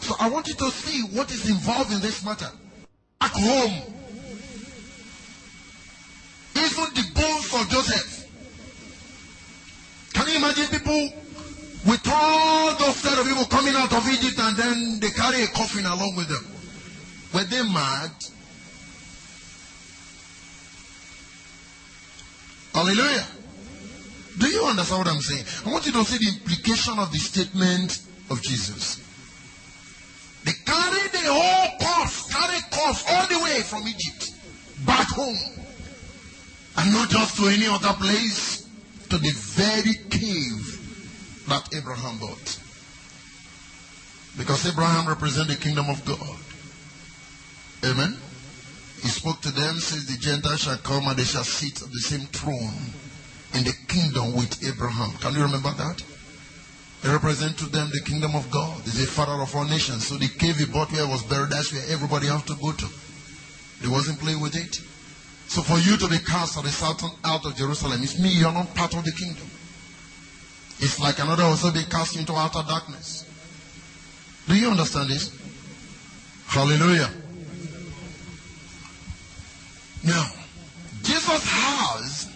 So 0.00 0.14
I 0.20 0.28
want 0.28 0.48
you 0.48 0.54
to 0.54 0.70
see 0.70 1.16
what 1.16 1.30
is 1.30 1.48
involved 1.48 1.92
in 1.92 2.00
this 2.00 2.24
matter. 2.24 2.50
At 3.20 3.32
home, 3.32 3.94
even 6.56 6.84
the 6.94 7.04
bones 7.14 7.54
of 7.54 7.68
Joseph. 7.68 8.28
Can 10.12 10.28
you 10.28 10.36
imagine 10.36 10.66
people 10.66 11.10
with 11.86 12.02
all 12.12 12.74
those 12.76 12.96
set 12.96 13.18
of 13.18 13.26
people 13.26 13.44
coming 13.44 13.74
out 13.76 13.92
of 13.92 14.06
Egypt 14.08 14.38
and 14.38 14.56
then 14.56 15.00
they 15.00 15.10
carry 15.10 15.42
a 15.44 15.46
coffin 15.48 15.86
along 15.86 16.16
with 16.16 16.28
them. 16.28 16.44
Were 17.32 17.44
they 17.44 17.62
mad? 17.62 18.10
Hallelujah. 22.76 23.26
Do 24.36 24.48
you 24.48 24.66
understand 24.66 24.98
what 24.98 25.08
I'm 25.08 25.22
saying? 25.22 25.46
I 25.64 25.72
want 25.72 25.86
you 25.86 25.92
to 25.92 26.04
see 26.04 26.18
the 26.18 26.36
implication 26.36 26.98
of 26.98 27.10
the 27.10 27.16
statement 27.16 28.02
of 28.28 28.42
Jesus. 28.42 29.00
They 30.44 30.52
carried 30.52 31.10
the 31.10 31.24
whole 31.24 31.78
corpse, 31.80 32.28
carry 32.28 32.60
corpse 32.70 33.02
all 33.08 33.26
the 33.28 33.42
way 33.42 33.62
from 33.62 33.88
Egypt 33.88 34.30
back 34.84 35.08
home. 35.08 35.64
And 36.76 36.92
not 36.92 37.08
just 37.08 37.38
to 37.38 37.46
any 37.46 37.66
other 37.66 37.94
place, 37.94 38.68
to 39.08 39.16
the 39.16 39.32
very 39.32 39.94
cave 40.10 41.46
that 41.48 41.66
Abraham 41.74 42.18
bought. 42.18 42.60
Because 44.36 44.66
Abraham 44.66 45.08
represents 45.08 45.48
the 45.48 45.58
kingdom 45.58 45.88
of 45.88 46.04
God. 46.04 46.36
Amen. 47.90 48.18
He 49.02 49.08
spoke 49.08 49.40
to 49.42 49.50
them, 49.50 49.76
says 49.76 50.06
the 50.06 50.18
Gentiles 50.18 50.62
shall 50.62 50.78
come 50.78 51.06
and 51.08 51.16
they 51.16 51.24
shall 51.24 51.44
sit 51.44 51.82
on 51.82 51.90
the 51.90 52.00
same 52.00 52.26
throne 52.28 52.74
in 53.54 53.64
the 53.64 53.74
kingdom 53.88 54.34
with 54.34 54.62
Abraham. 54.66 55.12
Can 55.18 55.34
you 55.34 55.42
remember 55.42 55.70
that? 55.72 56.02
He 57.02 57.08
represents 57.08 57.60
to 57.62 57.66
them 57.66 57.90
the 57.92 58.00
kingdom 58.00 58.34
of 58.34 58.50
God. 58.50 58.80
He's 58.84 58.98
the 58.98 59.06
father 59.06 59.40
of 59.40 59.54
all 59.54 59.64
nations. 59.64 60.06
So 60.06 60.16
the 60.16 60.28
cave 60.28 60.56
he 60.56 60.66
bought 60.66 60.90
where 60.92 61.06
was 61.06 61.22
buried, 61.22 61.50
that's 61.50 61.72
where 61.72 61.84
everybody 61.88 62.26
has 62.26 62.42
to 62.44 62.54
go 62.56 62.72
to. 62.72 62.86
He 63.80 63.88
wasn't 63.88 64.18
playing 64.18 64.40
with 64.40 64.56
it. 64.56 64.80
So 65.48 65.62
for 65.62 65.78
you 65.78 65.96
to 65.96 66.08
be 66.08 66.18
cast 66.18 66.56
of, 66.58 66.64
the 66.64 67.10
out 67.24 67.44
of 67.44 67.54
Jerusalem, 67.54 68.02
it's 68.02 68.18
me, 68.18 68.30
you're 68.30 68.52
not 68.52 68.74
part 68.74 68.94
of 68.94 69.04
the 69.04 69.12
kingdom. 69.12 69.46
It's 70.80 70.98
like 70.98 71.18
another 71.18 71.44
also 71.44 71.70
be 71.70 71.84
cast 71.84 72.16
into 72.16 72.32
outer 72.34 72.62
darkness. 72.66 73.24
Do 74.48 74.56
you 74.56 74.70
understand 74.70 75.10
this? 75.10 75.32
Hallelujah. 76.46 77.10
Now, 80.06 80.30
Jesus 81.02 81.42
has 81.44 82.32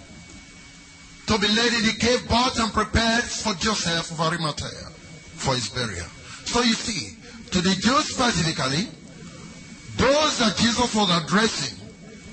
to 1.26 1.38
be 1.38 1.46
laid 1.46 1.72
in 1.72 1.86
the 1.86 1.94
cave, 1.98 2.28
bought 2.28 2.58
and 2.58 2.72
prepared 2.72 3.22
for 3.22 3.54
Joseph 3.54 4.10
of 4.10 4.20
Arimathea 4.20 4.90
for 5.38 5.54
his 5.54 5.68
burial. 5.68 6.06
So 6.44 6.62
you 6.62 6.74
see, 6.74 7.16
to 7.52 7.60
the 7.60 7.70
Jews 7.70 8.14
specifically, 8.14 8.88
those 9.96 10.38
that 10.38 10.56
Jesus 10.56 10.94
was 10.94 11.10
addressing 11.22 11.78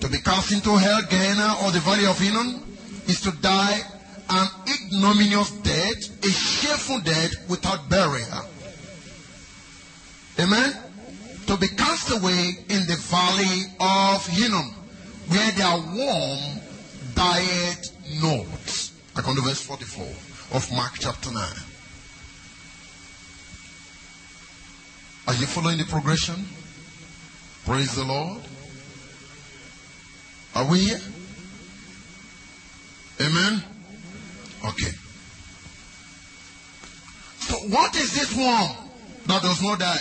to 0.02 0.10
be 0.10 0.18
cast 0.20 0.52
into 0.52 0.76
hell, 0.76 1.02
Gehenna, 1.10 1.56
or 1.64 1.72
the 1.72 1.82
valley 1.82 2.08
of 2.08 2.18
Hinnom, 2.20 2.64
is 3.08 3.22
to 3.22 3.32
die 3.42 3.80
an 4.30 4.48
ignominious 4.68 5.52
death, 5.62 6.26
a 6.26 6.30
shameful 6.30 7.00
death 7.02 7.50
without 7.50 7.88
burial. 7.90 8.46
Amen? 10.40 10.74
To 11.46 11.58
be 11.58 11.68
cast 11.68 12.12
away 12.12 12.66
in 12.70 12.88
the 12.88 12.98
valley 12.98 13.62
of 13.80 14.26
Hinnom, 14.28 14.77
where 15.28 15.52
their 15.52 15.78
worm 15.78 16.62
died 17.14 17.84
not. 18.22 18.92
I 19.16 19.22
come 19.22 19.36
to 19.36 19.42
verse 19.42 19.62
44 19.62 20.06
of 20.56 20.72
Mark 20.72 20.94
chapter 21.00 21.32
9. 21.32 21.44
Are 25.28 25.34
you 25.34 25.46
following 25.46 25.78
the 25.78 25.84
progression? 25.86 26.46
Praise 27.66 27.96
the 27.96 28.06
Lord. 28.06 28.42
Are 30.56 30.70
we 30.72 30.80
here? 30.80 31.00
Amen. 33.20 33.62
Okay. 34.66 34.92
So 37.40 37.56
what 37.68 37.96
is 37.96 38.14
this 38.14 38.36
one 38.36 38.70
that 39.26 39.42
does 39.42 39.62
not 39.62 39.80
die? 39.80 39.98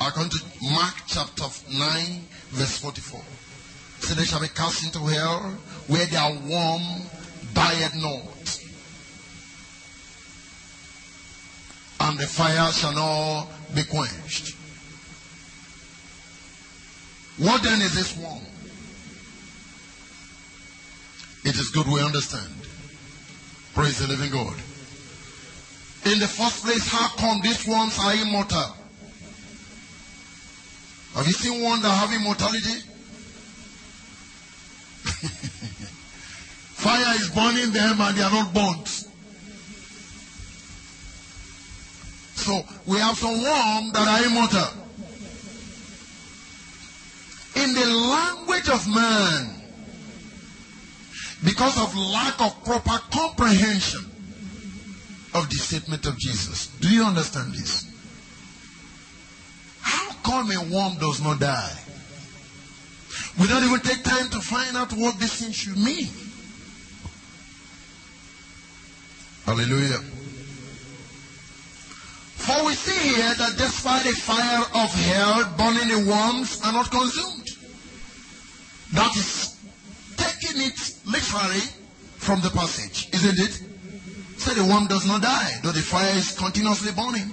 According 0.00 0.30
to 0.30 0.44
Mark 0.72 0.94
chapter 1.06 1.44
9, 1.70 2.24
verse 2.50 2.78
44. 2.78 3.20
They 4.16 4.24
shall 4.24 4.40
be 4.40 4.48
cast 4.48 4.84
into 4.84 4.98
hell 5.06 5.56
where 5.86 6.04
their 6.06 6.30
worm 6.30 6.82
dieth 7.54 7.94
not. 7.96 8.60
And 12.00 12.18
the 12.18 12.26
fire 12.26 12.72
shall 12.72 12.92
not 12.92 13.48
be 13.74 13.84
quenched. 13.84 14.56
What 17.38 17.62
then 17.62 17.80
is 17.80 17.94
this 17.94 18.16
worm? 18.16 18.42
It 21.44 21.56
is 21.56 21.70
good 21.70 21.86
we 21.86 22.02
understand. 22.02 22.52
Praise 23.74 23.98
the 24.00 24.08
living 24.08 24.30
God. 24.30 24.54
In 26.12 26.18
the 26.18 26.28
first 26.28 26.64
place, 26.64 26.86
how 26.86 27.08
come 27.16 27.40
these 27.42 27.66
ones 27.66 27.98
are 27.98 28.14
immortal? 28.14 28.76
Have 31.14 31.26
you 31.26 31.32
seen 31.32 31.62
one 31.62 31.80
that 31.82 31.90
have 31.90 32.12
immortality? 32.12 32.89
Fire 36.80 37.14
is 37.16 37.28
burning 37.30 37.72
them 37.72 38.00
and 38.00 38.16
they 38.16 38.22
are 38.22 38.30
not 38.30 38.54
burnt. 38.54 38.88
So 42.34 42.62
we 42.86 42.98
have 42.98 43.16
some 43.18 43.42
worms 43.42 43.92
that 43.92 44.08
are 44.08 44.26
immortal. 44.26 44.68
In 47.56 47.74
the 47.74 47.86
language 47.86 48.68
of 48.70 48.88
man, 48.88 49.60
because 51.44 51.78
of 51.78 51.94
lack 51.96 52.40
of 52.40 52.64
proper 52.64 52.98
comprehension 53.10 54.10
of 55.34 55.48
the 55.48 55.56
statement 55.56 56.06
of 56.06 56.18
Jesus. 56.18 56.66
Do 56.80 56.88
you 56.88 57.04
understand 57.04 57.52
this? 57.52 57.86
How 59.80 60.12
come 60.22 60.50
a 60.50 60.60
worm 60.74 60.98
does 60.98 61.22
not 61.22 61.40
die? 61.40 61.78
We 63.38 63.46
don't 63.46 63.64
even 63.64 63.80
take 63.80 64.02
time 64.02 64.28
to 64.30 64.40
find 64.40 64.76
out 64.76 64.92
what 64.92 65.18
this 65.18 65.40
thing 65.40 65.52
should 65.52 65.76
mean. 65.76 66.08
Hallelujah. 69.46 69.98
For 72.36 72.64
we 72.66 72.74
see 72.74 73.14
here 73.14 73.34
that 73.34 73.56
despite 73.56 74.04
the 74.04 74.12
fire 74.12 74.64
of 74.74 74.90
hell 74.94 75.44
burning 75.56 75.88
the 75.88 76.10
worms 76.10 76.60
are 76.64 76.72
not 76.72 76.90
consumed. 76.90 77.46
That 78.92 79.14
is 79.16 79.56
taking 80.16 80.62
it 80.62 80.78
literally 81.06 81.60
from 82.16 82.40
the 82.40 82.50
passage, 82.50 83.08
isn't 83.12 83.38
it? 83.38 83.62
Say 84.40 84.54
the 84.54 84.64
worm 84.64 84.86
does 84.86 85.06
not 85.06 85.22
die, 85.22 85.60
though 85.62 85.72
the 85.72 85.82
fire 85.82 86.16
is 86.16 86.36
continuously 86.36 86.92
burning. 86.92 87.30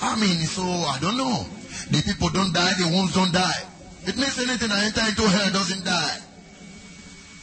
I 0.00 0.18
mean, 0.20 0.38
so 0.46 0.62
I 0.62 0.98
don't 1.00 1.16
know. 1.16 1.46
The 1.90 2.02
people 2.02 2.28
don't 2.28 2.52
die, 2.52 2.72
the 2.78 2.88
worms 2.94 3.14
don't 3.14 3.32
die. 3.32 3.62
It 4.04 4.16
means 4.16 4.38
anything 4.38 4.68
that 4.68 4.82
enter 4.84 5.08
into 5.08 5.22
hell 5.28 5.52
doesn't 5.52 5.84
die. 5.84 6.18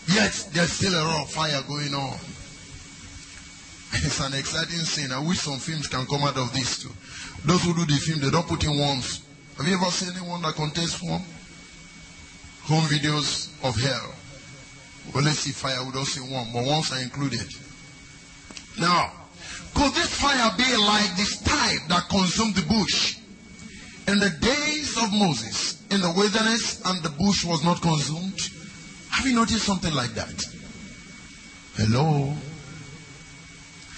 Yet 0.07 0.49
there's 0.53 0.72
still 0.72 0.93
a 0.93 1.03
lot 1.05 1.24
of 1.24 1.32
fire 1.32 1.62
going 1.68 1.93
on. 1.93 2.18
It's 3.93 4.20
an 4.20 4.34
exciting 4.34 4.86
scene. 4.86 5.12
I 5.12 5.20
wish 5.20 5.39
some 5.39 5.57
films 5.57 5.88
can 5.88 6.05
come 6.05 6.24
out 6.24 6.38
of 6.38 6.53
this 6.53 6.84
too. 6.84 6.91
Those 7.45 7.64
who 7.64 7.74
do 7.74 7.86
the 7.86 7.99
film, 7.99 8.20
they 8.20 8.30
don't 8.30 8.47
put 8.47 8.64
in 8.64 8.78
worms. 8.78 9.22
Have 9.57 9.68
you 9.68 9.76
ever 9.76 9.89
seen 9.91 10.16
anyone 10.16 10.41
that 10.43 10.55
contains 10.55 11.01
worm? 11.01 11.22
Home 12.64 12.86
videos 12.86 13.49
of 13.64 13.76
hell. 13.76 14.14
Well, 15.14 15.24
let's 15.24 15.39
see 15.39 15.51
fire, 15.51 15.84
we 15.86 15.91
don't 15.91 16.05
see 16.05 16.22
worm, 16.22 16.47
but 16.53 16.66
worms 16.66 16.91
are 16.91 17.01
included. 17.01 17.47
Now, 18.80 19.12
could 19.74 19.93
this 19.93 20.14
fire 20.16 20.51
be 20.57 20.76
like 20.78 21.16
this 21.16 21.41
type 21.41 21.88
that 21.88 22.10
consumed 22.10 22.55
the 22.55 22.62
bush? 22.64 23.18
In 24.10 24.18
the 24.18 24.32
days 24.41 24.97
of 24.97 25.14
Moses, 25.14 25.86
in 25.91 26.01
the 26.01 26.12
wilderness, 26.12 26.82
and 26.84 27.03
the 27.03 27.10
bush 27.10 27.45
was 27.45 27.64
not 27.64 27.80
consumed? 27.80 28.39
Have 29.12 29.28
you 29.28 29.36
noticed 29.36 29.64
something 29.64 29.93
like 29.93 30.16
that? 30.16 30.34
Hello? 31.76 32.34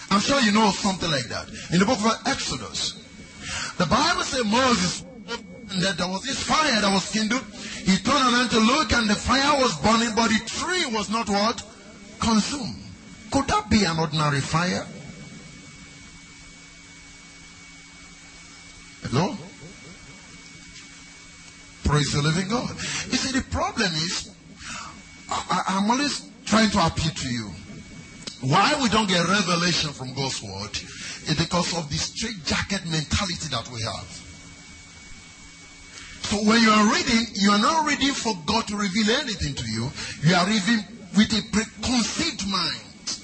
I'm 0.10 0.20
sure 0.20 0.42
you 0.42 0.52
know 0.52 0.70
something 0.72 1.10
like 1.10 1.30
that. 1.30 1.48
In 1.72 1.80
the 1.80 1.86
book 1.86 2.00
of 2.00 2.28
Exodus, 2.28 3.00
the 3.78 3.86
Bible 3.86 4.24
says 4.24 4.44
Moses 4.44 5.06
that 5.80 5.98
there 5.98 6.10
was 6.10 6.24
this 6.24 6.44
fire 6.44 6.82
that 6.82 6.92
was 6.92 7.10
kindled. 7.10 7.46
He 7.86 7.96
turned 8.04 8.36
around 8.36 8.50
to 8.50 8.60
look 8.60 8.92
and 8.92 9.10
the 9.10 9.16
fire 9.16 9.62
was 9.62 9.78
burning, 9.80 10.14
but 10.14 10.28
the 10.28 10.44
tree 10.46 10.94
was 10.94 11.10
not 11.10 11.30
what? 11.30 11.64
Consumed. 12.20 12.84
Could 13.32 13.48
that 13.48 13.70
be 13.70 13.86
an 13.86 13.98
ordinary 13.98 14.42
fire? 14.42 14.86
Hello? 19.04 19.38
Praise 21.92 22.14
the 22.14 22.22
living 22.22 22.48
God. 22.48 22.70
You 23.12 23.20
see, 23.20 23.38
the 23.38 23.44
problem 23.52 23.92
is, 23.92 24.32
I, 25.30 25.76
I'm 25.76 25.92
always 25.92 26.32
trying 26.46 26.70
to 26.70 26.80
appeal 26.88 27.12
to 27.12 27.28
you. 27.28 27.52
Why 28.48 28.80
we 28.82 28.88
don't 28.88 29.10
get 29.10 29.28
revelation 29.28 29.92
from 29.92 30.16
God's 30.16 30.42
word 30.42 30.72
is 31.28 31.36
because 31.36 31.76
of 31.78 31.90
the 31.90 31.98
straight 31.98 32.46
jacket 32.46 32.88
mentality 32.88 33.52
that 33.52 33.68
we 33.76 33.82
have. 33.82 34.08
So 36.32 36.38
when 36.48 36.64
you 36.64 36.72
are 36.72 36.94
reading, 36.94 37.28
you 37.36 37.52
are 37.52 37.60
not 37.60 37.86
reading 37.86 38.14
for 38.14 38.40
God 38.46 38.70
to 38.70 38.78
reveal 38.78 39.12
anything 39.12 39.54
to 39.54 39.68
you. 39.68 39.92
You 40.24 40.36
are 40.36 40.48
reading 40.48 40.88
with 41.18 41.28
a 41.36 41.44
preconceived 41.52 42.48
mind. 42.48 43.20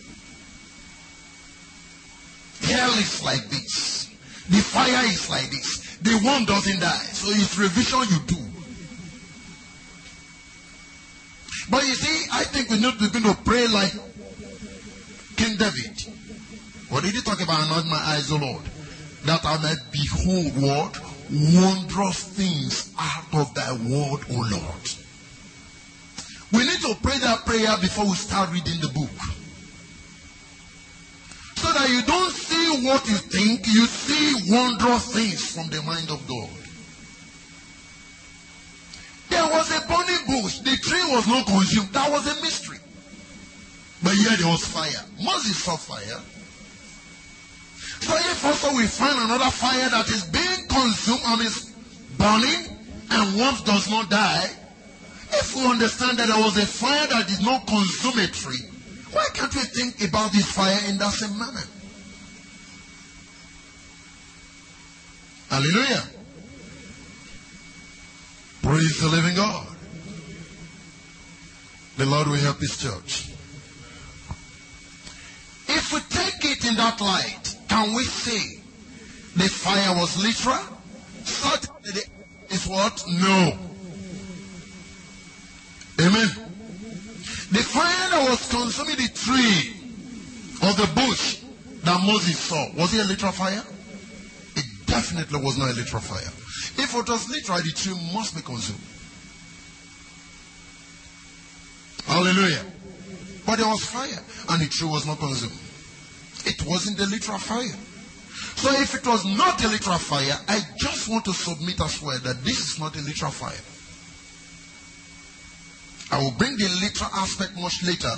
Hell 2.67 2.91
is 2.99 3.23
like 3.23 3.47
this. 3.47 4.11
The 4.49 4.59
fire 4.59 5.05
is 5.07 5.29
like 5.29 5.51
this. 5.51 5.95
The 6.01 6.19
one 6.19 6.43
doesn't 6.43 6.81
die. 6.81 7.07
So 7.15 7.31
it's 7.31 7.57
revision 7.57 8.03
you 8.11 8.19
do. 8.27 8.56
But 11.69 11.83
you 11.85 11.93
see, 11.95 12.29
I 12.31 12.43
think 12.45 12.69
we 12.69 12.79
need 12.79 12.97
to 12.97 13.11
begin 13.11 13.23
to 13.23 13.37
pray 13.43 13.67
like 13.67 13.91
King 15.35 15.57
David. 15.57 16.01
What 16.89 17.03
did 17.03 17.13
he 17.13 17.21
talk 17.21 17.41
about? 17.41 17.67
Anoint 17.67 17.87
my 17.87 17.97
eyes, 17.97 18.31
O 18.31 18.37
Lord, 18.37 18.63
that 19.25 19.41
I 19.43 19.61
may 19.61 19.75
behold 19.91 20.61
what? 20.61 20.99
Wondrous 21.29 22.23
things 22.23 22.93
out 22.97 23.33
of 23.33 23.53
thy 23.53 23.73
word, 23.73 24.23
O 24.31 24.47
Lord. 24.49 24.85
We 26.53 26.59
need 26.59 26.79
to 26.79 26.95
pray 27.03 27.17
that 27.19 27.45
prayer 27.45 27.75
before 27.81 28.05
we 28.05 28.15
start 28.15 28.51
reading 28.53 28.79
the 28.79 28.87
book. 28.87 29.11
So 31.57 31.73
that 31.73 31.89
you 31.89 32.01
don't 32.03 32.31
see 32.31 32.87
what 32.87 33.05
you 33.09 33.17
think, 33.17 33.67
you 33.67 33.85
see 33.87 34.53
wondrous 34.53 35.13
things 35.13 35.51
from 35.53 35.67
the 35.67 35.81
mind 35.81 36.09
of 36.09 36.25
God. 36.27 36.66
There 39.37 39.53
was 39.53 39.69
a 39.69 39.81
burning 39.85 40.41
bush. 40.41 40.59
The 40.59 40.75
tree 40.77 41.05
was 41.13 41.27
not 41.27 41.45
consumed. 41.45 41.93
That 41.93 42.09
was 42.09 42.25
a 42.25 42.41
mystery. 42.41 42.79
But 44.01 44.15
here 44.15 44.35
there 44.35 44.47
was 44.47 44.65
fire. 44.65 45.05
Moses 45.21 45.61
saw 45.63 45.77
fire. 45.77 46.19
So 48.01 48.15
if 48.17 48.45
also 48.45 48.75
we 48.75 48.87
find 48.87 49.13
another 49.19 49.51
fire 49.51 49.89
that 49.89 50.07
is 50.09 50.23
being 50.25 50.67
consumed 50.67 51.21
and 51.25 51.41
is 51.41 51.71
burning 52.17 52.77
and 53.11 53.39
once 53.39 53.61
does 53.61 53.87
not 53.91 54.09
die, 54.09 54.49
if 55.29 55.55
we 55.55 55.65
understand 55.67 56.17
that 56.17 56.27
there 56.29 56.43
was 56.43 56.57
a 56.57 56.65
fire 56.65 57.05
that 57.05 57.27
did 57.27 57.45
not 57.45 57.67
consume 57.67 58.17
a 58.17 58.27
tree, 58.27 58.65
why 59.11 59.27
can't 59.35 59.53
we 59.53 59.61
think 59.61 60.03
about 60.09 60.31
this 60.31 60.51
fire 60.51 60.79
in 60.89 60.97
that 60.97 61.13
same 61.13 61.37
manner? 61.37 61.61
Hallelujah. 65.49 66.16
Praise 68.67 68.99
the 68.99 69.07
living 69.07 69.33
God. 69.33 69.65
The 71.95 72.05
Lord 72.05 72.27
will 72.27 72.35
help 72.35 72.59
his 72.59 72.77
church. 72.77 73.29
If 75.69 75.93
we 75.93 76.01
take 76.09 76.43
it 76.51 76.67
in 76.67 76.75
that 76.75 76.99
light, 76.99 77.55
can 77.69 77.93
we 77.93 78.03
say 78.03 78.59
the 79.37 79.47
fire 79.47 79.95
was 79.95 80.21
literal? 80.21 80.59
Certainly 81.23 82.01
is 82.49 82.67
what? 82.67 83.01
No. 83.07 83.57
Amen. 86.01 86.29
The 87.49 87.63
fire 87.63 88.09
that 88.09 88.29
was 88.29 88.49
consuming 88.49 88.97
the 88.97 89.07
tree 89.13 89.75
or 90.61 90.73
the 90.73 90.91
bush 90.93 91.39
that 91.83 92.03
Moses 92.05 92.37
saw, 92.37 92.69
was 92.73 92.93
it 92.93 93.05
a 93.05 93.07
literal 93.07 93.31
fire? 93.31 93.63
It 94.57 94.65
definitely 94.87 95.39
was 95.39 95.57
not 95.57 95.69
a 95.69 95.73
literal 95.73 96.01
fire. 96.01 96.46
If 96.77 96.93
it 96.95 97.09
was 97.09 97.29
literal, 97.29 97.59
the 97.63 97.71
tree 97.71 98.13
must 98.13 98.35
be 98.35 98.41
consumed. 98.41 98.79
Hallelujah. 102.05 102.65
But 103.45 103.57
there 103.57 103.67
was 103.67 103.83
fire, 103.85 104.19
and 104.49 104.61
the 104.61 104.67
tree 104.67 104.87
was 104.87 105.05
not 105.05 105.19
consumed. 105.19 105.57
It 106.45 106.63
wasn't 106.65 106.99
a 106.99 107.05
literal 107.05 107.39
fire. 107.39 107.75
So 108.55 108.71
if 108.81 108.95
it 108.95 109.05
was 109.05 109.25
not 109.25 109.63
a 109.63 109.67
literal 109.67 109.97
fire, 109.97 110.37
I 110.47 110.61
just 110.77 111.09
want 111.09 111.25
to 111.25 111.33
submit 111.33 111.81
as 111.81 112.01
well 112.01 112.19
that 112.19 112.43
this 112.43 112.59
is 112.59 112.79
not 112.79 112.95
a 112.95 113.01
literal 113.01 113.31
fire. 113.31 113.57
I 116.09 116.23
will 116.23 116.31
bring 116.31 116.57
the 116.57 116.69
literal 116.81 117.09
aspect 117.13 117.55
much 117.57 117.83
later, 117.83 118.09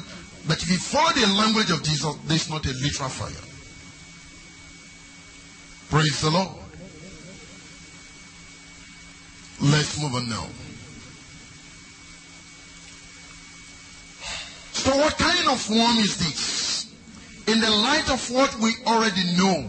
but 0.47 0.60
before 0.60 1.12
the 1.14 1.28
language 1.34 1.72
of 1.72 1.84
Jesus, 1.84 2.16
this 2.28 2.43
is 2.43 2.49
not 2.49 2.66
a 2.66 2.72
literal 2.72 3.10
fire. 3.10 3.45
Praise 5.89 6.22
the 6.22 6.30
Lord. 6.30 6.68
Let's 9.62 10.01
move 10.01 10.16
on 10.16 10.30
now. 10.30 10.47
So, 14.72 14.95
what 14.95 15.18
kind 15.18 15.49
of 15.49 15.70
worm 15.70 15.97
is 15.97 16.18
this? 16.18 16.95
In 17.47 17.60
the 17.60 17.70
light 17.70 18.10
of 18.10 18.32
what 18.32 18.55
we 18.60 18.72
already 18.88 19.36
know 19.36 19.68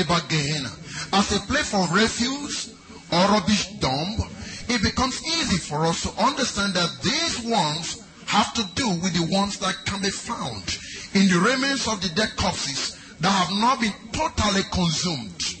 about 0.00 0.28
Gehenna, 0.28 0.70
as 1.12 1.32
a 1.34 1.40
place 1.40 1.70
for 1.70 1.82
refuse 1.92 2.74
or 3.10 3.26
rubbish 3.26 3.66
dump, 3.80 4.20
it 4.68 4.82
becomes 4.82 5.20
easy 5.26 5.58
for 5.58 5.84
us 5.84 6.02
to 6.02 6.22
understand 6.22 6.74
that 6.74 7.02
these 7.02 7.44
worms 7.44 8.06
have 8.26 8.54
to 8.54 8.62
do 8.76 8.88
with 9.02 9.14
the 9.14 9.34
ones 9.34 9.58
that 9.58 9.74
can 9.84 10.00
be 10.00 10.10
found 10.10 10.78
in 11.14 11.28
the 11.28 11.40
remains 11.40 11.88
of 11.88 12.00
the 12.00 12.08
dead 12.14 12.36
corpses 12.36 12.96
that 13.18 13.30
have 13.30 13.50
not 13.58 13.80
been 13.80 13.92
totally 14.12 14.62
consumed. 14.70 15.53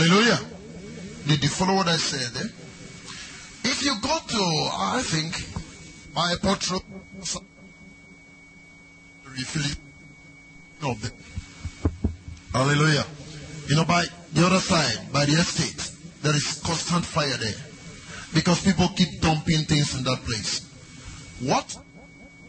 Hallelujah. 0.00 0.40
Did 1.26 1.42
you 1.42 1.50
follow 1.50 1.74
what 1.74 1.86
I 1.86 1.96
said 1.96 2.32
there? 2.32 2.50
If 3.70 3.84
you 3.84 3.94
go 4.00 4.16
to, 4.28 4.70
I 4.72 5.02
think, 5.04 5.34
Petro, 6.40 6.80
of 10.88 11.02
them. 11.02 11.12
Hallelujah. 12.54 13.04
You 13.68 13.76
know, 13.76 13.84
by 13.84 14.06
the 14.32 14.46
other 14.46 14.58
side, 14.58 15.12
by 15.12 15.26
the 15.26 15.32
estate, 15.32 15.92
there 16.22 16.34
is 16.34 16.62
constant 16.64 17.04
fire 17.04 17.36
there. 17.36 17.60
Because 18.32 18.64
people 18.64 18.88
keep 18.96 19.20
dumping 19.20 19.64
things 19.64 19.94
in 19.98 20.04
that 20.04 20.24
place. 20.24 20.66
What? 21.40 21.76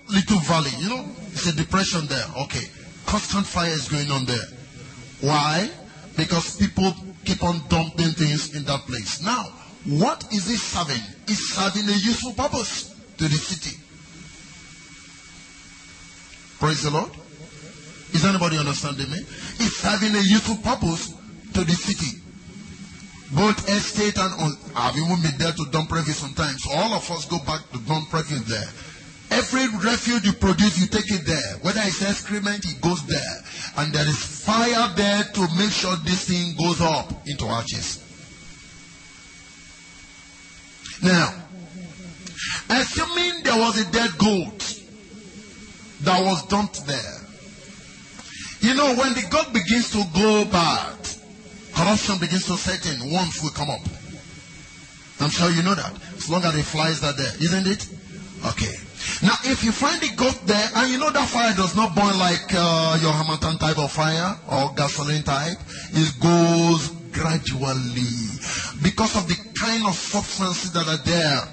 Little 0.08 0.39
valley, 0.39 0.72
you 0.78 0.88
know, 0.88 1.06
it's 1.34 1.47
a 1.47 1.56
depression 1.56 2.08
there. 2.08 2.26
Okay. 2.43 2.64
Constant 3.06 3.45
fire 3.45 3.72
is 3.72 3.89
going 3.89 4.10
on 4.10 4.24
there. 4.24 4.47
Why? 5.20 5.70
Because 6.16 6.56
people 6.56 6.95
keep 7.26 7.43
on 7.43 7.61
dumping 7.69 8.11
things 8.11 8.55
in 8.55 8.63
that 8.65 8.82
place. 8.82 9.22
Now, 9.24 9.43
what 9.86 10.24
is 10.32 10.49
it 10.49 10.59
serving? 10.59 11.01
It's 11.28 11.53
serving 11.53 11.88
a 11.89 11.97
useful 11.97 12.34
purpose 12.34 12.95
to 13.17 13.24
the 13.24 13.36
city. 13.36 13.78
Praise 16.59 16.84
the 16.84 16.91
Lord. 16.91 17.11
Is 18.13 18.26
anybody 18.26 18.57
understanding 18.57 19.09
me? 19.09 19.17
It's 19.59 19.78
serving 19.78 20.13
a 20.15 20.22
useful 20.22 20.57
purpose 20.57 21.13
to 21.53 21.63
the 21.63 21.74
city. 21.74 22.22
Both 23.32 23.69
estate 23.69 24.17
and 24.17 24.57
I've 24.76 24.97
even 24.97 25.22
been 25.22 25.38
there 25.38 25.53
to 25.53 25.65
dump 25.72 25.91
refuse 25.91 26.17
sometimes. 26.17 26.63
So 26.63 26.72
all 26.72 26.93
of 26.93 27.09
us 27.09 27.26
go 27.26 27.39
back 27.39 27.61
to 27.72 27.80
dump 27.80 28.11
refuse 28.13 28.45
there. 28.45 28.67
Every 29.32 29.68
refuse 29.80 30.26
you 30.26 30.34
produce, 30.34 30.80
you 30.80 30.88
take 30.88 31.10
it 31.10 31.26
there. 31.26 31.58
Whether 31.62 31.82
it's 31.84 32.02
excrement, 32.02 32.66
it 32.66 32.82
goes 32.82 33.06
there. 33.08 33.44
And 33.78 33.94
there 33.94 34.08
is 34.08 34.46
fire 34.46 34.94
there 34.96 35.24
to 35.24 35.48
make 35.58 35.72
sure 35.72 35.96
this 36.04 36.28
thing 36.28 36.56
goes 36.58 36.82
up 36.82 37.12
into 37.26 37.46
ashes. 37.46 38.00
Now, 41.02 41.42
Assuming 42.70 43.44
there 43.44 43.58
was 43.58 43.78
a 43.80 43.92
dead 43.92 44.18
goat 44.18 44.80
that 46.02 46.24
was 46.24 46.48
dumped 46.48 46.86
there. 46.88 47.18
You 48.62 48.76
know, 48.76 48.96
when 48.96 49.14
the 49.14 49.28
goat 49.30 49.54
begins 49.54 49.92
to 49.92 50.04
go 50.14 50.46
bad, 50.46 50.98
corruption 51.74 52.18
begins 52.20 52.46
to 52.46 52.58
set 52.58 52.86
in, 52.86 53.12
worms 53.12 53.42
will 53.42 53.50
come 53.52 53.70
up. 53.70 53.82
I'm 55.20 55.30
sure 55.30 55.52
you 55.52 55.64
know 55.64 55.76
that. 55.76 55.94
As 56.16 56.30
long 56.30 56.44
as 56.44 56.56
the 56.56 56.64
flies 56.64 57.04
are 57.04 57.14
there, 57.14 57.34
isn't 57.42 57.68
it? 57.68 57.88
Okay. 58.48 58.76
Now, 59.24 59.38
if 59.45 59.64
you 59.64 59.72
find 59.72 60.02
goat 60.16 60.39
there, 60.45 60.70
and 60.76 60.91
you 60.91 60.97
know 60.97 61.12
that 61.12 61.28
fire 61.28 61.54
does 61.54 61.76
not 61.76 61.95
burn 61.95 62.18
like 62.18 62.54
uh, 62.54 62.97
your 63.02 63.14
Hamilton 63.14 63.58
type 63.58 63.78
of 63.78 63.91
fire 63.91 64.38
or 64.49 64.74
gasoline 64.76 65.24
type, 65.24 65.58
it 65.93 66.20
goes 66.20 66.89
gradually 67.12 68.32
because 68.82 69.16
of 69.16 69.28
the 69.28 69.38
kind 69.60 69.86
of 69.86 69.93
substances 69.93 70.72
that 70.74 70.88
are 70.88 71.02
there. 71.06 71.47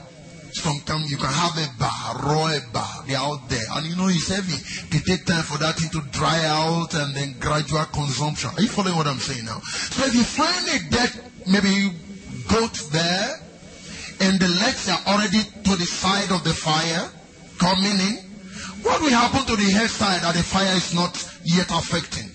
Sometimes 0.53 1.11
you 1.11 1.19
can 1.19 1.29
have 1.29 1.57
a 1.59 1.69
bar, 1.79 2.25
raw 2.25 2.59
bar, 2.73 3.05
they're 3.07 3.19
out 3.19 3.49
there, 3.49 3.65
and 3.77 3.87
you 3.87 3.97
know 3.97 4.09
it's 4.09 4.29
heavy. 4.29 4.57
It 4.97 5.05
take 5.05 5.27
time 5.27 5.43
for 5.45 5.59
that 5.59 5.77
thing 5.77 5.91
to 5.91 6.01
dry 6.11 6.41
out 6.47 6.95
and 6.95 7.15
then 7.15 7.37
gradual 7.39 7.85
consumption. 7.93 8.51
Are 8.57 8.63
you 8.63 8.69
following 8.69 8.97
what 8.97 9.07
I'm 9.07 9.21
saying 9.21 9.45
now? 9.45 9.61
So 9.61 10.07
if 10.07 10.15
you 10.15 10.25
find 10.25 10.65
a 10.73 10.91
dead, 10.91 11.13
maybe 11.47 11.93
goat 12.49 12.75
there, 12.91 13.41
and 14.21 14.41
the 14.41 14.49
legs 14.49 14.89
are 14.89 15.01
already 15.07 15.43
to 15.65 15.77
the 15.77 15.87
side 15.87 16.33
of 16.33 16.43
the 16.45 16.55
fire, 16.55 17.11
coming 17.59 17.99
in, 18.01 18.17
what 18.83 19.01
will 19.01 19.11
happen 19.11 19.45
to 19.47 19.57
the 19.57 19.71
side 19.89 20.23
that 20.23 20.35
the 20.35 20.43
fire 20.43 20.77
is 20.77 20.95
not 20.95 21.13
yet 21.45 21.71
affecting? 21.71 22.31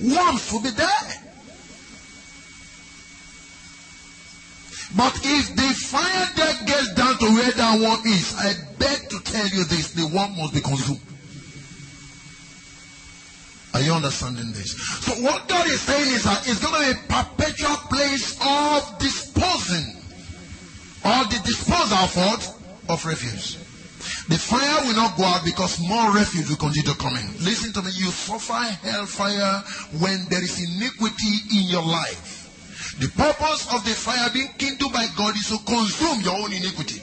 Worms 0.00 0.52
will 0.52 0.62
be 0.62 0.70
there. 0.70 1.28
But 4.96 5.20
if 5.22 5.54
the 5.54 5.68
fire 5.74 6.28
that 6.36 6.66
gets 6.66 6.94
down 6.94 7.18
to 7.18 7.26
where 7.26 7.50
that 7.52 7.80
worm 7.80 8.00
is, 8.06 8.34
I 8.38 8.54
beg 8.78 9.10
to 9.10 9.20
tell 9.20 9.46
you 9.48 9.64
this, 9.64 9.92
the 9.92 10.06
worm 10.06 10.36
must 10.38 10.54
be 10.54 10.60
consumed. 10.60 11.00
Are 13.74 13.82
you 13.82 13.92
understanding 13.92 14.50
this? 14.52 14.72
So 15.04 15.12
what 15.22 15.46
God 15.46 15.66
is 15.66 15.80
saying 15.82 16.14
is 16.14 16.24
that 16.24 16.48
it's 16.48 16.58
going 16.58 16.74
to 16.74 16.94
be 16.94 16.98
a 16.98 17.22
perpetual 17.22 17.76
place 17.90 18.38
of 18.40 18.98
disposing 18.98 19.94
or 21.04 21.24
the 21.24 21.40
disposal 21.44 21.98
of 21.98 22.16
what? 22.16 22.54
Of 22.88 23.04
refuse. 23.04 23.58
The 24.28 24.36
fire 24.36 24.84
will 24.84 24.94
not 24.94 25.16
go 25.16 25.24
out 25.24 25.42
because 25.44 25.80
more 25.80 26.12
refuse 26.12 26.50
will 26.50 26.60
continue 26.60 26.92
to 26.92 26.98
come 26.98 27.16
in. 27.16 27.32
Listen 27.40 27.72
to 27.72 27.80
me. 27.80 27.90
You 27.96 28.12
suffer 28.12 28.60
hellfire 28.84 29.64
when 30.04 30.26
there 30.28 30.42
is 30.42 30.60
iniquity 30.60 31.56
in 31.56 31.68
your 31.72 31.82
life. 31.82 32.96
The 33.00 33.08
purpose 33.08 33.72
of 33.72 33.84
the 33.84 33.96
fire 33.96 34.28
being 34.34 34.48
kindled 34.58 34.92
by 34.92 35.06
God 35.16 35.34
is 35.34 35.48
to 35.48 35.56
consume 35.64 36.20
your 36.20 36.36
own 36.44 36.52
iniquity. 36.52 37.00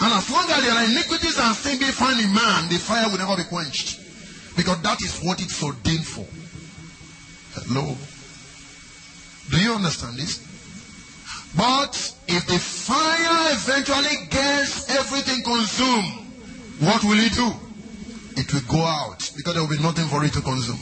And 0.00 0.12
as 0.12 0.28
long 0.30 0.50
as 0.50 0.64
there 0.64 0.74
are 0.74 0.84
iniquities 0.90 1.38
and 1.38 1.54
sin 1.54 1.78
being 1.78 1.92
found 1.92 2.18
in 2.18 2.34
man, 2.34 2.68
the 2.68 2.78
fire 2.78 3.08
will 3.08 3.18
never 3.18 3.36
be 3.36 3.44
quenched. 3.44 4.00
Because 4.56 4.82
that 4.82 5.00
is 5.02 5.20
what 5.22 5.40
it's 5.40 5.62
ordained 5.62 6.06
for. 6.06 6.26
Hello? 7.54 7.94
Do 9.50 9.56
you 9.62 9.74
understand 9.74 10.16
this? 10.16 10.40
But 11.56 11.94
if 12.28 12.46
the 12.46 12.58
fire 12.58 13.52
eventually 13.52 14.26
gets 14.30 14.88
everything 14.90 15.42
consumed, 15.42 16.28
what 16.80 17.04
will 17.04 17.18
it 17.18 17.32
do? 17.32 17.52
It 18.40 18.52
will 18.52 18.66
go 18.68 18.84
out 18.84 19.30
because 19.36 19.54
there 19.54 19.62
will 19.62 19.70
be 19.70 19.82
nothing 19.82 20.06
for 20.06 20.24
it 20.24 20.32
to 20.32 20.40
consume. 20.40 20.80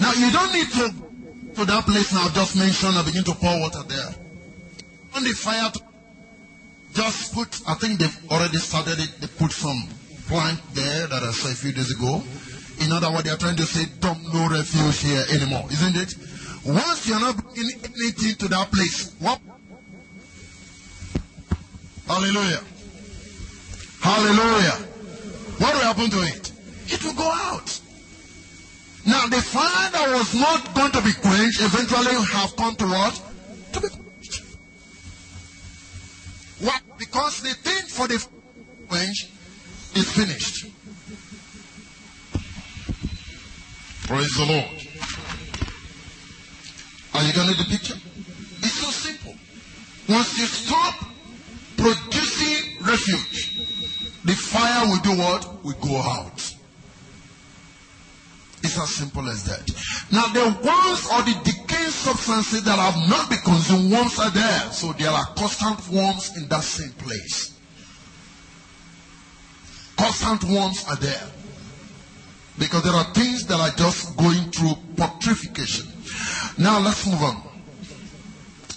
Now 0.00 0.12
you 0.12 0.30
don't 0.30 0.52
need 0.52 0.70
to 0.72 1.12
to 1.54 1.64
that 1.66 1.84
place 1.84 2.12
now 2.14 2.28
just 2.30 2.56
mentioned 2.56 2.96
and 2.96 3.04
begin 3.04 3.24
to 3.24 3.34
pour 3.34 3.60
water 3.60 3.82
there. 3.86 4.14
On 5.14 5.22
the 5.22 5.32
fire, 5.32 5.70
just 6.94 7.34
put, 7.34 7.60
I 7.68 7.74
think 7.74 8.00
they've 8.00 8.30
already 8.30 8.56
started 8.58 8.98
it, 8.98 9.20
they 9.20 9.26
put 9.26 9.52
some 9.52 9.88
plant 10.28 10.60
there 10.72 11.06
that 11.06 11.22
I 11.22 11.30
saw 11.32 11.48
a 11.50 11.54
few 11.54 11.72
days 11.72 11.90
ago. 11.92 12.22
In 12.80 12.92
other 12.92 13.10
words, 13.10 13.24
they 13.24 13.30
are 13.30 13.36
trying 13.36 13.56
to 13.56 13.64
say, 13.64 13.84
dump 14.00 14.18
no 14.32 14.48
refuse 14.48 15.02
here 15.02 15.24
anymore, 15.30 15.66
isn't 15.70 15.96
it? 15.96 16.14
Once 16.64 17.08
you're 17.08 17.18
not 17.18 17.36
bringing 17.42 17.80
anything 17.84 18.34
to 18.36 18.48
that 18.48 18.70
place, 18.70 19.14
what? 19.18 19.40
Hallelujah. 22.06 22.60
Hallelujah. 24.00 24.78
What 25.58 25.74
will 25.74 25.80
happen 25.80 26.10
to 26.10 26.20
it? 26.22 26.52
It 26.88 27.02
will 27.04 27.14
go 27.14 27.30
out. 27.32 27.80
Now 29.06 29.26
the 29.26 29.40
fire 29.42 29.90
that 29.90 30.08
was 30.10 30.34
not 30.34 30.74
going 30.74 30.92
to 30.92 31.02
be 31.02 31.12
quenched 31.12 31.60
eventually 31.62 32.14
have 32.32 32.54
come 32.56 32.76
to 32.76 32.86
what? 32.86 33.22
To 33.72 33.80
be 33.80 33.88
quenched. 33.88 34.42
What? 36.60 36.82
Because 36.98 37.42
the 37.42 37.54
thing 37.54 37.86
for 37.88 38.06
the 38.06 38.24
quench 38.88 39.28
is 39.96 40.12
finished. 40.12 40.66
Praise 44.06 44.36
the 44.36 44.44
Lord. 44.44 44.81
Are 47.14 47.22
you 47.22 47.32
getting 47.32 47.56
the 47.56 47.66
picture? 47.68 47.96
It's 48.62 48.74
so 48.74 48.90
simple. 48.90 49.34
Once 50.08 50.38
you 50.38 50.46
stop 50.46 50.94
producing 51.76 52.84
refuge, 52.84 54.22
the 54.24 54.32
fire 54.32 54.86
will 54.86 55.00
do 55.00 55.18
what? 55.18 55.64
Will 55.64 55.72
go 55.80 55.96
out. 55.96 56.54
It's 58.64 58.78
as 58.78 58.94
simple 58.94 59.28
as 59.28 59.44
that. 59.44 59.68
Now 60.12 60.26
the 60.32 60.44
worms 60.64 61.06
or 61.12 61.22
the 61.22 61.38
decaying 61.44 61.90
substances 61.90 62.62
that 62.62 62.78
have 62.78 63.08
not 63.08 63.28
been 63.28 63.40
consumed, 63.40 63.92
worms 63.92 64.18
are 64.18 64.30
there. 64.30 64.72
So 64.72 64.92
there 64.92 65.10
are 65.10 65.26
constant 65.34 65.88
worms 65.88 66.36
in 66.36 66.48
that 66.48 66.62
same 66.62 66.92
place. 66.92 67.58
Constant 69.96 70.44
worms 70.44 70.84
are 70.88 70.96
there. 70.96 71.28
Because 72.58 72.84
there 72.84 72.92
are 72.92 73.12
things 73.14 73.46
that 73.46 73.58
are 73.58 73.74
just 73.76 74.16
going 74.16 74.50
through 74.50 74.74
putrefaction. 74.96 75.91
Now 76.58 76.80
let's 76.80 77.06
move 77.06 77.22
on. 77.22 77.42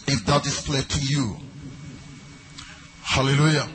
If 0.07 0.25
that 0.25 0.45
is 0.45 0.59
clear 0.61 0.83
to 0.83 0.99
you. 0.99 1.37
Hallelujah. 3.03 3.67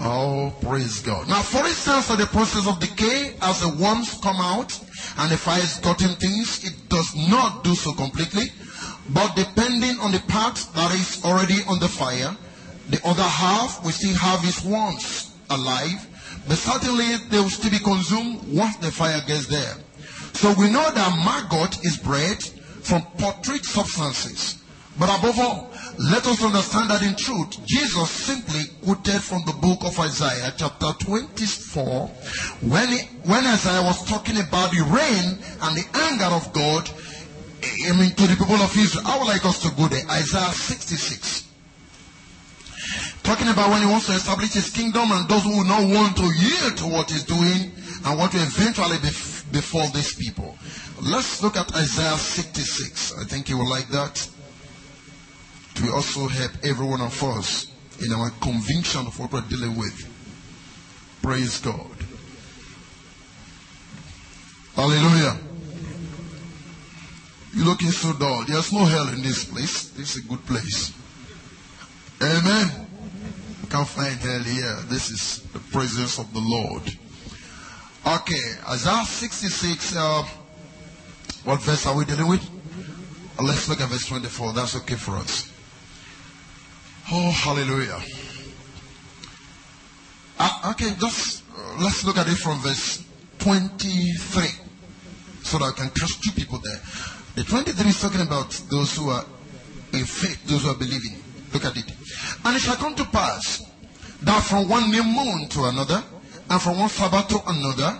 Oh, 0.00 0.54
praise 0.60 1.00
God. 1.00 1.28
Now, 1.28 1.42
for 1.42 1.66
instance, 1.66 2.06
for 2.06 2.16
the 2.16 2.26
process 2.26 2.68
of 2.68 2.78
decay, 2.78 3.34
as 3.42 3.60
the 3.60 3.68
worms 3.82 4.16
come 4.22 4.36
out 4.36 4.78
and 5.18 5.30
the 5.30 5.36
fire 5.36 5.58
is 5.58 5.78
cutting 5.80 6.14
things, 6.16 6.64
it 6.64 6.88
does 6.88 7.16
not 7.28 7.64
do 7.64 7.74
so 7.74 7.92
completely. 7.92 8.52
But 9.10 9.34
depending 9.34 9.98
on 9.98 10.12
the 10.12 10.20
part 10.28 10.54
that 10.74 10.94
is 10.94 11.24
already 11.24 11.62
on 11.66 11.80
the 11.80 11.88
fire, 11.88 12.36
the 12.90 13.00
other 13.04 13.22
half 13.22 13.84
we 13.84 13.90
still 13.92 14.14
have 14.14 14.44
its 14.44 14.64
worms 14.64 15.34
alive. 15.50 16.06
But 16.46 16.58
certainly 16.58 17.16
they 17.28 17.38
will 17.38 17.50
still 17.50 17.70
be 17.70 17.78
consumed 17.78 18.42
once 18.54 18.76
the 18.76 18.92
fire 18.92 19.20
gets 19.26 19.46
there. 19.46 19.74
So 20.38 20.54
we 20.54 20.70
know 20.70 20.88
that 20.88 21.18
maggot 21.26 21.84
is 21.84 21.96
bred 21.96 22.40
from 22.86 23.02
putrid 23.18 23.64
substances. 23.64 24.62
But 24.96 25.10
above 25.18 25.36
all, 25.40 25.70
let 25.98 26.24
us 26.28 26.44
understand 26.44 26.90
that 26.90 27.02
in 27.02 27.16
truth, 27.16 27.58
Jesus 27.66 28.08
simply 28.08 28.62
quoted 28.84 29.20
from 29.20 29.42
the 29.46 29.52
book 29.54 29.82
of 29.82 29.98
Isaiah, 29.98 30.54
chapter 30.56 30.92
24, 31.00 32.06
when, 32.70 32.88
he, 32.88 32.98
when 33.26 33.46
Isaiah 33.46 33.82
was 33.82 34.04
talking 34.06 34.38
about 34.38 34.70
the 34.70 34.86
rain 34.86 35.42
and 35.60 35.76
the 35.76 35.86
anger 36.06 36.30
of 36.30 36.52
God, 36.52 36.88
I 37.90 37.98
mean, 37.98 38.14
to 38.14 38.26
the 38.28 38.36
people 38.38 38.62
of 38.62 38.70
Israel. 38.78 39.08
I 39.08 39.18
would 39.18 39.26
like 39.26 39.44
us 39.44 39.58
to 39.62 39.74
go 39.74 39.88
there. 39.88 40.06
Isaiah 40.08 40.54
66. 40.54 41.48
Talking 43.24 43.48
about 43.48 43.70
when 43.70 43.82
he 43.82 43.90
wants 43.90 44.06
to 44.06 44.12
establish 44.12 44.52
his 44.52 44.70
kingdom 44.70 45.10
and 45.10 45.28
those 45.28 45.42
who 45.42 45.58
will 45.58 45.66
not 45.66 45.82
want 45.82 46.16
to 46.16 46.30
yield 46.30 46.76
to 46.78 46.86
what 46.86 47.10
he's 47.10 47.24
doing 47.24 47.72
and 48.06 48.18
what 48.18 48.32
will 48.32 48.42
eventually 48.42 48.98
befall 49.52 49.88
these 49.88 50.14
people. 50.14 50.56
Let's 51.02 51.42
look 51.42 51.56
at 51.56 51.74
Isaiah 51.74 52.16
66. 52.16 53.18
I 53.18 53.24
think 53.24 53.48
you 53.48 53.58
will 53.58 53.68
like 53.68 53.88
that 53.88 54.28
will 55.82 55.94
also 55.94 56.28
help 56.28 56.52
every 56.64 56.86
one 56.86 57.00
of 57.00 57.22
us 57.22 57.66
in 58.04 58.12
our 58.12 58.30
conviction 58.40 59.06
of 59.06 59.18
what 59.18 59.32
we're 59.32 59.40
dealing 59.42 59.76
with. 59.76 60.08
Praise 61.22 61.60
God. 61.60 61.96
Hallelujah. 64.74 65.36
You're 67.54 67.66
looking 67.66 67.90
so 67.90 68.12
dull. 68.12 68.44
There's 68.44 68.72
no 68.72 68.84
hell 68.84 69.08
in 69.08 69.22
this 69.22 69.44
place. 69.44 69.88
This 69.90 70.16
is 70.16 70.24
a 70.24 70.28
good 70.28 70.44
place. 70.46 70.92
Amen. 72.22 72.86
You 73.62 73.68
can't 73.68 73.88
find 73.88 74.14
hell 74.16 74.42
here. 74.42 74.76
This 74.88 75.10
is 75.10 75.42
the 75.52 75.58
presence 75.58 76.18
of 76.18 76.32
the 76.32 76.40
Lord. 76.40 76.82
Okay, 78.06 78.54
Isaiah 78.68 79.04
66. 79.04 79.96
Uh, 79.96 80.22
what 81.44 81.60
verse 81.62 81.86
are 81.86 81.96
we 81.96 82.04
dealing 82.04 82.28
with? 82.28 82.48
let's 83.40 83.68
look 83.68 83.80
at 83.80 83.88
verse 83.88 84.06
24. 84.06 84.52
That's 84.52 84.76
okay 84.76 84.94
for 84.96 85.16
us. 85.16 85.52
Oh, 87.12 87.30
hallelujah. 87.30 88.00
Uh, 90.38 90.70
okay, 90.70 90.92
just 90.98 91.44
uh, 91.56 91.82
let's 91.82 92.04
look 92.04 92.18
at 92.18 92.28
it 92.28 92.36
from 92.36 92.58
verse 92.60 93.04
23 93.38 94.44
so 95.42 95.58
that 95.58 95.64
I 95.64 95.72
can 95.72 95.90
trust 95.90 96.22
two 96.22 96.32
people 96.32 96.58
there. 96.58 96.80
The 97.36 97.44
23 97.44 97.88
is 97.88 98.00
talking 98.00 98.20
about 98.20 98.50
those 98.70 98.96
who 98.96 99.10
are 99.10 99.24
in 99.92 100.04
faith, 100.04 100.44
those 100.46 100.64
who 100.64 100.70
are 100.70 100.76
believing. 100.76 101.22
Look 101.52 101.64
at 101.64 101.76
it. 101.76 101.90
And 102.44 102.56
it 102.56 102.60
shall 102.60 102.76
come 102.76 102.94
to 102.96 103.04
pass 103.04 103.64
that 104.22 104.42
from 104.42 104.68
one 104.68 104.90
new 104.90 105.04
moon 105.04 105.48
to 105.50 105.64
another, 105.64 106.02
and 106.50 106.62
from 106.62 106.78
one 106.78 106.88
Sabbath 106.88 107.28
to 107.28 107.40
another, 107.46 107.98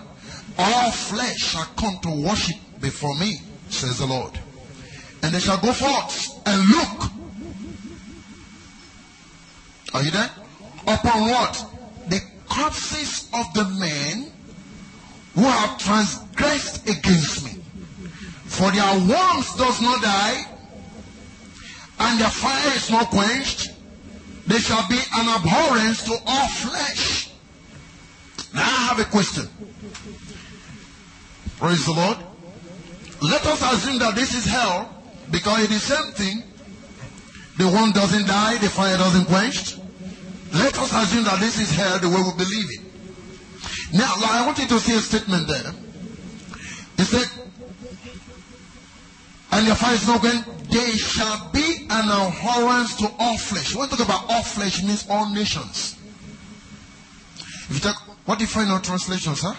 all 0.57 0.91
flesh 0.91 1.37
shall 1.37 1.65
come 1.77 1.99
to 2.01 2.09
worship 2.27 2.57
before 2.81 3.15
me, 3.15 3.37
says 3.69 3.99
the 3.99 4.05
Lord. 4.05 4.39
And 5.21 5.33
they 5.33 5.39
shall 5.39 5.59
go 5.59 5.71
forth 5.71 6.41
and 6.47 6.67
look. 6.69 7.11
Are 9.93 10.03
you 10.03 10.11
there? 10.11 10.29
Upon 10.87 11.29
what? 11.29 11.65
The 12.07 12.21
corpses 12.47 13.29
of 13.33 13.53
the 13.53 13.65
men 13.65 14.31
who 15.35 15.43
have 15.43 15.77
transgressed 15.77 16.87
against 16.89 17.45
me. 17.45 17.61
For 18.45 18.71
their 18.71 18.93
worms 18.93 19.55
does 19.55 19.81
not 19.81 20.01
die, 20.01 20.45
and 21.99 22.19
their 22.19 22.29
fire 22.29 22.75
is 22.75 22.89
not 22.89 23.09
quenched. 23.09 23.71
They 24.47 24.57
shall 24.57 24.87
be 24.89 24.99
an 25.15 25.29
abhorrence 25.29 26.03
to 26.05 26.17
all 26.25 26.47
flesh. 26.47 27.28
Now 28.53 28.61
I 28.61 28.93
have 28.93 28.99
a 28.99 29.05
question. 29.05 29.47
Praise 31.57 31.85
the 31.85 31.93
Lord. 31.93 32.17
Let 33.21 33.45
us 33.45 33.61
assume 33.61 33.99
that 33.99 34.15
this 34.15 34.33
is 34.33 34.45
hell 34.45 35.03
because 35.29 35.63
it 35.65 35.71
is 35.71 35.87
the 35.87 35.95
same 35.95 36.11
thing. 36.13 36.43
The 37.57 37.67
one 37.67 37.91
doesn't 37.91 38.25
die, 38.27 38.57
the 38.57 38.69
fire 38.69 38.97
doesn't 38.97 39.25
quench. 39.25 39.77
Let 40.53 40.77
us 40.79 40.93
assume 40.93 41.25
that 41.25 41.39
this 41.39 41.59
is 41.59 41.69
hell 41.71 41.99
the 41.99 42.07
way 42.07 42.21
we 42.21 42.31
believe 42.37 42.65
it. 42.69 42.89
Now, 43.93 44.13
I 44.15 44.45
want 44.45 44.57
you 44.59 44.67
to 44.67 44.79
see 44.79 44.95
a 44.95 44.99
statement 44.99 45.47
there. 45.47 45.73
He 46.97 47.03
said, 47.03 47.27
and 49.51 49.65
your 49.67 49.75
fire 49.75 49.95
is 49.95 50.07
not 50.07 50.21
going, 50.21 50.43
they 50.69 50.91
shall 50.91 51.49
be 51.51 51.87
an 51.89 52.09
abhorrence 52.09 52.95
to 52.97 53.11
all 53.19 53.37
flesh. 53.37 53.75
When 53.75 53.89
we 53.89 53.95
talk 53.95 54.05
about 54.05 54.29
all 54.29 54.43
flesh, 54.43 54.83
means 54.83 55.05
all 55.09 55.33
nations. 55.33 55.97
If 57.69 57.73
you 57.73 57.79
talk, 57.79 58.08
what 58.29 58.37
do 58.37 58.43
you 58.43 58.47
find 58.47 58.67
in 58.67 58.73
our 58.73 58.79
translations, 58.79 59.41
huh? 59.41 59.55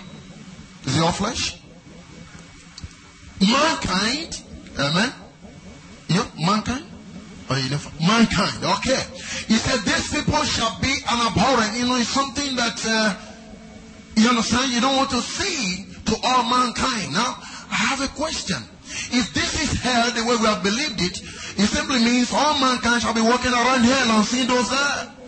Is 0.86 0.96
it 0.96 1.02
all 1.02 1.10
flesh? 1.10 1.58
Mankind, 3.42 4.40
amen. 4.78 5.10
You 6.06 6.22
mankind? 6.38 6.86
Know, 7.50 7.80
mankind, 7.98 8.62
okay. 8.78 9.02
He 9.50 9.58
said, 9.58 9.82
These 9.82 10.14
people 10.14 10.38
shall 10.44 10.78
be 10.78 10.94
an 11.10 11.18
abhorrent. 11.18 11.76
You 11.76 11.86
know, 11.86 11.96
it's 11.96 12.10
something 12.10 12.54
that, 12.54 12.78
uh, 12.86 13.18
you 14.14 14.28
understand, 14.28 14.70
you 14.70 14.80
don't 14.80 14.94
want 14.94 15.10
to 15.10 15.20
see 15.20 15.86
to 16.06 16.14
all 16.22 16.44
mankind. 16.44 17.12
Now, 17.12 17.42
I 17.74 17.90
have 17.90 18.02
a 18.02 18.08
question. 18.14 18.62
If 19.10 19.34
this 19.34 19.66
is 19.66 19.80
hell 19.82 20.12
the 20.12 20.22
way 20.22 20.36
we 20.36 20.46
have 20.46 20.62
believed 20.62 21.02
it, 21.02 21.18
it 21.58 21.66
simply 21.66 21.98
means 21.98 22.32
all 22.32 22.56
mankind 22.60 23.02
shall 23.02 23.14
be 23.14 23.20
walking 23.20 23.50
around 23.50 23.82
hell 23.82 24.14
and 24.14 24.24
seeing 24.24 24.46
those 24.46 24.70
there. 24.70 25.19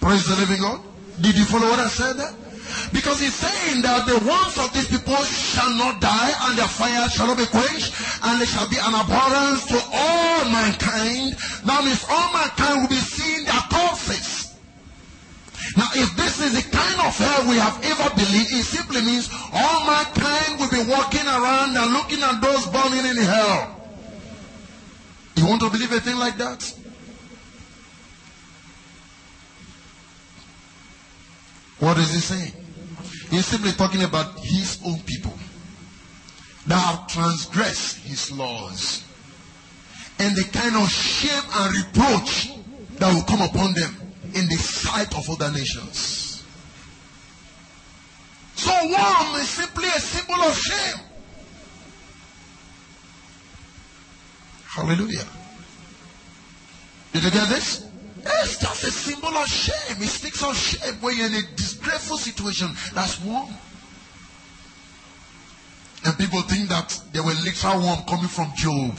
Praise 0.00 0.26
the 0.26 0.36
living 0.36 0.60
God. 0.60 0.80
Did 1.20 1.36
you 1.36 1.44
follow 1.44 1.68
what 1.68 1.78
I 1.78 1.88
said 1.88 2.16
there? 2.16 2.32
Because 2.92 3.20
he's 3.20 3.34
saying 3.34 3.82
that 3.82 4.06
the 4.08 4.16
ones 4.24 4.56
of 4.56 4.72
these 4.72 4.88
people 4.88 5.20
shall 5.28 5.70
not 5.76 6.00
die 6.00 6.32
and 6.48 6.56
their 6.56 6.68
fire 6.68 7.08
shall 7.08 7.28
not 7.28 7.36
be 7.36 7.46
quenched 7.46 7.92
and 8.24 8.40
they 8.40 8.46
shall 8.46 8.68
be 8.68 8.80
an 8.80 8.94
abhorrence 8.96 9.66
to 9.68 9.78
all 9.92 10.48
mankind. 10.48 11.36
That 11.68 11.84
means 11.84 12.00
all 12.08 12.32
mankind 12.32 12.82
will 12.82 12.88
be 12.88 13.02
seeing 13.02 13.44
their 13.44 13.60
corpses. 13.68 14.56
Now 15.76 15.90
if 15.94 16.16
this 16.16 16.40
is 16.40 16.56
the 16.56 16.64
kind 16.72 16.98
of 17.04 17.12
hell 17.12 17.50
we 17.50 17.60
have 17.60 17.76
ever 17.84 18.08
believed, 18.16 18.56
it 18.56 18.64
simply 18.64 19.02
means 19.02 19.28
all 19.52 19.84
mankind 19.84 20.58
will 20.58 20.72
be 20.72 20.82
walking 20.88 21.26
around 21.28 21.76
and 21.76 21.92
looking 21.92 22.22
at 22.24 22.40
those 22.40 22.64
burning 22.72 23.04
in 23.04 23.20
hell. 23.20 23.76
You 25.36 25.46
want 25.46 25.60
to 25.60 25.70
believe 25.70 25.92
a 25.92 26.00
thing 26.00 26.16
like 26.16 26.38
that? 26.38 26.79
What 31.80 31.98
is 31.98 32.12
he 32.12 32.20
saying? 32.20 32.52
He's 33.30 33.46
simply 33.46 33.72
talking 33.72 34.02
about 34.02 34.38
his 34.38 34.78
own 34.84 35.00
people 35.00 35.32
that 36.66 36.76
have 36.78 37.08
transgressed 37.08 37.98
his 37.98 38.30
laws 38.30 39.04
and 40.18 40.36
the 40.36 40.44
kind 40.44 40.76
of 40.76 40.88
shame 40.90 41.42
and 41.54 41.76
reproach 41.76 42.52
that 42.98 43.14
will 43.14 43.22
come 43.22 43.40
upon 43.40 43.72
them 43.72 43.96
in 44.34 44.46
the 44.46 44.56
sight 44.56 45.16
of 45.16 45.28
other 45.30 45.50
nations. 45.50 46.44
So 48.56 48.70
worm 48.70 49.40
is 49.40 49.48
simply 49.48 49.88
a 49.88 50.00
symbol 50.00 50.42
of 50.42 50.54
shame. 50.54 51.00
Hallelujah. 54.66 55.24
Did 57.12 57.24
you 57.24 57.30
get 57.30 57.48
this? 57.48 57.89
It's 58.24 58.58
just 58.58 58.84
a 58.84 58.90
symbol 58.90 59.28
of 59.28 59.46
shame. 59.46 60.02
It 60.02 60.08
speaks 60.08 60.42
of 60.42 60.56
shame 60.56 60.94
when 61.00 61.16
you're 61.16 61.26
in 61.26 61.34
a 61.34 61.42
disgraceful 61.56 62.18
situation. 62.18 62.68
That's 62.94 63.22
worm. 63.24 63.48
And 66.04 66.16
people 66.18 66.40
think 66.42 66.68
that 66.68 66.98
there 67.12 67.22
were 67.22 67.34
literal 67.44 67.80
worm 67.80 68.02
coming 68.08 68.28
from 68.28 68.52
Job. 68.56 68.94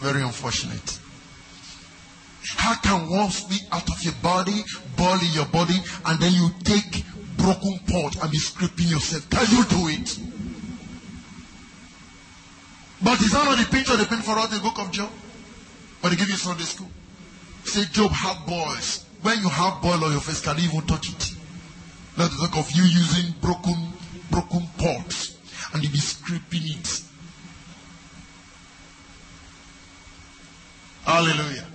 Very 0.00 0.22
unfortunate. 0.22 0.98
How 2.56 2.74
can 2.76 3.08
worms 3.08 3.44
be 3.44 3.58
out 3.70 3.88
of 3.88 4.02
your 4.02 4.14
body, 4.22 4.52
in 4.52 5.32
your 5.32 5.46
body, 5.46 5.78
and 6.06 6.20
then 6.20 6.32
you 6.32 6.50
take 6.64 7.04
broken 7.36 7.78
pot 7.86 8.22
and 8.22 8.30
be 8.30 8.38
scraping 8.38 8.88
yourself? 8.88 9.28
Can 9.30 9.46
you 9.50 9.64
do 9.64 9.88
it? 9.88 10.18
But 13.02 13.20
is 13.20 13.32
that 13.32 13.44
not 13.44 13.58
the 13.58 13.66
picture 13.70 13.96
they 13.96 14.04
paint 14.04 14.24
for 14.24 14.38
us 14.38 14.50
in 14.50 14.58
the 14.58 14.62
book 14.62 14.78
of 14.78 14.90
Job? 14.90 15.10
But 16.00 16.10
they 16.10 16.16
give 16.16 16.28
you 16.28 16.36
Sunday 16.36 16.64
school? 16.64 16.88
Say 17.64 17.84
Job 17.92 18.10
had 18.10 18.46
boils. 18.46 19.06
When 19.22 19.38
you 19.38 19.48
have 19.48 19.80
boil 19.80 20.04
on 20.04 20.12
your 20.12 20.20
face, 20.20 20.40
can 20.40 20.58
you 20.58 20.64
even 20.64 20.82
touch 20.86 21.08
it? 21.10 21.34
To 22.16 22.28
talk 22.28 22.56
of 22.56 22.70
you 22.72 22.82
using 22.82 23.34
broken, 23.40 23.92
broken 24.30 24.66
pots 24.78 25.38
and 25.72 25.82
you 25.82 25.90
be 25.90 25.98
scraping 25.98 26.62
it. 26.64 27.02
Hallelujah. 31.04 31.66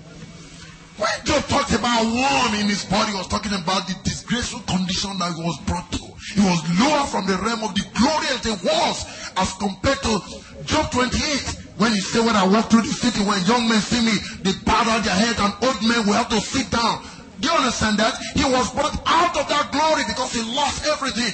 When 0.98 1.26
Job 1.26 1.44
talked 1.48 1.74
about 1.74 2.06
worm 2.06 2.60
in 2.60 2.68
his 2.68 2.86
body, 2.86 3.12
he 3.12 3.18
was 3.18 3.28
talking 3.28 3.54
about 3.54 3.88
the 3.88 3.96
disgraceful 4.04 4.62
condition 4.62 5.18
that 5.20 5.34
he 5.36 5.44
was 5.44 5.60
brought 5.66 5.92
to. 5.92 6.00
He 6.34 6.42
was 6.42 6.80
lower 6.80 7.06
from 7.06 7.28
the 7.28 7.38
realm 7.38 7.64
of 7.64 7.76
the 7.76 7.86
glory 7.94 8.28
as 8.32 8.46
it 8.46 8.64
was 8.64 9.06
as 9.38 9.54
compared 9.54 10.02
to 10.04 10.20
Job 10.66 10.92
28. 10.92 11.67
When 11.78 11.94
he 11.94 12.02
said, 12.02 12.26
when 12.26 12.36
I 12.36 12.48
walk 12.48 12.70
through 12.72 12.82
the 12.82 12.94
city, 12.94 13.24
when 13.24 13.44
young 13.46 13.70
men 13.70 13.80
see 13.82 14.02
me, 14.02 14.18
they 14.42 14.52
bow 14.66 14.84
down 14.84 15.04
their 15.04 15.14
head 15.14 15.38
and 15.38 15.54
old 15.62 15.82
men 15.86 16.08
will 16.08 16.14
have 16.14 16.30
to 16.30 16.42
sit 16.42 16.72
down. 16.72 17.06
Do 17.40 17.50
you 17.50 17.54
understand 17.54 18.00
that? 18.00 18.18
He 18.34 18.44
was 18.44 18.74
brought 18.74 18.98
out 19.06 19.38
of 19.38 19.48
that 19.48 19.72
glory 19.72 20.04
because 20.08 20.34
he 20.34 20.42
lost 20.56 20.88
everything. 20.88 21.34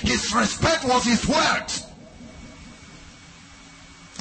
His 0.00 0.34
respect 0.34 0.84
was 0.84 1.04
his 1.04 1.28
words. 1.28 1.86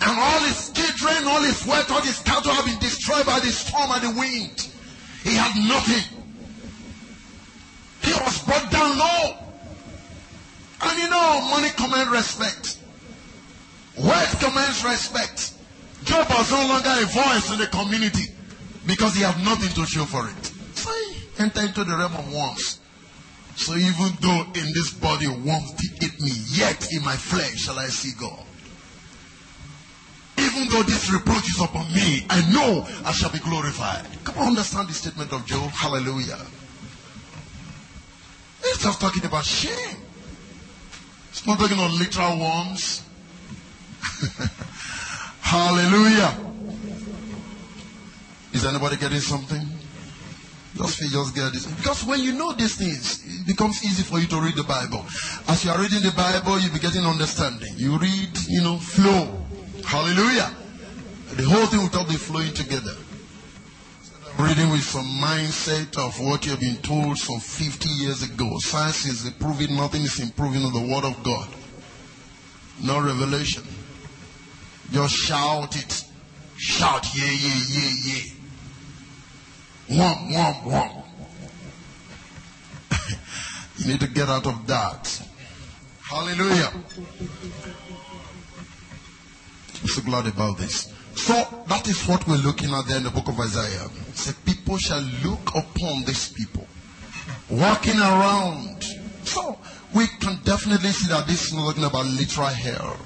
And 0.02 0.20
all 0.20 0.40
his 0.40 0.72
children, 0.72 1.26
all 1.28 1.42
his 1.42 1.66
wealth, 1.66 1.90
all 1.90 2.02
his 2.02 2.20
cattle 2.20 2.52
have 2.52 2.66
been 2.66 2.80
destroyed 2.80 3.26
by 3.26 3.40
the 3.40 3.48
storm 3.48 3.92
and 3.92 4.02
the 4.02 4.20
wind. 4.20 4.68
He 5.24 5.36
had 5.36 5.56
nothing. 5.56 6.04
He 8.04 8.12
was 8.12 8.44
brought 8.44 8.70
down 8.72 8.98
low. 8.98 9.38
And 10.82 11.00
you 11.00 11.10
know, 11.10 11.48
money 11.50 11.70
commands 11.70 12.12
respect. 12.12 12.78
Wealth 13.98 14.40
commands 14.40 14.84
respect. 14.84 15.54
Job 16.12 16.28
was 16.30 16.52
no 16.52 16.68
longer 16.68 16.90
a 16.90 17.06
voice 17.06 17.54
in 17.54 17.60
the 17.60 17.68
community 17.68 18.34
because 18.86 19.16
he 19.16 19.24
had 19.24 19.42
nothing 19.46 19.70
to 19.70 19.88
show 19.88 20.04
for 20.04 20.28
it. 20.28 20.46
So 20.76 20.92
he 20.92 21.24
entered 21.40 21.64
into 21.64 21.86
the 21.86 21.96
realm 21.96 22.14
of 22.14 22.34
worms. 22.34 22.82
So 23.56 23.76
even 23.76 24.12
though 24.20 24.44
in 24.60 24.74
this 24.76 24.92
body 24.92 25.30
worms 25.30 25.72
did 25.80 26.04
eat 26.04 26.20
me, 26.20 26.32
yet 26.50 26.86
in 26.92 27.06
my 27.06 27.16
flesh 27.16 27.56
shall 27.56 27.80
I 27.80 27.88
see 27.88 28.12
God. 28.20 28.44
Even 30.38 30.68
though 30.68 30.84
this 30.84 31.10
reproach 31.10 31.50
is 31.50 31.62
upon 31.62 31.88
me, 31.94 32.26
I 32.30 32.42
know 32.52 32.86
I 33.06 33.14
shall 33.14 33.32
be 33.32 33.40
glorified. 33.40 34.06
Come 34.26 34.38
on, 34.38 34.48
understand 34.48 34.90
the 34.90 34.94
statement 34.94 35.32
of 35.32 35.46
Job. 35.46 35.72
Hallelujah. 35.72 36.40
It's 38.64 38.84
just 38.84 39.00
talking 39.00 39.24
about 39.24 39.46
shame. 39.46 39.96
It's 41.30 41.48
not 41.48 41.58
talking 41.58 41.78
about 41.78 41.92
literal 41.92 42.38
worms. 42.38 43.02
Hallelujah. 45.52 46.34
Is 48.54 48.66
anybody 48.66 48.96
getting 48.96 49.20
something? 49.20 49.60
Just 50.78 51.00
just 51.12 51.36
get 51.36 51.52
this. 51.52 51.66
Because 51.66 52.06
when 52.06 52.22
you 52.22 52.32
know 52.32 52.54
these 52.54 52.78
things, 52.78 53.20
it 53.26 53.46
becomes 53.46 53.84
easy 53.84 54.02
for 54.04 54.18
you 54.18 54.28
to 54.28 54.40
read 54.40 54.56
the 54.56 54.64
Bible. 54.64 55.04
As 55.50 55.66
you 55.66 55.72
are 55.72 55.78
reading 55.78 56.04
the 56.04 56.14
Bible, 56.16 56.58
you 56.58 56.70
be 56.72 56.80
getting 56.80 57.04
understanding. 57.04 57.74
You 57.76 57.98
read, 57.98 58.32
you 58.48 58.62
know, 58.64 58.78
flow. 58.78 59.44
Hallelujah. 59.84 60.56
The 61.36 61.44
whole 61.44 61.66
thing 61.66 61.82
will 61.82 62.08
be 62.08 62.16
flowing 62.16 62.54
together. 62.54 62.96
Reading 64.40 64.70
with 64.72 64.84
some 64.84 65.20
mindset 65.20 65.98
of 66.00 66.18
what 66.22 66.46
you 66.46 66.52
have 66.52 66.62
been 66.62 66.78
told 66.78 67.18
some 67.18 67.42
50 67.42 67.90
years 67.90 68.24
ago. 68.24 68.48
Science 68.60 69.06
is 69.06 69.28
improving, 69.28 69.76
nothing 69.76 70.04
is 70.04 70.18
improving 70.22 70.64
on 70.64 70.72
the 70.72 70.96
Word 70.96 71.04
of 71.04 71.22
God. 71.24 71.50
No 72.82 73.02
revelation. 73.02 73.64
Just 74.92 75.16
shout 75.16 75.76
it. 75.76 76.06
Shout, 76.58 77.08
yeah, 77.16 77.32
yeah, 77.32 77.62
yeah, 77.70 77.92
yeah. 78.06 78.24
Wham, 79.98 80.34
wham, 80.34 80.56
wham. 80.66 81.04
you 83.78 83.88
need 83.88 84.00
to 84.02 84.08
get 84.08 84.30
out 84.30 84.46
of 84.46 84.68
that. 84.68 85.22
Hallelujah. 86.02 86.72
I'm 89.82 89.88
so 89.88 90.02
glad 90.02 90.28
about 90.28 90.58
this. 90.58 90.94
So 91.16 91.34
that 91.68 91.88
is 91.88 92.06
what 92.08 92.28
we're 92.28 92.36
looking 92.38 92.72
at 92.72 92.86
there 92.88 92.98
in 92.98 93.04
the 93.04 93.10
book 93.12 93.28
of 93.28 93.40
Isaiah. 93.40 93.88
Say, 94.14 94.34
people 94.46 94.78
shall 94.78 95.02
look 95.24 95.56
upon 95.56 96.04
these 96.06 96.32
people 96.34 96.68
walking 97.50 97.98
around. 98.00 98.84
So 99.24 99.58
we 99.96 100.08
can 100.20 100.40
definitely 100.44 100.90
see 100.90 101.10
that 101.10 101.28
this 101.28 101.48
is 101.48 101.54
not 101.54 101.66
talking 101.68 101.86
about 101.86 102.06
literal 102.06 102.48
hell. 102.48 102.98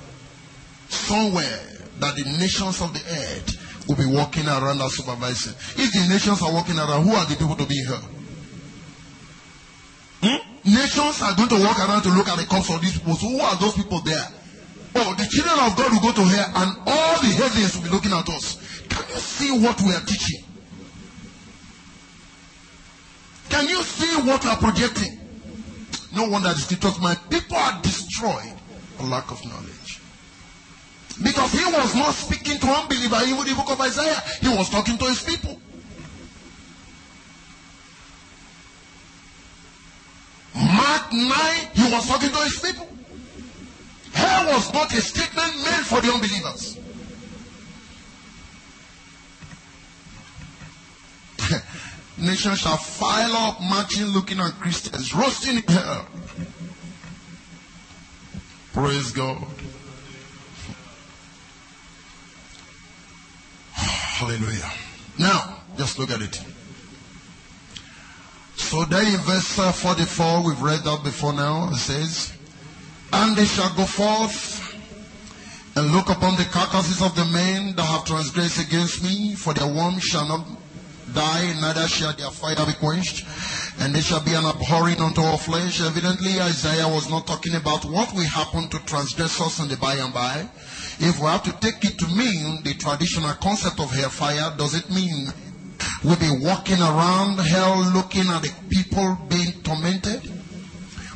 Somewhere 0.90 1.75
that 2.00 2.16
the 2.16 2.24
nations 2.38 2.82
of 2.82 2.94
the 2.94 3.00
earth 3.00 3.88
will 3.88 3.96
be 3.96 4.06
walking 4.06 4.48
around 4.48 4.82
as 4.82 4.96
supervising. 4.96 5.54
If 5.78 5.94
the 5.94 6.08
nations 6.12 6.42
are 6.42 6.54
walking 6.54 6.78
around, 6.78 7.04
who 7.04 7.14
are 7.14 7.26
the 7.26 7.36
people 7.36 7.56
to 7.56 7.66
be 7.66 7.76
here? 7.76 8.02
Hmm? 10.24 10.42
Nations 10.66 11.22
are 11.22 11.36
going 11.36 11.50
to 11.50 11.60
walk 11.64 11.78
around 11.80 12.02
to 12.04 12.10
look 12.10 12.28
at 12.28 12.38
the 12.38 12.46
corpse 12.46 12.74
of 12.74 12.82
these 12.82 12.98
people. 12.98 13.16
So 13.16 13.30
who 13.30 13.40
are 13.40 13.56
those 13.60 13.76
people 13.76 14.02
there? 14.02 14.28
Oh, 14.96 15.14
the 15.14 15.28
children 15.28 15.60
of 15.60 15.76
God 15.76 15.92
will 15.92 16.02
go 16.02 16.12
to 16.14 16.24
hell 16.24 16.52
and 16.56 16.78
all 16.88 17.20
the 17.22 17.28
heathens 17.28 17.76
will 17.76 17.84
be 17.84 17.90
looking 17.90 18.14
at 18.14 18.28
us. 18.30 18.58
Can 18.88 19.04
you 19.10 19.20
see 19.20 19.52
what 19.60 19.80
we 19.82 19.94
are 19.94 20.02
teaching? 20.02 20.44
Can 23.50 23.68
you 23.68 23.84
see 23.84 24.28
what 24.28 24.44
we 24.44 24.50
are 24.50 24.58
projecting? 24.58 25.20
No 26.16 26.30
wonder 26.30 26.50
the 26.50 26.56
scriptures, 26.56 27.00
my 27.02 27.16
people 27.30 27.58
are 27.58 27.82
destroyed 27.82 28.56
for 28.98 29.04
lack 29.04 29.30
of 29.32 29.44
knowledge. 29.46 29.85
Because 31.22 31.52
he 31.54 31.64
was 31.66 31.96
not 31.96 32.14
speaking 32.14 32.60
to 32.60 32.68
unbeliever, 32.68 33.22
even 33.26 33.46
the 33.46 33.56
book 33.56 33.72
of 33.72 33.80
Isaiah, 33.80 34.22
he 34.42 34.50
was 34.50 34.70
talking 34.70 34.98
to 34.98 35.06
his 35.06 35.24
people. 35.24 35.60
Mark 40.56 41.14
9, 41.14 41.30
he 41.74 41.92
was 41.92 42.08
talking 42.08 42.30
to 42.30 42.38
his 42.38 42.60
people. 42.60 42.90
Hell 44.14 44.48
was 44.48 44.74
not 44.74 44.94
a 44.94 45.02
statement 45.02 45.56
made 45.58 45.86
for 45.86 46.02
the 46.02 46.12
unbelievers. 46.12 46.80
Nations 52.18 52.60
shall 52.60 52.78
file 52.78 53.36
up, 53.36 53.62
marching, 53.62 54.06
looking 54.08 54.40
at 54.40 54.54
Christians, 54.54 55.14
roasting 55.14 55.58
in 55.58 55.64
hell. 55.64 56.08
Praise 58.74 59.12
God. 59.12 59.46
Hallelujah. 64.26 64.72
Now, 65.20 65.62
just 65.78 66.00
look 66.00 66.10
at 66.10 66.20
it. 66.20 66.42
So 68.56 68.84
there 68.86 69.06
in 69.06 69.20
verse 69.20 69.60
uh, 69.60 69.72
44, 69.72 70.42
we've 70.42 70.62
read 70.64 70.80
that 70.80 71.04
before 71.04 71.32
now, 71.32 71.70
it 71.70 71.76
says, 71.76 72.34
And 73.14 73.36
they 73.36 73.46
shall 73.46 73.72
go 73.76 73.86
forth 73.86 74.74
and 75.76 75.92
look 75.92 76.10
upon 76.10 76.38
the 76.38 76.46
carcasses 76.46 77.04
of 77.04 77.16
the 77.16 77.26
men 77.26 77.76
that 77.76 77.86
have 77.86 78.06
transgressed 78.06 78.66
against 78.66 79.04
me, 79.04 79.36
for 79.36 79.54
their 79.54 79.72
worm 79.72 80.00
shall 80.00 80.28
not 80.28 80.48
die, 81.14 81.54
neither 81.62 81.88
shall 81.88 82.14
their 82.14 82.32
fire 82.32 82.66
be 82.66 82.74
quenched, 82.74 83.28
and 83.78 83.94
they 83.94 84.02
shall 84.02 84.26
be 84.26 84.34
an 84.34 84.46
abhorring 84.46 85.00
unto 85.02 85.22
all 85.22 85.38
flesh. 85.38 85.82
Evidently, 85.82 86.42
Isaiah 86.42 86.88
was 86.88 87.12
not 87.12 87.28
talking 87.28 87.54
about 87.54 87.86
what 87.86 88.12
will 88.16 88.26
happen 88.26 88.70
to 88.70 88.80
transgressors 88.88 89.60
in 89.60 89.68
the 89.68 89.78
by 89.78 89.94
and 89.98 90.12
by. 90.12 90.50
If 91.00 91.20
we 91.20 91.26
have 91.28 91.44
to 91.44 91.52
take 91.60 91.84
it 91.84 91.98
to 92.00 92.08
mean 92.08 92.64
the 92.64 92.74
traditional 92.74 93.34
concept 93.36 93.80
of 93.80 93.92
hellfire, 93.92 94.52
does 94.58 94.76
it 94.76 94.90
mean 94.90 95.28
we'll 96.04 96.16
be 96.16 96.32
walking 96.42 96.82
around 96.82 97.38
hell 97.40 97.84
looking 97.94 98.30
at 98.30 98.42
the 98.42 98.52
people 98.70 99.18
being 99.28 99.52
tormented? 99.64 100.22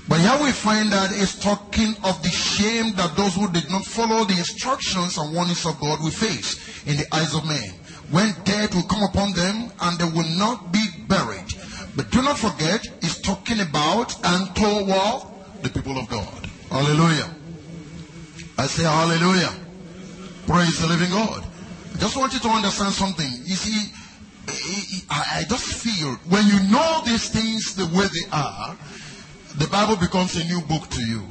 But 0.10 0.20
here 0.20 0.38
we 0.42 0.52
find 0.52 0.92
that 0.92 1.12
it's 1.14 1.38
talking 1.38 1.94
of 2.04 2.22
the 2.24 2.30
shame 2.30 2.92
that 2.96 3.16
those 3.16 3.36
who 3.36 3.48
did 3.48 3.70
not 3.70 3.86
follow 3.86 4.26
the 4.26 4.34
instructions 4.34 5.18
and 5.18 5.36
warnings 5.36 5.66
of 5.66 5.80
God 5.80 6.02
will 6.02 6.10
face 6.10 6.58
in 6.88 6.98
the 6.98 7.06
eyes 7.14 7.36
of 7.36 7.46
men. 7.46 7.62
When 8.10 8.34
death 8.44 8.74
will 8.74 8.90
come 8.90 9.04
upon 9.04 9.32
them 9.34 9.70
and 9.80 10.00
they 10.00 10.06
will 10.06 10.28
not 10.36 10.72
be 10.72 10.84
buried. 11.08 11.46
But 11.96 12.10
do 12.10 12.24
not 12.24 12.40
forget, 12.40 12.82
it's 13.02 13.22
talking 13.22 13.60
about 13.62 14.12
and 14.24 14.54
toward 14.56 15.22
the 15.62 15.70
people 15.70 15.98
of 16.00 16.10
God. 16.10 16.50
Hallelujah. 16.72 17.30
I 18.58 18.66
say 18.66 18.84
hallelujah. 18.84 19.54
Praise 20.50 20.80
the 20.80 20.88
living 20.88 21.12
God. 21.12 21.46
I 21.94 21.98
just 22.00 22.18
want 22.18 22.34
you 22.34 22.40
to 22.40 22.48
understand 22.48 22.92
something. 22.92 23.30
You 23.46 23.54
see, 23.54 23.94
I 25.08 25.46
just 25.48 25.76
feel 25.76 26.16
when 26.28 26.44
you 26.48 26.72
know 26.72 27.04
these 27.06 27.30
things 27.30 27.76
the 27.76 27.86
way 27.96 28.08
they 28.08 28.32
are, 28.32 28.76
the 29.60 29.68
Bible 29.68 29.96
becomes 29.98 30.36
a 30.38 30.44
new 30.46 30.60
book 30.62 30.90
to 30.90 31.06
you. 31.06 31.22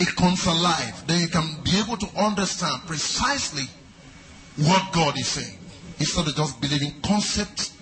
It 0.00 0.08
comes 0.16 0.44
alive. 0.44 1.06
Then 1.06 1.20
you 1.20 1.28
can 1.28 1.62
be 1.62 1.78
able 1.78 1.96
to 1.98 2.08
understand 2.18 2.82
precisely 2.88 3.66
what 4.56 4.92
God 4.92 5.16
is 5.16 5.28
saying. 5.28 5.58
Instead 6.00 6.26
of 6.26 6.34
just 6.34 6.60
believing 6.60 7.00
concepts 7.02 7.78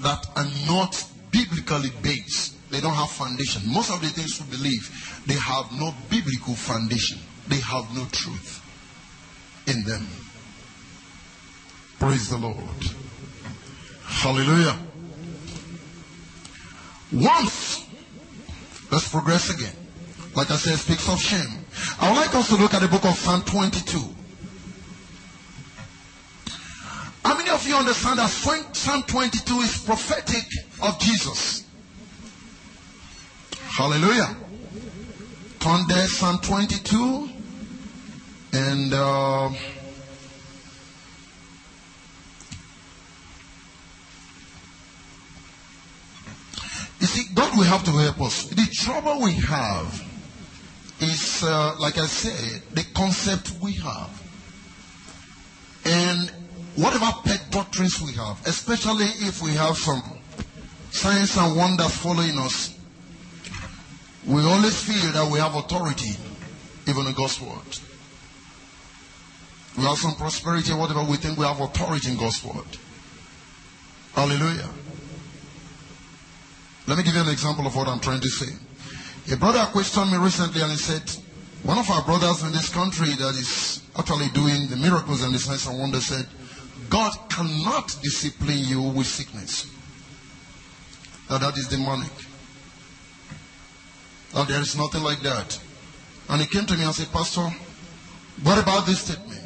that 0.00 0.24
are 0.36 0.48
not 0.66 1.04
biblically 1.30 1.90
based. 2.00 2.56
They 2.70 2.80
don't 2.80 2.94
have 2.94 3.10
foundation. 3.10 3.60
Most 3.70 3.90
of 3.90 4.00
the 4.00 4.08
things 4.08 4.40
we 4.40 4.56
believe, 4.56 5.22
they 5.26 5.34
have 5.34 5.70
no 5.78 5.92
biblical 6.08 6.54
foundation. 6.54 7.18
They 7.46 7.60
have 7.60 7.94
no 7.94 8.06
truth 8.10 8.62
in 9.66 9.84
them. 9.84 10.06
Praise 11.98 12.28
the 12.28 12.38
Lord. 12.38 12.56
Hallelujah. 14.04 14.78
Once, 17.12 17.86
let's 18.90 19.08
progress 19.08 19.50
again. 19.50 19.74
Like 20.34 20.50
I 20.50 20.56
said, 20.56 20.78
speaks 20.78 21.08
of 21.08 21.20
shame. 21.20 21.64
I 22.00 22.10
would 22.10 22.16
like 22.16 22.34
us 22.34 22.48
to 22.48 22.56
look 22.56 22.74
at 22.74 22.82
the 22.82 22.88
book 22.88 23.04
of 23.04 23.14
Psalm 23.14 23.42
22. 23.42 23.98
How 27.24 27.36
many 27.36 27.50
of 27.50 27.66
you 27.66 27.74
understand 27.74 28.18
that 28.18 28.30
Psalm 28.30 29.02
22 29.02 29.54
is 29.60 29.78
prophetic 29.78 30.44
of 30.82 30.98
Jesus? 31.00 31.66
Hallelujah. 33.76 34.36
Turn 35.58 35.86
there, 35.88 36.06
Psalm 36.06 36.38
22. 36.38 37.35
And 38.56 38.94
uh, 38.94 39.50
you 46.98 47.06
see, 47.06 47.34
God 47.34 47.54
will 47.54 47.64
have 47.64 47.84
to 47.84 47.90
help 47.90 48.22
us. 48.22 48.46
The 48.46 48.66
trouble 48.72 49.20
we 49.20 49.32
have 49.32 50.02
is, 51.00 51.42
uh, 51.42 51.76
like 51.78 51.98
I 51.98 52.06
said, 52.06 52.62
the 52.72 52.84
concept 52.94 53.52
we 53.62 53.74
have. 53.74 54.22
And 55.84 56.30
whatever 56.76 57.12
pet 57.24 57.48
doctrines 57.50 58.00
we 58.00 58.12
have, 58.12 58.40
especially 58.46 59.04
if 59.28 59.42
we 59.42 59.50
have 59.50 59.76
some 59.76 60.02
science 60.92 61.36
and 61.36 61.54
wonders 61.54 61.94
following 61.94 62.38
us, 62.38 62.74
we 64.26 64.40
always 64.40 64.82
feel 64.82 65.12
that 65.12 65.30
we 65.30 65.40
have 65.40 65.54
authority, 65.54 66.16
even 66.88 67.06
in 67.06 67.12
God's 67.12 67.38
word. 67.38 67.95
We 69.76 69.84
have 69.84 69.98
some 69.98 70.14
prosperity, 70.14 70.72
whatever 70.72 71.04
we 71.04 71.16
think 71.16 71.38
we 71.38 71.44
have 71.44 71.60
authority 71.60 72.10
in 72.10 72.16
God's 72.16 72.42
word. 72.44 72.64
Hallelujah. 74.14 74.68
Let 76.86 76.98
me 76.98 77.04
give 77.04 77.14
you 77.14 77.20
an 77.20 77.28
example 77.28 77.66
of 77.66 77.76
what 77.76 77.88
I'm 77.88 78.00
trying 78.00 78.20
to 78.20 78.28
say. 78.28 78.52
A 79.32 79.36
brother 79.36 79.64
questioned 79.72 80.12
me 80.12 80.18
recently 80.18 80.62
and 80.62 80.70
he 80.70 80.78
said, 80.78 81.02
one 81.62 81.78
of 81.78 81.90
our 81.90 82.02
brothers 82.04 82.42
in 82.44 82.52
this 82.52 82.68
country 82.68 83.08
that 83.08 83.34
is 83.34 83.82
actually 83.98 84.28
doing 84.28 84.68
the 84.68 84.76
miracles 84.76 85.22
and 85.22 85.34
the 85.34 85.38
signs 85.38 85.66
and 85.66 85.78
wonders 85.78 86.06
said, 86.06 86.26
God 86.88 87.12
cannot 87.28 87.96
discipline 88.02 88.58
you 88.58 88.82
with 88.82 89.06
sickness. 89.06 89.66
That 91.28 91.40
that 91.40 91.58
is 91.58 91.66
demonic. 91.66 92.12
That 94.32 94.46
there 94.46 94.60
is 94.60 94.76
nothing 94.76 95.02
like 95.02 95.20
that. 95.22 95.58
And 96.28 96.40
he 96.40 96.46
came 96.46 96.66
to 96.66 96.76
me 96.76 96.84
and 96.84 96.94
said, 96.94 97.10
Pastor, 97.12 97.48
what 98.42 98.62
about 98.62 98.86
this 98.86 99.00
statement? 99.00 99.45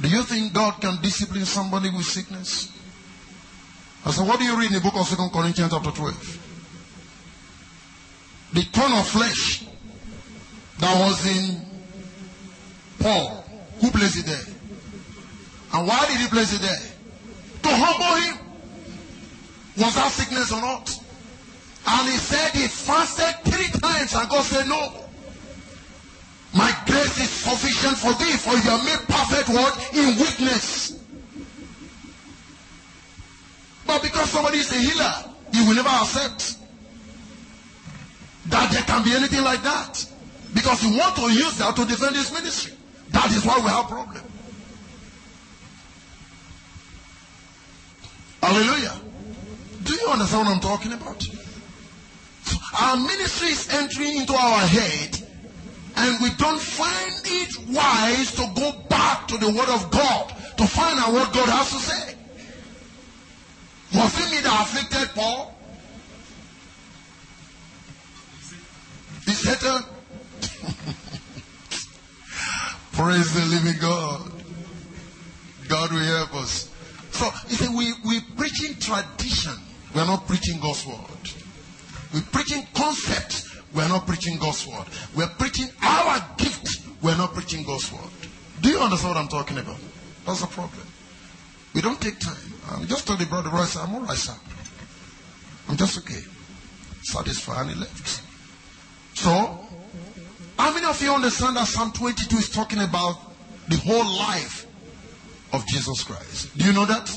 Do 0.00 0.08
you 0.08 0.22
think 0.22 0.52
God 0.52 0.80
can 0.80 1.00
discipline 1.02 1.44
somebody 1.44 1.90
with 1.90 2.06
sickness? 2.06 2.72
I 4.04 4.10
said, 4.10 4.26
what 4.26 4.38
do 4.38 4.44
you 4.44 4.58
read 4.58 4.68
in 4.68 4.74
the 4.74 4.80
book 4.80 4.96
of 4.96 5.06
Second 5.06 5.30
Corinthians 5.30 5.70
chapter 5.72 5.90
12? 5.90 6.38
The 8.54 8.62
thorn 8.62 8.92
of 8.92 9.06
flesh 9.06 9.64
that 10.78 11.00
was 11.00 11.26
in 11.26 11.60
Paul. 12.98 13.44
Who 13.80 13.90
placed 13.90 14.18
it 14.18 14.26
there? 14.26 14.54
And 15.74 15.86
why 15.86 16.06
did 16.06 16.18
he 16.18 16.26
place 16.28 16.52
it 16.54 16.60
there? 16.60 16.80
To 17.62 17.68
humble 17.70 18.22
him. 18.22 18.38
Was 19.78 19.94
that 19.94 20.10
sickness 20.10 20.52
or 20.52 20.60
not? 20.60 20.90
And 21.86 22.08
he 22.08 22.16
said 22.16 22.50
he 22.52 22.68
fasted 22.68 23.52
three 23.52 23.80
times 23.80 24.14
and 24.14 24.28
God 24.28 24.44
said, 24.44 24.66
No. 24.68 25.08
My 26.54 26.76
grace 26.86 27.18
is 27.18 27.30
sufficient 27.30 27.96
for 27.96 28.12
thee, 28.22 28.32
for 28.36 28.54
you 28.56 28.70
are 28.70 28.84
made 28.84 29.00
perfect 29.08 29.48
what? 29.48 29.94
In 29.94 30.18
weakness. 30.18 31.02
But 33.86 34.02
because 34.02 34.30
somebody 34.30 34.58
is 34.58 34.70
a 34.70 34.76
healer, 34.76 35.12
you 35.52 35.66
will 35.66 35.74
never 35.74 35.88
accept 35.88 36.56
that 38.46 38.70
there 38.70 38.82
can 38.82 39.02
be 39.04 39.12
anything 39.12 39.42
like 39.42 39.62
that. 39.62 40.06
Because 40.54 40.82
you 40.82 40.96
want 40.98 41.16
to 41.16 41.32
use 41.32 41.56
that 41.58 41.74
to 41.76 41.86
defend 41.86 42.16
his 42.16 42.30
ministry. 42.32 42.74
That 43.10 43.30
is 43.30 43.44
why 43.44 43.56
we 43.56 43.68
have 43.68 43.88
problem. 43.88 44.22
Hallelujah. 48.42 49.00
Do 49.84 49.94
you 49.94 50.08
understand 50.08 50.46
what 50.46 50.54
I'm 50.54 50.60
talking 50.60 50.92
about? 50.92 51.26
Our 52.80 52.96
ministry 52.96 53.48
is 53.48 53.68
entering 53.72 54.16
into 54.16 54.34
our 54.34 54.60
head 54.60 55.21
and 55.96 56.22
we 56.22 56.30
don't 56.36 56.60
find 56.60 57.20
it 57.24 57.58
wise 57.68 58.32
to 58.34 58.48
go 58.54 58.72
back 58.88 59.28
to 59.28 59.36
the 59.38 59.48
word 59.48 59.68
of 59.68 59.90
God 59.90 60.28
to 60.56 60.66
find 60.66 60.98
out 60.98 61.12
what 61.12 61.32
God 61.32 61.48
has 61.48 61.70
to 61.70 61.78
say. 61.78 62.14
Was 63.94 64.18
it 64.18 64.30
me 64.30 64.40
that 64.40 64.60
afflicted 64.62 65.14
Paul? 65.14 65.54
Is 69.26 69.38
Satan? 69.38 69.84
Praise 72.92 73.34
the 73.34 73.44
living 73.46 73.80
God. 73.80 74.32
God 75.68 75.92
will 75.92 76.00
help 76.00 76.34
us. 76.34 76.70
So, 77.12 77.30
you 77.48 77.56
see, 77.56 77.68
we, 77.76 77.92
we 78.08 78.20
preaching 78.36 78.74
tradition. 78.78 79.54
We 79.94 80.00
are 80.00 80.06
not 80.06 80.26
preaching 80.26 80.58
God's 80.60 80.86
word. 80.86 80.96
We're 82.12 82.22
preaching 82.32 82.66
concepts. 82.74 83.51
We 83.74 83.82
are 83.82 83.88
not 83.88 84.06
preaching 84.06 84.38
God's 84.38 84.66
word. 84.66 84.84
We're 85.16 85.28
preaching 85.38 85.68
our 85.82 86.24
gift. 86.36 86.80
We're 87.00 87.16
not 87.16 87.32
preaching 87.32 87.64
God's 87.64 87.90
word. 87.92 88.10
Do 88.60 88.68
you 88.68 88.78
understand 88.78 89.14
what 89.14 89.22
I'm 89.22 89.28
talking 89.28 89.58
about? 89.58 89.78
That's 90.26 90.40
the 90.40 90.46
problem. 90.46 90.86
We 91.74 91.80
don't 91.80 92.00
take 92.00 92.18
time. 92.20 92.36
I 92.70 92.84
just 92.84 93.06
told 93.06 93.18
the 93.18 93.26
brother, 93.26 93.50
Royce, 93.50 93.76
I'm 93.76 93.94
all 93.94 94.02
right, 94.02 94.16
sir. 94.16 94.34
I'm 95.68 95.76
just 95.76 95.98
okay. 95.98 96.20
Satisfied, 97.02 97.62
and 97.62 97.70
he 97.70 97.76
left. 97.80 98.22
So, 99.14 99.58
how 100.58 100.72
many 100.72 100.86
of 100.86 101.00
you 101.02 101.12
understand 101.12 101.56
that 101.56 101.66
Psalm 101.66 101.92
22 101.92 102.36
is 102.36 102.50
talking 102.50 102.80
about 102.80 103.16
the 103.68 103.76
whole 103.78 104.04
life 104.04 104.66
of 105.52 105.66
Jesus 105.66 106.04
Christ? 106.04 106.56
Do 106.56 106.66
you 106.66 106.72
know 106.72 106.84
that? 106.84 107.10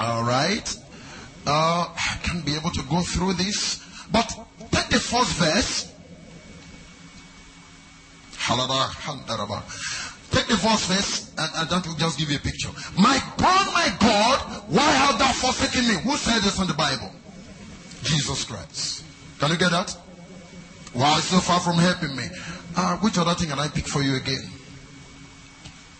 All 0.00 0.22
right. 0.22 0.76
Uh, 1.46 1.88
I 1.94 2.18
can't 2.22 2.44
be 2.44 2.54
able 2.54 2.70
to 2.70 2.82
go 2.84 3.00
through 3.00 3.34
this, 3.34 3.82
but 4.12 4.38
the 4.98 5.04
first 5.04 5.32
verse. 5.34 5.94
Take 10.30 10.46
the 10.46 10.56
first 10.56 10.86
verse, 10.86 11.32
and, 11.38 11.50
and 11.56 11.70
that 11.70 11.86
will 11.86 11.94
just 11.94 12.18
give 12.18 12.30
you 12.30 12.36
a 12.36 12.40
picture. 12.40 12.70
My 12.98 13.18
God, 13.36 13.66
my 13.72 13.94
God, 14.00 14.64
why 14.68 14.90
have 14.90 15.18
thou 15.18 15.32
forsaken 15.32 15.88
me? 15.88 15.94
Who 16.02 16.16
said 16.16 16.42
this 16.42 16.58
in 16.58 16.66
the 16.66 16.74
Bible? 16.74 17.12
Jesus 18.02 18.44
Christ. 18.44 19.04
Can 19.38 19.50
you 19.50 19.56
get 19.56 19.70
that? 19.70 19.96
Why 20.92 21.20
so 21.20 21.38
far 21.38 21.60
from 21.60 21.76
helping 21.76 22.16
me? 22.16 22.24
Uh, 22.76 22.96
which 22.98 23.18
other 23.18 23.34
thing 23.34 23.48
can 23.48 23.58
I 23.58 23.68
pick 23.68 23.86
for 23.86 24.02
you 24.02 24.16
again? 24.16 24.50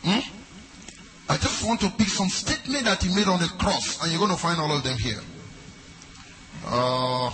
Hmm? 0.02 0.20
I 1.28 1.36
just 1.36 1.64
want 1.66 1.80
to 1.80 1.90
pick 1.90 2.08
some 2.08 2.28
statement 2.28 2.84
that 2.86 3.02
he 3.02 3.14
made 3.14 3.28
on 3.28 3.38
the 3.38 3.48
cross, 3.58 4.02
and 4.02 4.10
you're 4.10 4.20
going 4.20 4.32
to 4.32 4.38
find 4.38 4.58
all 4.60 4.74
of 4.74 4.82
them 4.82 4.96
here. 4.96 5.20
Uh, 6.66 7.30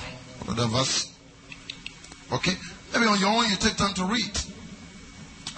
the 0.48 0.66
verse. 0.66 1.13
Okay? 2.32 2.54
Maybe 2.92 3.06
on 3.06 3.18
your 3.20 3.30
own 3.30 3.50
you 3.50 3.56
take 3.56 3.76
time 3.76 3.94
to 3.94 4.04
read. 4.04 4.38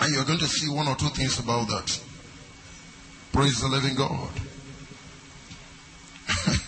And 0.00 0.14
you're 0.14 0.24
going 0.24 0.38
to 0.38 0.46
see 0.46 0.68
one 0.70 0.88
or 0.88 0.96
two 0.96 1.08
things 1.08 1.38
about 1.38 1.68
that. 1.68 2.00
Praise 3.32 3.60
the 3.60 3.68
living 3.68 3.94
God. 3.94 4.30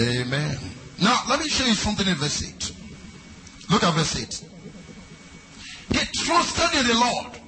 Amen. 0.00 0.58
Now, 1.00 1.20
let 1.28 1.40
me 1.40 1.48
show 1.48 1.64
you 1.64 1.74
something 1.74 2.06
in 2.06 2.14
verse 2.14 2.42
8. 2.46 2.72
Look 3.70 3.82
at 3.82 3.94
verse 3.94 4.16
8. 4.16 4.44
He 5.98 6.24
trusted 6.24 6.80
in 6.80 6.86
the 6.86 6.94
Lord. 6.94 7.40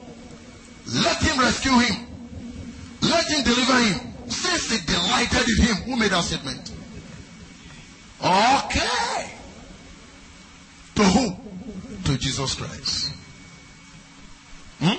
Let 0.95 1.23
him 1.23 1.39
rescue 1.39 1.73
him. 1.73 2.07
Let 3.03 3.27
him 3.29 3.45
deliver 3.45 3.79
him. 3.79 4.15
Since 4.29 4.71
he 4.71 4.79
delighted 4.87 5.49
in 5.49 5.67
him. 5.67 5.77
Who 5.85 5.97
made 5.97 6.11
that 6.11 6.25
statement? 6.25 6.73
Okay. 8.21 9.38
To 10.99 11.05
who? 11.05 11.37
To 12.07 12.19
Jesus 12.19 12.57
Christ. 12.57 13.15
Hmm? 14.81 14.99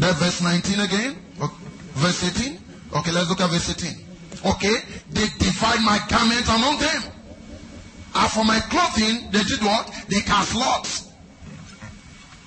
That 0.00 0.14
verse 0.18 0.40
19 0.40 0.78
again? 0.78 1.18
Okay. 1.42 1.54
Verse 1.98 2.38
18? 2.38 2.60
Okay, 2.94 3.10
let's 3.10 3.28
look 3.28 3.40
at 3.40 3.50
verse 3.50 3.68
18. 3.70 4.06
Okay, 4.46 4.74
they 5.10 5.26
divide 5.40 5.82
my 5.82 5.98
garment 6.08 6.46
among 6.46 6.78
them. 6.78 7.02
And 8.14 8.30
for 8.30 8.44
my 8.44 8.60
clothing, 8.70 9.32
they 9.32 9.42
did 9.42 9.60
what? 9.62 9.90
They 10.06 10.20
cast 10.20 10.54
lots. 10.54 11.10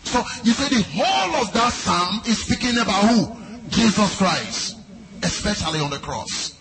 So 0.06 0.24
you 0.46 0.54
see, 0.54 0.78
the 0.78 0.84
whole 0.84 1.36
of 1.44 1.52
that 1.52 1.74
psalm 1.74 2.22
is 2.28 2.46
speaking 2.46 2.80
about 2.80 3.10
who? 3.10 3.36
Jesus 3.68 4.16
Christ. 4.16 4.78
Especially 5.22 5.82
on 5.82 5.90
the 5.90 6.00
cross. 6.00 6.58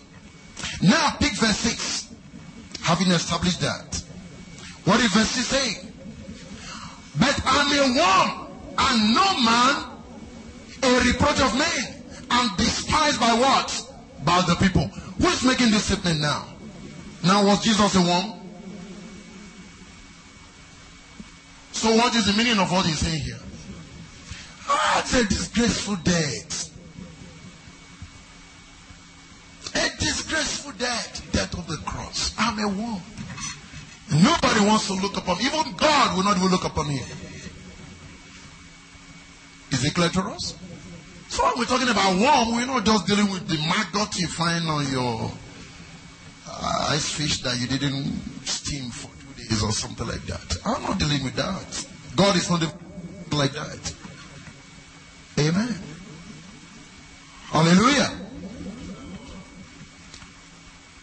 Now 0.81 1.15
pick 1.17 1.31
verse 1.37 1.59
6. 1.59 2.13
Having 2.81 3.11
established 3.11 3.61
that. 3.61 4.03
What 4.83 4.99
is 4.99 5.13
verse 5.13 5.29
6 5.29 5.47
saying? 5.47 5.88
But 7.17 7.41
I'm 7.45 7.71
a 7.71 7.97
worm 7.97 8.47
and 8.77 9.13
no 9.13 9.41
man 9.41 9.85
a 10.81 11.01
reproach 11.05 11.41
of 11.41 11.57
men 11.57 12.03
and 12.31 12.57
despised 12.57 13.19
by 13.19 13.33
what? 13.33 13.93
By 14.23 14.41
the 14.47 14.55
people. 14.55 14.87
Who 15.21 15.27
is 15.27 15.43
making 15.43 15.71
this 15.71 15.85
statement 15.85 16.21
now? 16.21 16.47
Now 17.23 17.45
was 17.45 17.63
Jesus 17.63 17.95
a 17.95 18.01
worm? 18.01 18.39
So 21.71 21.95
what 21.95 22.15
is 22.15 22.25
the 22.25 22.33
meaning 22.33 22.59
of 22.59 22.71
what 22.71 22.85
he's 22.85 22.99
saying 22.99 23.21
here? 23.21 23.39
Ah, 24.67 24.99
it's 24.99 25.13
a 25.13 25.25
disgraceful 25.25 25.95
death. 25.97 26.69
A 29.75 29.89
disgraceful 29.99 30.73
death. 30.73 31.31
Death 31.31 31.57
of 31.57 31.67
the 31.67 31.77
cross. 31.77 32.33
I'm 32.37 32.59
a 32.59 32.67
worm. 32.67 33.01
Nobody 34.11 34.65
wants 34.65 34.87
to 34.87 34.93
look 34.93 35.17
upon 35.17 35.39
Even 35.41 35.75
God 35.75 36.17
will 36.17 36.23
not 36.23 36.37
even 36.37 36.49
look 36.49 36.65
upon 36.65 36.87
him. 36.87 37.05
Is 39.71 39.85
it 39.85 39.93
clear 39.93 40.09
to 40.09 40.21
us? 40.21 40.55
So 41.29 41.43
when 41.45 41.59
we're 41.59 41.65
talking 41.65 41.89
about 41.89 42.17
worm, 42.17 42.55
we're 42.55 42.65
not 42.65 42.83
just 42.85 43.05
dealing 43.05 43.29
with 43.29 43.47
the 43.47 43.57
maggot 43.57 44.17
you 44.17 44.27
find 44.27 44.67
on 44.67 44.91
your 44.91 45.31
uh, 46.49 46.87
ice 46.89 47.11
fish 47.11 47.41
that 47.43 47.59
you 47.59 47.67
didn't 47.67 48.05
steam 48.45 48.89
for 48.89 49.11
two 49.19 49.43
days 49.43 49.63
or 49.63 49.71
something 49.71 50.07
like 50.07 50.23
that. 50.23 50.57
I'm 50.65 50.81
not 50.81 50.97
dealing 50.97 51.23
with 51.23 51.35
that. 51.35 51.87
God 52.15 52.35
is 52.35 52.49
not 52.49 52.61
like 53.31 53.51
that. 53.53 53.93
Amen. 55.37 55.75
Hallelujah. 57.51 58.09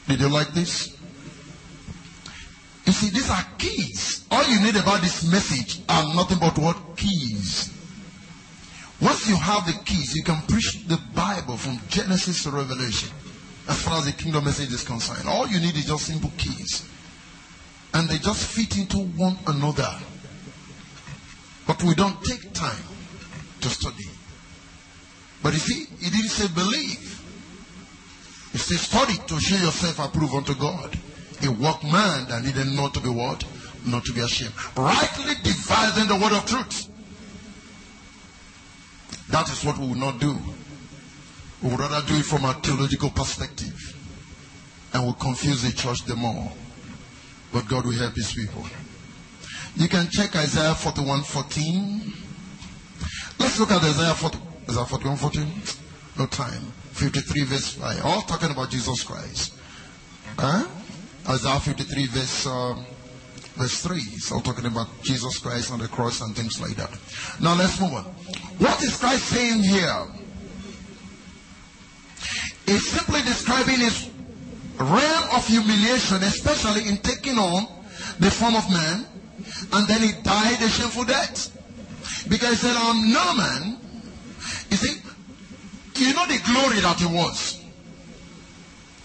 Did 0.08 0.20
you 0.20 0.28
like 0.28 0.48
this? 0.48 0.95
See, 3.06 3.12
these 3.12 3.30
are 3.30 3.46
keys. 3.56 4.26
All 4.32 4.42
you 4.48 4.60
need 4.62 4.74
about 4.74 5.00
this 5.00 5.30
message 5.30 5.80
are 5.88 6.12
nothing 6.14 6.38
but 6.40 6.58
what? 6.58 6.96
Keys. 6.96 7.72
Once 9.00 9.28
you 9.28 9.36
have 9.36 9.64
the 9.64 9.78
keys, 9.84 10.16
you 10.16 10.24
can 10.24 10.42
preach 10.48 10.84
the 10.88 10.98
Bible 11.14 11.56
from 11.56 11.78
Genesis 11.88 12.42
to 12.42 12.50
Revelation. 12.50 13.10
As 13.68 13.80
far 13.80 13.98
as 13.98 14.06
the 14.06 14.12
kingdom 14.12 14.44
message 14.44 14.72
is 14.72 14.82
concerned, 14.82 15.28
all 15.28 15.46
you 15.46 15.60
need 15.60 15.76
is 15.76 15.86
just 15.86 16.06
simple 16.06 16.32
keys. 16.36 16.88
And 17.94 18.08
they 18.08 18.18
just 18.18 18.44
fit 18.44 18.76
into 18.76 18.98
one 18.98 19.38
another. 19.46 19.94
But 21.68 21.80
we 21.84 21.94
don't 21.94 22.20
take 22.24 22.52
time 22.54 22.82
to 23.60 23.68
study. 23.68 24.10
But 25.44 25.52
you 25.52 25.60
see, 25.60 25.86
he 26.00 26.10
didn't 26.10 26.30
say 26.30 26.48
believe. 26.52 27.22
He 28.50 28.58
said 28.58 28.78
study 28.78 29.14
to 29.28 29.38
show 29.38 29.64
yourself 29.64 30.00
approved 30.00 30.34
unto 30.34 30.54
God. 30.56 30.98
A 31.47 31.51
workman 31.51 32.27
that 32.28 32.43
needed 32.44 32.66
not 32.74 32.93
to 32.94 33.01
be 33.01 33.09
what? 33.09 33.44
Not 33.86 34.05
to 34.05 34.12
be 34.12 34.20
ashamed. 34.20 34.52
Rightly 34.77 35.35
dividing 35.44 36.09
the 36.09 36.16
word 36.16 36.32
of 36.32 36.44
truth. 36.44 36.90
That 39.31 39.48
is 39.48 39.64
what 39.64 39.78
we 39.78 39.86
will 39.89 39.94
not 39.94 40.18
do. 40.18 40.36
We 41.62 41.70
would 41.70 41.78
rather 41.78 42.05
do 42.06 42.16
it 42.16 42.24
from 42.24 42.44
a 42.44 42.55
theological 42.55 43.10
perspective. 43.10 43.97
And 44.93 45.06
we 45.06 45.12
confuse 45.20 45.62
the 45.62 45.73
church 45.73 46.05
the 46.05 46.16
more. 46.16 46.51
But 47.52 47.68
God 47.68 47.85
will 47.85 47.93
help 47.93 48.14
his 48.14 48.32
people. 48.32 48.66
You 49.77 49.89
can 49.89 50.09
check 50.09 50.35
Isaiah 50.35 50.74
41 50.74 51.23
14. 51.23 52.12
Let's 53.39 53.60
look 53.60 53.70
at 53.70 53.82
Isaiah 53.82 54.14
40, 54.14 54.39
Isaiah 54.68 54.85
41 54.85 55.16
14. 55.16 55.52
No 56.18 56.27
time. 56.27 56.62
53 56.93 57.43
verse 57.44 57.74
5. 57.74 58.05
All 58.05 58.23
talking 58.23 58.51
about 58.51 58.70
Jesus 58.70 59.05
Christ. 59.05 59.55
Huh? 60.39 60.66
Isaiah 61.28 61.58
53 61.58 62.06
verse 62.06 62.46
uh, 62.46 62.74
verse 63.56 63.82
3. 63.82 63.96
It's 64.14 64.30
all 64.30 64.40
talking 64.40 64.66
about 64.66 64.86
Jesus 65.02 65.38
Christ 65.38 65.72
on 65.72 65.80
the 65.80 65.88
cross 65.88 66.20
and 66.20 66.36
things 66.36 66.60
like 66.60 66.76
that. 66.76 66.90
Now 67.40 67.56
let's 67.56 67.80
move 67.80 67.94
on. 67.94 68.04
What 68.58 68.80
is 68.82 68.96
Christ 68.96 69.24
saying 69.26 69.62
here? 69.62 70.06
He's 72.66 72.86
simply 72.86 73.22
describing 73.22 73.80
his 73.80 74.10
realm 74.78 75.24
of 75.34 75.46
humiliation, 75.46 76.22
especially 76.22 76.88
in 76.88 76.98
taking 76.98 77.38
on 77.38 77.66
the 78.20 78.30
form 78.30 78.54
of 78.54 78.70
man, 78.70 79.06
and 79.72 79.88
then 79.88 80.02
he 80.02 80.12
died 80.22 80.62
a 80.62 80.68
shameful 80.68 81.04
death. 81.04 81.52
Because 82.28 82.50
he 82.50 82.56
said, 82.56 82.76
I'm 82.76 83.12
no 83.12 83.34
man. 83.34 83.78
You 84.70 84.76
see, 84.76 85.00
you 85.96 86.14
know 86.14 86.26
the 86.26 86.40
glory 86.44 86.80
that 86.80 86.98
he 86.98 87.06
was. 87.06 87.62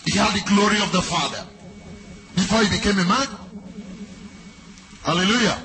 He 0.06 0.18
had 0.18 0.34
the 0.34 0.48
glory 0.50 0.82
of 0.82 0.92
the 0.92 1.02
Father 1.02 1.48
before 2.42 2.64
he 2.64 2.70
became 2.70 2.98
a 3.00 3.06
man. 3.06 3.28
Hallelujah. 5.04 5.62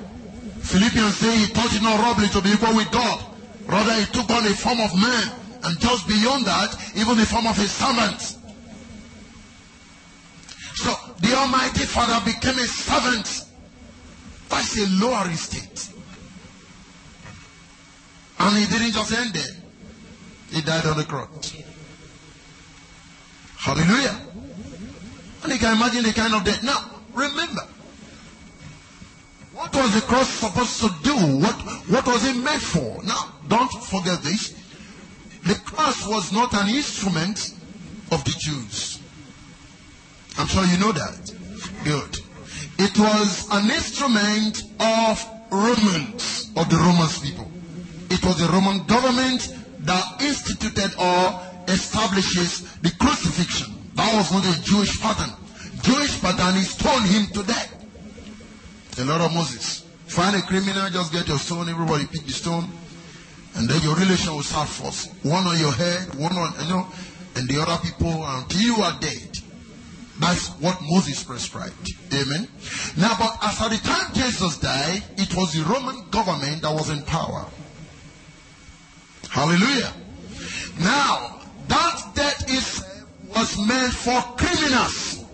Philippians 0.60 1.16
say 1.16 1.36
he 1.36 1.46
thought 1.46 1.74
it 1.74 1.82
not 1.82 2.00
robbery 2.00 2.28
to 2.28 2.40
be 2.42 2.50
equal 2.50 2.74
with 2.76 2.90
God. 2.90 3.24
Rather, 3.66 3.92
he 3.94 4.06
took 4.06 4.28
on 4.30 4.46
a 4.46 4.54
form 4.54 4.80
of 4.80 4.94
man. 4.94 5.32
And 5.64 5.78
just 5.80 6.06
beyond 6.06 6.44
that, 6.44 6.76
even 6.94 7.16
the 7.16 7.26
form 7.26 7.46
of 7.46 7.58
a 7.58 7.66
servant. 7.66 8.20
So, 10.74 10.94
the 11.20 11.34
Almighty 11.34 11.84
Father 11.84 12.24
became 12.24 12.58
a 12.58 12.66
servant. 12.66 13.46
That's 14.48 14.78
a 14.78 14.86
lower 15.02 15.28
estate. 15.30 15.88
And 18.38 18.56
he 18.58 18.66
didn't 18.66 18.92
just 18.92 19.12
end 19.12 19.34
there. 19.34 19.56
He 20.50 20.60
died 20.62 20.86
on 20.86 20.96
the 20.98 21.04
cross. 21.04 21.56
Hallelujah. 23.58 24.25
And 25.46 25.52
you 25.52 25.60
can 25.60 25.76
imagine 25.76 26.02
the 26.02 26.12
kind 26.12 26.34
of 26.34 26.42
death. 26.42 26.60
Now, 26.64 26.90
remember, 27.14 27.62
what 29.54 29.72
was 29.76 29.94
the 29.94 30.00
cross 30.00 30.28
supposed 30.28 30.80
to 30.80 30.88
do? 31.04 31.14
What, 31.14 31.54
what 31.86 32.04
was 32.04 32.26
it 32.26 32.34
made 32.34 32.60
for? 32.60 33.00
Now, 33.04 33.32
don't 33.46 33.70
forget 33.84 34.24
this. 34.24 34.56
The 35.44 35.54
cross 35.54 36.04
was 36.08 36.32
not 36.32 36.52
an 36.52 36.68
instrument 36.68 37.54
of 38.10 38.24
the 38.24 38.34
Jews. 38.36 39.00
I'm 40.36 40.48
sure 40.48 40.64
you 40.64 40.78
know 40.78 40.90
that. 40.90 41.32
Good. 41.84 42.18
It 42.80 42.98
was 42.98 43.46
an 43.52 43.70
instrument 43.70 44.64
of 44.80 45.24
Romans, 45.52 46.50
of 46.56 46.68
the 46.68 46.76
Roman 46.76 47.08
people. 47.22 47.48
It 48.10 48.24
was 48.24 48.40
the 48.40 48.48
Roman 48.48 48.84
government 48.86 49.54
that 49.82 50.20
instituted 50.22 50.92
or 50.98 51.40
establishes 51.68 52.62
the 52.78 52.90
crucifixion. 52.98 53.75
That 53.96 54.14
was 54.14 54.30
not 54.30 54.44
a 54.44 54.62
Jewish 54.62 55.00
pattern. 55.00 55.32
Jewish 55.82 56.20
pattern 56.20 56.56
is 56.56 56.70
stone 56.70 57.02
him 57.02 57.26
to 57.32 57.42
death. 57.42 57.72
The 58.92 59.04
Lord 59.04 59.22
of 59.22 59.32
Moses. 59.32 59.84
Find 60.06 60.36
a 60.36 60.42
criminal, 60.42 60.88
just 60.90 61.12
get 61.12 61.26
your 61.28 61.38
stone, 61.38 61.68
everybody 61.68 62.06
pick 62.06 62.24
the 62.24 62.32
stone, 62.32 62.68
and 63.56 63.68
then 63.68 63.82
your 63.82 63.96
relation 63.96 64.34
will 64.34 64.42
start 64.42 64.68
first. 64.68 65.12
One 65.24 65.46
on 65.46 65.58
your 65.58 65.72
head, 65.72 66.14
one 66.14 66.36
on, 66.36 66.54
you 66.62 66.70
know, 66.70 66.86
and 67.34 67.48
the 67.48 67.60
other 67.60 67.82
people 67.82 68.24
until 68.24 68.60
you 68.60 68.76
are 68.76 68.98
dead. 69.00 69.38
That's 70.20 70.48
what 70.60 70.78
Moses 70.82 71.24
prescribed. 71.24 71.90
Amen. 72.14 72.48
Now, 72.96 73.16
but 73.18 73.36
as 73.42 73.60
at 73.60 73.70
the 73.70 73.78
time 73.78 74.14
Jesus 74.14 74.58
died, 74.58 75.02
it 75.18 75.34
was 75.34 75.52
the 75.52 75.62
Roman 75.64 76.08
government 76.10 76.62
that 76.62 76.72
was 76.72 76.88
in 76.88 77.02
power. 77.02 77.46
Hallelujah. 79.28 79.92
Now, 80.80 81.40
that 81.68 82.12
death 82.14 82.48
is 82.48 82.85
was 83.36 83.58
meant 83.58 83.92
for 83.92 84.20
criminals. 84.36 85.24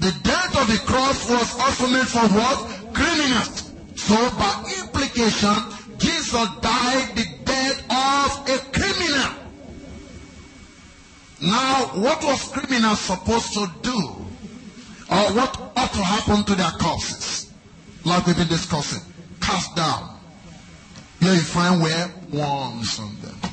The 0.00 0.12
death 0.22 0.60
of 0.60 0.66
the 0.66 0.80
cross 0.86 1.28
was 1.28 1.60
also 1.60 1.86
meant 1.88 2.08
for 2.08 2.26
what? 2.28 2.94
Criminals. 2.94 3.72
So 3.96 4.16
by 4.36 4.64
implication, 4.80 5.54
Jesus 5.98 6.48
died 6.60 7.14
the 7.14 7.26
death 7.44 7.78
of 7.90 8.48
a 8.48 8.58
criminal. 8.72 9.32
Now, 11.42 11.90
what 11.94 12.24
was 12.24 12.48
criminals 12.48 13.00
supposed 13.00 13.52
to 13.54 13.70
do? 13.82 13.98
Or 15.10 15.24
what 15.36 15.60
ought 15.76 15.92
to 15.92 16.02
happen 16.02 16.44
to 16.44 16.54
their 16.54 16.70
corpses? 16.80 17.52
Like 18.04 18.26
we've 18.26 18.36
been 18.36 18.48
discussing. 18.48 19.02
Cast 19.40 19.76
down. 19.76 20.18
Here 21.20 21.34
you 21.34 21.40
find 21.40 21.82
where? 21.82 22.10
Worms 22.32 22.98
on 22.98 23.16
them. 23.20 23.43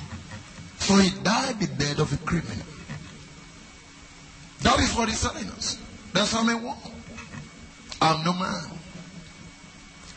So 0.91 0.97
he 0.97 1.09
died 1.23 1.57
the 1.57 1.67
death 1.67 1.99
of 1.99 2.11
a 2.11 2.17
criminal. 2.25 2.65
That 4.59 4.77
is 4.81 4.93
what 4.93 5.07
he's 5.07 5.21
telling 5.21 5.47
us. 5.51 5.79
That's 6.11 6.33
how 6.33 6.45
I 6.45 6.53
want. 6.53 6.79
I'm 8.01 8.25
no 8.25 8.33
man. 8.33 8.65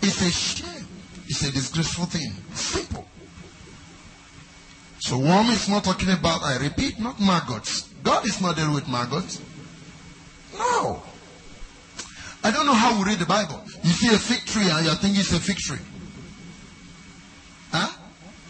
It's 0.03 0.21
a 0.21 0.31
shame. 0.33 0.89
It's 1.29 1.47
a 1.47 1.53
disgraceful 1.53 2.07
thing. 2.07 2.33
Simple. 2.55 3.07
So 4.99 5.17
worm 5.17 5.47
is 5.51 5.69
not 5.69 5.85
talking 5.85 6.11
about, 6.11 6.43
I 6.43 6.57
repeat, 6.57 6.99
not 6.99 7.21
maggots. 7.21 7.89
God 8.03 8.27
is 8.27 8.41
not 8.41 8.57
dealing 8.57 8.75
with 8.75 8.89
maggots. 8.89 9.41
No. 10.59 11.05
I 12.43 12.51
don't 12.51 12.67
know 12.67 12.75
how 12.75 12.99
we 12.99 13.11
read 13.11 13.21
the 13.21 13.27
Bible. 13.27 13.63
You 13.85 13.91
see 13.91 14.13
a 14.13 14.19
fig 14.19 14.45
tree 14.45 14.69
and 14.69 14.85
you 14.85 14.93
think 14.95 15.17
it's 15.17 15.33
a 15.33 15.39
fig 15.39 15.59
tree. 15.59 15.79
Huh? 17.71 17.97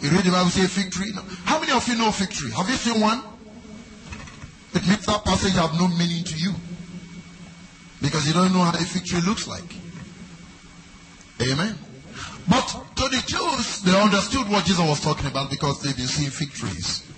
You 0.05 0.11
read 0.11 0.25
the 0.25 0.33
Bible, 0.33 0.51
say 0.51 0.67
fig 0.67 0.93
tree. 0.93 1.13
No. 1.15 1.23
How 1.47 1.59
many 1.59 1.73
of 1.73 1.89
you 1.89 1.95
know 1.97 2.13
fig 2.13 2.29
tree? 2.29 2.51
Have 2.51 2.69
you 2.69 2.77
seen 2.77 3.01
one? 3.01 3.23
It 4.75 4.87
means 4.87 5.07
that 5.07 5.25
passage 5.25 5.55
have 5.55 5.73
no 5.81 5.89
meaning 5.89 6.23
to 6.25 6.37
you. 6.37 6.53
Because 8.03 8.29
you 8.29 8.35
don't 8.35 8.53
know 8.53 8.61
how 8.61 8.77
a 8.77 8.85
fig 8.85 9.07
tree 9.07 9.23
looks 9.23 9.49
like. 9.49 9.65
Amen. 11.41 11.79
But 12.47 12.67
to 12.97 13.09
the 13.09 13.23
Jews, 13.27 13.81
they 13.81 13.99
understood 13.99 14.47
what 14.51 14.67
Jesus 14.67 14.87
was 14.87 15.01
talking 15.01 15.27
about 15.27 15.49
because 15.49 15.81
they've 15.81 15.97
been 15.97 16.07
seeing 16.07 16.29
fig 16.29 16.51
trees. 16.53 17.11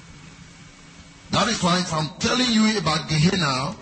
That 1.32 1.48
is 1.48 1.60
why 1.64 1.80
if 1.80 1.92
I'm 1.92 2.10
telling 2.20 2.52
you 2.52 2.78
about 2.78 3.08
Gehenna, 3.08 3.74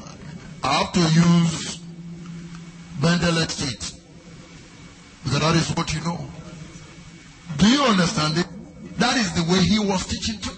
I 0.62 0.72
have 0.80 0.92
to 0.92 1.00
use 1.00 1.78
Bendelet 3.00 3.50
State. 3.50 4.00
Because 5.24 5.40
that 5.40 5.56
is 5.56 5.68
what 5.76 5.92
you 5.92 6.00
know. 6.00 6.24
Do 7.58 7.68
you 7.68 7.82
understand 7.82 8.38
it? 8.38 8.46
That 8.96 9.16
is 9.16 9.32
the 9.34 9.42
way 9.50 9.60
he 9.60 9.78
was 9.78 10.06
teaching 10.06 10.40
too. 10.40 10.50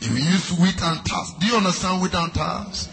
If 0.00 0.12
we 0.12 0.22
use 0.22 0.50
wheat 0.58 0.82
and 0.82 1.04
tares, 1.04 1.34
do 1.38 1.46
you 1.46 1.56
understand 1.56 2.02
wheat 2.02 2.14
and 2.14 2.32
tares? 2.32 2.88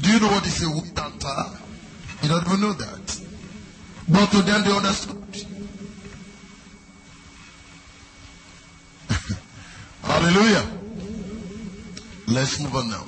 Do 0.00 0.10
you 0.10 0.20
know 0.20 0.28
what 0.28 0.46
is 0.46 0.62
a 0.62 0.70
wheat 0.70 0.98
and 0.98 1.20
tare? 1.20 1.58
You 2.22 2.28
don't 2.28 2.46
even 2.46 2.60
know 2.60 2.72
that. 2.72 3.20
But 4.08 4.30
to 4.30 4.42
them 4.42 4.64
they 4.64 4.72
understood. 4.74 5.16
Hallelujah. 10.02 10.66
Let's 12.28 12.60
move 12.60 12.74
on 12.76 12.90
now. 12.90 13.06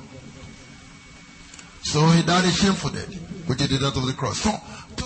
So 1.83 2.05
he 2.07 2.21
died 2.23 2.45
a 2.45 2.51
shameful 2.51 2.91
death, 2.91 3.13
which 3.47 3.61
he 3.61 3.67
did 3.67 3.81
death 3.81 3.97
of 3.97 4.05
the 4.05 4.13
cross. 4.13 4.39
So 4.39 4.51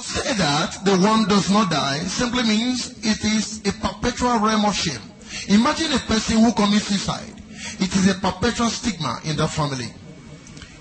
say 0.05 0.33
that 0.33 0.85
the 0.85 0.97
one 0.97 1.27
does 1.27 1.49
not 1.49 1.71
die 1.71 1.99
simply 1.99 2.43
means 2.43 2.97
it 3.03 3.23
is 3.25 3.59
a 3.65 3.73
perpetual 3.73 4.39
realm 4.39 4.65
of 4.65 4.75
shame. 4.75 5.01
Imagine 5.49 5.93
a 5.93 5.99
person 5.99 6.37
who 6.37 6.53
commits 6.53 6.85
suicide. 6.85 7.33
It 7.79 7.93
is 7.95 8.09
a 8.09 8.15
perpetual 8.15 8.69
stigma 8.69 9.19
in 9.25 9.35
the 9.35 9.47
family. 9.47 9.89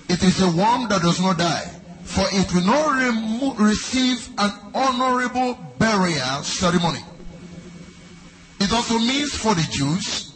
It 0.07 0.23
is 0.23 0.41
a 0.41 0.47
worm 0.47 0.87
that 0.89 1.01
does 1.01 1.19
not 1.19 1.39
die, 1.39 1.65
for 2.03 2.25
it 2.31 2.53
will 2.53 2.65
not 2.65 2.95
remo- 2.95 3.55
receive 3.55 4.29
an 4.37 4.51
honorable 4.73 5.57
burial 5.79 6.43
ceremony. 6.43 7.03
It 8.59 8.71
also 8.71 8.99
means 8.99 9.35
for 9.35 9.55
the 9.55 9.67
Jews 9.71 10.33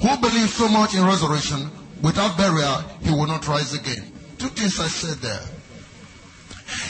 who 0.00 0.16
believe 0.18 0.50
so 0.50 0.68
much 0.68 0.94
in 0.94 1.04
resurrection, 1.04 1.70
without 2.02 2.36
burial, 2.36 2.82
he 3.02 3.10
will 3.10 3.28
not 3.28 3.46
rise 3.46 3.72
again. 3.72 4.12
Two 4.38 4.48
things 4.48 4.80
I 4.80 4.88
said 4.88 5.18
there. 5.18 5.42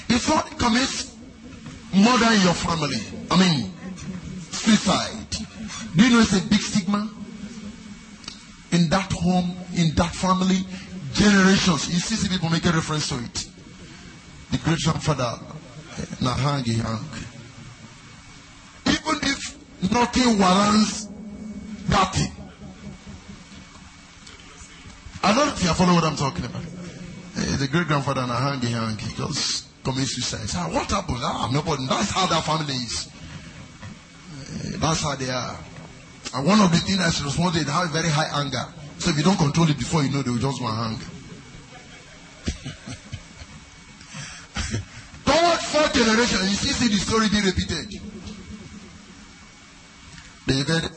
If 0.09 0.23
somebody 0.23 0.57
commits 0.57 1.12
murder 1.95 2.35
your 2.43 2.55
family, 2.55 2.99
I 3.31 3.37
mean, 3.39 3.73
suicide, 4.51 5.31
do 5.97 6.05
you 6.05 6.11
know 6.11 6.21
it's 6.21 6.33
a 6.33 6.49
big 6.49 6.61
stigma? 6.61 7.11
In 8.73 8.89
that 8.89 9.13
home, 9.13 9.55
in 9.77 9.95
that 9.97 10.15
family, 10.15 10.61
generations. 11.13 11.93
You 11.93 11.99
see, 11.99 12.15
see 12.17 12.29
people 12.29 12.49
make 12.49 12.65
a 12.65 12.73
reference 12.73 13.09
to 13.11 13.17
it. 13.19 13.49
The 14.51 14.59
great 14.59 14.79
grandfather, 14.79 15.39
Nahangi 16.21 16.81
Hank. 16.81 17.13
Even 18.87 19.21
if 19.29 19.91
nothing 19.93 20.39
warrants 20.39 21.09
that. 21.89 22.17
I 25.25 25.35
don't 25.35 25.47
know 25.47 25.53
if 25.53 25.63
you 25.63 25.75
follow 25.75 25.95
what 25.95 26.05
I'm 26.05 26.17
talking 26.17 26.45
about. 26.45 26.63
Uh, 26.63 27.57
the 27.59 27.69
great 27.71 27.87
grandfather 27.87 28.23
Nahangi 28.23 28.69
Hank, 28.69 29.01
he 29.01 29.15
just 29.15 29.69
committed 29.85 30.09
suicide. 30.09 30.49
Ah, 30.55 30.69
what 30.73 30.91
happened? 30.91 31.19
Ah, 31.21 31.51
nobody. 31.53 31.87
That's 31.87 32.11
how 32.11 32.27
that 32.27 32.45
family 32.45 32.75
is. 32.75 33.09
Uh, 33.09 34.79
that's 34.79 35.03
how 35.03 35.15
they 35.17 35.31
are. 35.31 35.59
And 36.35 36.47
one 36.47 36.61
of 36.61 36.71
the 36.71 36.79
things 36.79 36.99
that's 36.99 37.21
responsible, 37.23 37.65
they 37.65 37.71
very 37.93 38.09
high 38.09 38.31
anger. 38.41 38.65
So 38.99 39.11
if 39.11 39.17
you 39.17 39.23
don't 39.23 39.37
control 39.37 39.69
it 39.69 39.79
before 39.79 40.03
you 40.03 40.11
know, 40.11 40.23
they 40.23 40.31
will 40.31 40.39
just 40.39 40.61
and 40.61 40.77
hang. 40.77 40.97
Third, 45.27 45.61
fourth 45.61 45.95
generation, 45.95 46.39
you 46.43 46.55
see, 46.55 46.73
see 46.73 46.89
the 46.89 46.97
story 46.97 47.29
being 47.29 47.45
repeated. 47.45 48.01
Get? 50.47 50.91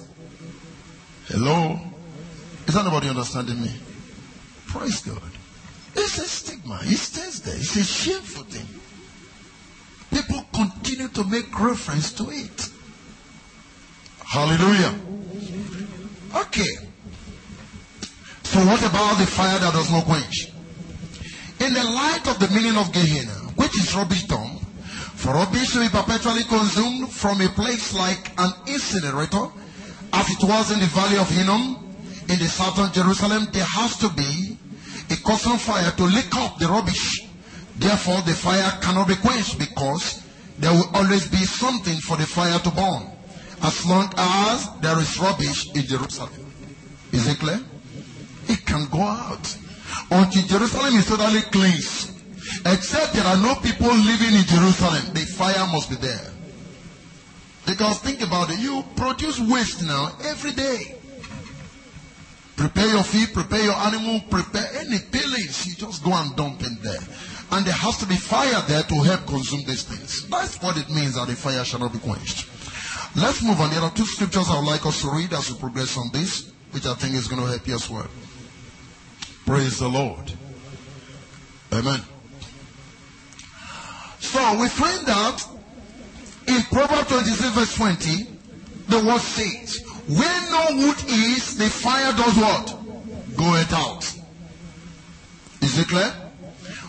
Hello? 1.28 1.80
Is 2.68 2.76
anybody 2.76 3.10
understanding 3.10 3.62
me? 3.62 3.72
Praise 4.68 5.02
God. 5.02 5.35
It's 5.96 6.18
a 6.18 6.28
stigma. 6.28 6.80
It 6.84 6.98
stays 6.98 7.42
there. 7.42 7.56
It's 7.56 7.76
a 7.76 7.84
shameful 7.84 8.44
thing. 8.44 8.68
People 10.12 10.46
continue 10.54 11.08
to 11.10 11.24
make 11.26 11.60
reference 11.60 12.12
to 12.14 12.30
it. 12.30 12.70
Hallelujah. 14.26 14.96
Okay. 16.36 16.76
So 18.44 18.60
what 18.66 18.80
about 18.80 19.18
the 19.18 19.26
fire 19.26 19.60
that 19.60 19.74
does 19.74 19.92
not 19.92 20.06
quench? 20.06 20.52
In 21.60 21.74
the 21.74 21.84
light 21.84 22.28
of 22.28 22.40
the 22.40 22.50
meaning 22.50 22.78
of 22.78 22.92
Gehenna, 22.92 23.52
which 23.56 23.76
is 23.78 23.96
rubbish 23.96 24.24
dump, 24.24 24.62
for 25.16 25.34
rubbish 25.34 25.72
to 25.74 25.80
be 25.80 25.90
perpetually 25.90 26.44
consumed 26.44 27.12
from 27.12 27.42
a 27.42 27.50
place 27.50 27.94
like 27.94 28.32
an 28.38 28.52
incinerator, 28.68 29.48
as 30.14 30.30
it 30.30 30.44
was 30.44 30.72
in 30.72 30.80
the 30.80 30.86
valley 30.88 31.18
of 31.18 31.30
Hinnom, 31.30 31.82
in 32.28 32.40
the 32.40 32.48
southern 32.48 32.92
Jerusalem, 32.92 33.48
there 33.52 33.64
has 33.64 33.98
to 34.00 34.10
be 34.10 34.55
a 35.10 35.16
constant 35.18 35.62
fire 35.62 35.92
to 35.92 36.04
lick 36.04 36.34
up 36.36 36.58
the 36.58 36.68
rubbish. 36.68 37.22
Therefore, 37.78 38.22
the 38.22 38.34
fire 38.34 38.72
cannot 38.82 39.08
be 39.08 39.16
quenched 39.16 39.60
because 39.60 40.24
there 40.58 40.72
will 40.72 40.90
always 40.94 41.28
be 41.28 41.44
something 41.46 41.98
for 41.98 42.18
the 42.18 42.26
fire 42.26 42.60
to 42.60 42.72
burn 42.72 43.12
as 43.62 43.86
long 43.86 44.12
as 44.18 44.70
there 44.82 44.98
is 45.00 45.20
rubbish 45.20 45.70
in 45.76 45.84
Jerusalem. 45.84 46.32
Is 47.12 47.28
it 47.28 47.40
clear? 47.40 47.60
It 48.48 48.66
can 48.66 48.88
go 48.90 49.02
out 49.02 49.58
until 50.12 50.44
Jerusalem 50.44 50.96
is 50.96 51.08
totally 51.08 51.42
cleansed. 51.42 52.12
Except 52.66 53.14
there 53.14 53.26
are 53.26 53.38
no 53.38 53.56
people 53.56 53.88
living 53.88 54.34
in 54.36 54.46
Jerusalem, 54.46 55.14
the 55.14 55.26
fire 55.26 55.68
must 55.72 55.90
be 55.90 55.96
there. 55.96 56.32
Because 57.66 58.00
think 58.00 58.22
about 58.22 58.52
it, 58.52 58.60
you 58.60 58.84
produce 58.96 59.40
waste 59.40 59.84
now 59.84 60.16
every 60.24 60.52
day. 60.52 60.96
Prepare 62.56 62.88
your 62.88 63.04
feed, 63.04 63.34
prepare 63.34 63.64
your 63.64 63.76
animal, 63.76 64.22
prepare 64.30 64.68
any 64.80 65.00
peelings. 65.12 65.68
You 65.68 65.76
just 65.76 66.04
go 66.04 66.14
and 66.14 66.36
dump 66.36 66.62
in 66.62 66.78
there. 66.82 67.02
And 67.52 67.66
there 67.66 67.74
has 67.74 67.98
to 67.98 68.06
be 68.06 68.16
fire 68.16 68.62
there 68.68 68.84
to 68.84 68.96
help 69.04 69.28
consume 69.28 69.66
these 69.66 69.84
things. 69.84 70.28
That's 70.30 70.62
what 70.62 70.78
it 70.78 70.90
means 70.90 71.16
that 71.16 71.28
the 71.28 71.36
fire 71.36 71.64
shall 71.66 71.82
not 71.82 71.94
be 71.94 72.00
quenched. 72.00 72.48
Let's 73.16 73.44
move 73.44 73.60
on. 73.60 73.70
There 73.72 73.82
are 73.82 73.92
two 73.92 74.06
scriptures 74.06 74.50
I 74.50 74.60
would 74.60 74.68
like 74.68 74.86
us 74.86 75.02
to 75.02 75.10
read 75.12 75.34
as 75.34 75.52
we 75.52 75.60
progress 75.60 75.98
on 75.98 76.10
this, 76.12 76.52
which 76.72 76.86
I 76.86 76.94
think 76.96 77.16
is 77.16 77.28
going 77.28 77.42
to 77.42 77.48
help 77.48 77.68
you 77.68 77.76
as 77.76 77.90
well. 77.90 78.08
Praise 79.46 79.80
the 79.80 79.88
Lord. 79.88 80.34
Amen. 81.72 82.02
So 84.20 84.60
we 84.60 84.68
find 84.70 85.08
out 85.08 85.46
in 86.48 86.62
Proverbs 86.64 87.10
26 87.10 87.50
verse 87.50 87.76
20, 87.76 88.28
the 88.88 89.06
word 89.06 89.22
says, 89.22 89.85
where 90.08 90.42
no 90.52 90.86
wood 90.86 91.04
is, 91.08 91.58
the 91.58 91.70
fire 91.70 92.14
does 92.14 92.36
what? 92.38 92.78
Goeth 93.36 93.74
out. 93.74 94.04
Is 95.62 95.80
it 95.80 95.88
clear? 95.88 96.12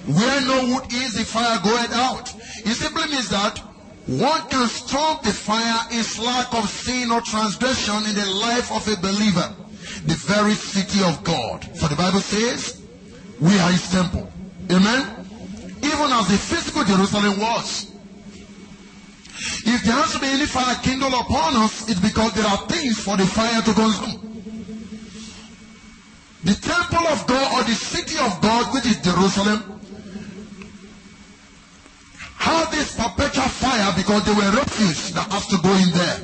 Where 0.07 0.41
no 0.43 0.75
wood 0.75 0.93
is, 0.93 1.15
the 1.15 1.25
fire 1.25 1.59
goeth 1.65 1.93
out. 1.95 2.35
It 2.59 2.75
simply 2.75 3.07
means 3.11 3.31
that 3.31 3.59
one 4.07 4.47
can 4.49 4.69
stop 4.69 5.23
the 5.23 5.33
fire 5.33 5.89
is 5.93 6.19
lack 6.19 6.55
of 6.55 6.69
sin 6.69 7.11
or 7.11 7.21
transgression 7.23 8.05
in 8.05 8.15
the 8.15 8.27
life 8.27 8.71
of 8.71 8.87
a 8.87 8.97
believer. 9.01 9.53
The 10.05 10.15
very 10.15 10.53
city 10.53 11.03
of 11.03 11.25
God. 11.25 11.65
For 11.77 11.89
the 11.89 11.97
Bible 11.97 12.21
says, 12.21 12.83
we 13.41 13.59
are 13.59 13.73
his 13.73 13.91
temple. 13.91 14.31
Amen? 14.71 15.27
Even 15.79 16.13
as 16.13 16.29
the 16.29 16.39
physical 16.39 16.85
Jerusalem 16.85 17.41
was. 17.41 17.96
If 19.67 19.83
there 19.83 19.95
has 19.99 20.13
to 20.13 20.21
be 20.21 20.27
any 20.27 20.47
fire 20.47 20.77
kindled 20.77 21.13
upon 21.13 21.57
us, 21.57 21.91
it's 21.91 21.99
because 21.99 22.33
there 22.35 22.47
are 22.47 22.59
things 22.69 23.03
for 23.03 23.17
the 23.17 23.27
fire 23.27 23.61
to 23.63 23.75
consume. 23.75 24.23
The 26.45 26.55
temple 26.55 27.07
of 27.09 27.27
God 27.27 27.59
or 27.59 27.65
the 27.67 27.75
city 27.75 28.15
of 28.23 28.41
God, 28.41 28.73
which 28.73 28.87
is 28.87 29.03
Jerusalem, 29.03 29.81
had 32.39 32.71
this 32.71 32.95
perpetual 32.95 33.51
fire 33.51 33.93
because 33.97 34.23
they 34.25 34.35
were 34.39 34.55
refuse 34.55 35.11
that 35.15 35.27
has 35.33 35.49
to 35.49 35.59
go 35.59 35.75
in 35.75 35.91
there. 35.91 36.23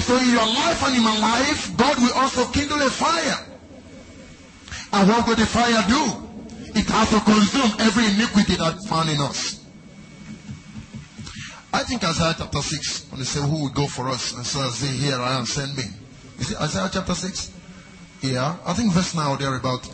So 0.00 0.16
in 0.16 0.30
your 0.30 0.46
life 0.48 0.80
and 0.88 0.96
in 0.96 1.04
my 1.04 1.18
life, 1.18 1.76
God 1.76 2.00
will 2.00 2.14
also 2.14 2.48
kindle 2.52 2.80
a 2.80 2.88
fire. 2.88 3.36
And 4.94 5.08
what 5.10 5.28
will 5.28 5.36
the 5.36 5.44
fire 5.44 5.84
do? 5.86 6.24
It 6.72 6.88
has 6.88 7.10
to 7.10 7.20
consume 7.20 7.70
every 7.80 8.06
iniquity 8.16 8.56
that's 8.56 8.88
found 8.88 9.10
in 9.10 9.20
us. 9.20 9.59
I 11.72 11.84
think 11.84 12.02
Isaiah 12.02 12.34
chapter 12.36 12.60
6, 12.60 13.06
when 13.10 13.20
they 13.20 13.24
say, 13.24 13.40
Who 13.40 13.62
will 13.62 13.68
go 13.68 13.86
for 13.86 14.08
us? 14.08 14.34
And 14.34 14.44
so 14.44 14.60
I 14.60 14.68
say, 14.70 14.88
Here 14.88 15.16
I 15.16 15.38
am, 15.38 15.46
send 15.46 15.76
me. 15.76 15.84
You 16.38 16.44
see 16.44 16.56
Isaiah 16.56 16.90
chapter 16.92 17.14
6? 17.14 17.52
Yeah, 18.22 18.56
I 18.66 18.72
think 18.72 18.92
verse 18.92 19.14
9 19.14 19.26
or 19.26 19.36
thereabout. 19.36 19.88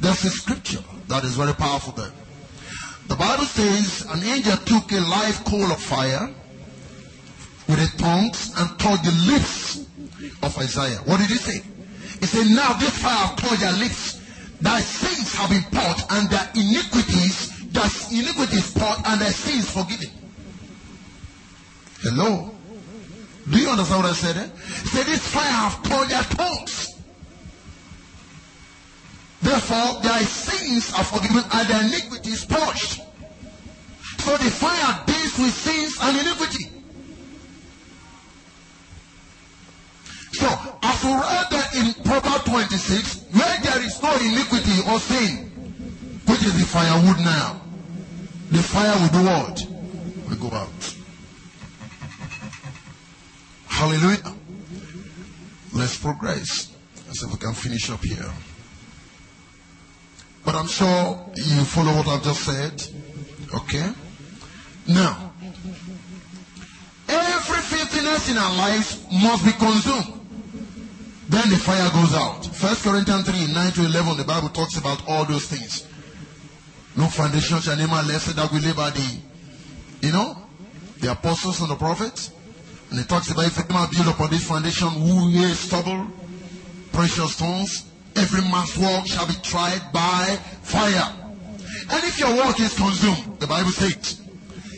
There's 0.00 0.24
a 0.24 0.30
scripture 0.30 0.82
that 1.08 1.24
is 1.24 1.34
very 1.34 1.54
powerful 1.54 1.92
there. 1.92 2.12
The 3.08 3.16
Bible 3.16 3.44
says, 3.44 4.06
An 4.08 4.22
angel 4.22 4.56
took 4.58 4.92
a 4.92 5.00
live 5.00 5.44
coal 5.44 5.72
of 5.72 5.80
fire 5.80 6.32
with 7.66 7.78
a 7.78 7.98
tongues 7.98 8.52
and 8.56 8.78
touched 8.78 9.04
the 9.04 9.32
lips 9.32 9.86
of 10.42 10.56
Isaiah. 10.58 10.98
What 11.04 11.18
did 11.18 11.30
he 11.30 11.36
say? 11.36 11.62
He 12.20 12.26
said, 12.26 12.46
Now 12.54 12.74
this 12.74 12.96
fire 12.98 13.34
touched 13.36 13.62
your 13.62 13.72
lips. 13.72 14.20
Thy 14.60 14.80
sins 14.80 15.34
have 15.34 15.50
been 15.50 15.62
poured 15.70 15.98
and 16.10 16.30
their 16.30 16.50
iniquities, 16.54 17.68
their 17.70 17.90
iniquities 18.10 18.72
poured 18.72 18.98
and 19.06 19.20
their 19.20 19.30
sins 19.30 19.70
forgiven. 19.70 20.10
Hello? 22.00 22.54
Do 23.50 23.58
you 23.58 23.68
understand 23.68 24.02
what 24.02 24.10
I 24.10 24.14
said? 24.14 24.36
Eh? 24.36 24.48
Say 24.84 25.02
this 25.04 25.26
fire 25.26 25.44
have 25.44 25.82
torn 25.82 26.08
their 26.08 26.22
tongues. 26.22 26.94
Therefore, 29.42 30.00
their 30.02 30.20
sins 30.22 30.92
are 30.94 31.04
forgiven 31.04 31.42
and 31.50 31.68
their 31.68 31.82
iniquity 31.82 32.30
is 32.30 32.44
purged. 32.44 33.02
So 34.18 34.36
the 34.36 34.50
fire 34.50 35.04
deals 35.06 35.38
with 35.38 35.54
sins 35.54 35.96
and 36.00 36.18
iniquity. 36.18 36.70
So, 40.32 40.46
as 40.82 41.04
we 41.04 41.10
read 41.10 41.46
that 41.50 41.74
in 41.74 42.04
Proverbs 42.04 42.44
26, 42.44 43.24
where 43.32 43.58
there 43.62 43.82
is 43.82 44.02
no 44.02 44.14
iniquity 44.16 44.82
or 44.88 45.00
sin, 45.00 45.46
which 46.26 46.42
is 46.44 46.58
the 46.58 46.66
firewood 46.66 47.18
now, 47.24 47.60
the 48.50 48.62
fire 48.62 48.94
will 49.00 49.08
do 49.08 49.24
what? 49.24 49.66
Will 50.28 50.50
go 50.50 50.56
out. 50.56 50.97
Hallelujah. 53.78 54.34
Let's 55.72 55.96
progress. 56.00 56.74
Let's 57.06 57.22
if 57.22 57.30
we 57.30 57.38
can 57.38 57.54
finish 57.54 57.88
up 57.90 58.02
here. 58.02 58.28
But 60.44 60.56
I'm 60.56 60.66
sure 60.66 61.30
you 61.36 61.62
follow 61.62 61.94
what 61.94 62.08
I've 62.08 62.24
just 62.24 62.42
said. 62.42 62.82
Okay? 63.54 63.88
Now, 64.88 65.30
every 67.08 67.62
filthiness 67.62 68.28
in 68.28 68.36
our 68.36 68.56
lives 68.56 69.06
must 69.12 69.44
be 69.44 69.52
consumed. 69.52 70.26
Then 71.28 71.48
the 71.48 71.56
fire 71.56 71.88
goes 71.92 72.14
out. 72.14 72.46
First 72.46 72.82
Corinthians 72.82 73.30
3, 73.30 73.52
9 73.54 73.72
to 73.74 73.84
11, 73.84 74.16
the 74.16 74.24
Bible 74.24 74.48
talks 74.48 74.76
about 74.76 75.06
all 75.06 75.24
those 75.24 75.46
things. 75.46 75.86
No 76.96 77.06
foundation 77.06 77.60
shall 77.60 77.78
any 77.78 77.86
man 77.86 78.08
less 78.08 78.26
that 78.26 78.50
we 78.50 78.58
live 78.58 78.74
by 78.74 78.90
the, 78.90 79.20
you 80.00 80.10
know, 80.10 80.36
the 80.98 81.12
apostles 81.12 81.60
and 81.60 81.70
the 81.70 81.76
prophets. 81.76 82.32
And 82.90 82.98
he 82.98 83.04
talks 83.04 83.30
about 83.30 83.46
if 83.46 83.58
a 83.58 83.72
man 83.72 83.88
build 83.90 84.08
upon 84.08 84.30
this 84.30 84.44
foundation, 84.48 84.88
who 84.88 85.28
is 85.30 85.58
stubble, 85.58 86.06
precious 86.92 87.34
stones, 87.34 87.84
every 88.16 88.40
man's 88.42 88.76
work 88.78 89.06
shall 89.06 89.26
be 89.26 89.34
tried 89.42 89.80
by 89.92 90.38
fire. 90.62 91.14
And 91.90 92.04
if 92.04 92.18
your 92.18 92.34
work 92.36 92.58
is 92.60 92.74
consumed, 92.76 93.38
the 93.40 93.46
Bible 93.46 93.70
says, 93.70 94.20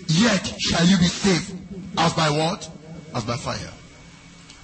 yet 0.06 0.44
shall 0.58 0.86
you 0.86 0.98
be 0.98 1.06
saved. 1.06 1.56
As 1.98 2.12
by 2.14 2.30
what? 2.30 2.68
As 3.14 3.24
by 3.24 3.36
fire. 3.36 3.72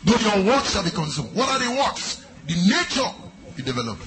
Though 0.05 0.19
your 0.19 0.45
works 0.45 0.73
shall 0.73 0.85
be 0.85 0.91
consumed. 0.91 1.35
What 1.35 1.49
are 1.49 1.59
the 1.59 1.71
works? 1.77 2.25
The 2.47 2.55
nature 2.55 3.11
you 3.57 3.65
develop. 3.65 3.99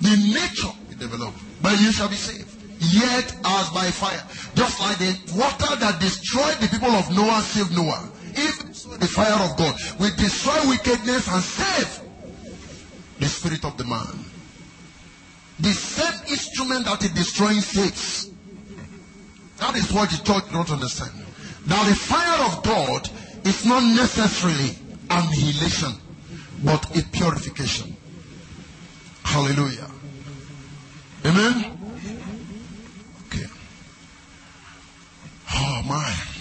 The 0.00 0.16
nature 0.16 0.72
you 0.90 0.96
develop. 0.96 1.34
But 1.62 1.80
you 1.80 1.90
shall 1.90 2.08
be 2.08 2.16
saved. 2.16 2.50
Yet 2.78 3.34
as 3.44 3.70
by 3.70 3.90
fire. 3.90 4.22
Just 4.54 4.80
like 4.80 4.98
the 4.98 5.18
water 5.34 5.76
that 5.76 6.00
destroyed 6.00 6.58
the 6.58 6.68
people 6.68 6.90
of 6.90 7.10
Noah 7.16 7.40
saved 7.40 7.74
Noah. 7.74 8.10
If 8.36 8.98
the 8.98 9.06
fire 9.06 9.50
of 9.50 9.56
God, 9.56 9.74
will 9.98 10.14
destroy 10.16 10.68
wickedness 10.68 11.28
and 11.28 11.42
save 11.42 12.00
the 13.18 13.26
spirit 13.26 13.64
of 13.64 13.76
the 13.76 13.84
man. 13.84 14.24
The 15.60 15.72
same 15.72 16.20
instrument 16.28 16.84
that 16.86 17.02
is 17.04 17.10
destroying 17.10 17.60
faith. 17.60 18.32
That 19.58 19.76
is 19.76 19.92
what 19.92 20.10
the 20.10 20.16
church 20.24 20.50
don't 20.52 20.70
understand. 20.70 21.12
Now 21.66 21.82
the 21.84 21.94
fire 21.94 22.44
of 22.46 22.62
God 22.64 23.08
is 23.44 23.64
not 23.64 23.82
necessarily 23.82 24.76
annihilation, 25.08 25.92
but 26.64 26.96
a 26.96 27.02
purification. 27.04 27.96
Hallelujah. 29.22 29.90
Amen? 31.24 31.78
Okay. 33.26 33.46
Oh 35.54 35.82
my. 35.86 36.33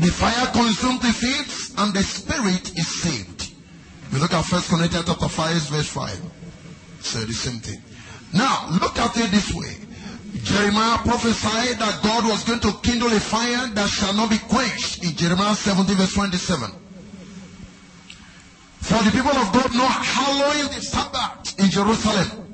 The 0.00 0.10
fire 0.10 0.46
consumed 0.52 1.02
the 1.02 1.12
fields 1.12 1.74
and 1.76 1.92
the 1.92 2.02
spirit 2.02 2.72
is 2.78 2.88
saved. 3.02 3.52
We 4.12 4.18
look 4.18 4.32
at 4.32 4.46
First 4.46 4.70
Corinthians 4.70 5.04
chapter 5.06 5.28
5 5.28 5.54
verse 5.68 5.88
5. 5.88 6.20
So 7.00 7.18
the 7.20 7.34
same 7.34 7.60
thing. 7.60 7.82
Now, 8.32 8.68
look 8.80 8.98
at 8.98 9.14
it 9.18 9.30
this 9.30 9.52
way. 9.52 9.76
Jeremiah 10.42 10.98
prophesied 10.98 11.78
that 11.80 12.00
God 12.02 12.24
was 12.24 12.44
going 12.44 12.60
to 12.60 12.72
kindle 12.82 13.12
a 13.12 13.20
fire 13.20 13.66
that 13.74 13.90
shall 13.90 14.14
not 14.14 14.30
be 14.30 14.38
quenched 14.38 15.04
in 15.04 15.14
Jeremiah 15.16 15.54
17 15.54 15.94
verse 15.94 16.14
27. 16.14 16.70
For 18.80 19.04
the 19.04 19.10
people 19.10 19.36
of 19.36 19.52
God 19.52 19.74
know 19.74 19.86
hallowing 19.86 20.72
the 20.74 20.80
Sabbath 20.80 21.58
in 21.60 21.68
Jerusalem. 21.68 22.49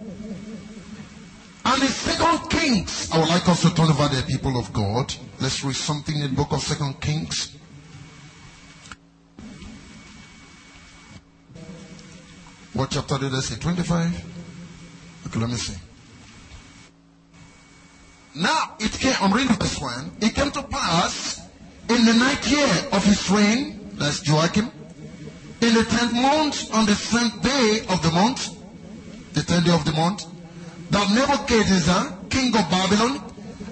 And 1.66 1.82
the 1.82 1.88
second 1.88 2.48
Kings, 2.48 3.10
I 3.10 3.18
would 3.18 3.28
like 3.28 3.48
us 3.48 3.62
to 3.62 3.74
turn 3.74 3.90
over 3.90 4.06
the 4.06 4.22
people 4.22 4.56
of 4.56 4.72
God. 4.72 5.12
Let's 5.40 5.64
read 5.64 5.74
something 5.74 6.14
in 6.14 6.30
the 6.30 6.36
book 6.36 6.52
of 6.52 6.60
Second 6.62 7.00
Kings. 7.00 7.56
What 12.72 12.90
chapter 12.90 13.18
did 13.18 13.34
I 13.34 13.40
say? 13.40 13.58
25? 13.58 14.24
Okay, 15.26 15.40
let 15.40 15.48
me 15.50 15.56
see. 15.56 15.76
Now 18.36 18.76
it 18.78 18.92
came, 18.92 19.14
I'm 19.20 19.32
reading 19.32 19.56
this 19.56 19.80
one. 19.80 20.12
It 20.20 20.36
came 20.36 20.52
to 20.52 20.62
pass 20.62 21.40
in 21.88 22.04
the 22.04 22.14
ninth 22.14 22.48
year 22.48 22.68
of 22.92 23.02
his 23.04 23.28
reign, 23.28 23.90
that's 23.94 24.24
Joachim, 24.24 24.70
in 25.62 25.74
the 25.74 25.84
tenth 25.84 26.12
month, 26.12 26.72
on 26.72 26.86
the 26.86 26.94
tenth 26.94 27.42
day 27.42 27.80
of 27.88 28.02
the 28.02 28.10
month, 28.12 28.54
the 29.32 29.42
tenth 29.42 29.66
day 29.66 29.72
of 29.72 29.84
the 29.84 29.92
month, 29.92 30.35
that 30.90 31.10
Nebuchadnezzar, 31.10 32.18
king 32.30 32.54
of 32.56 32.70
Babylon, 32.70 33.20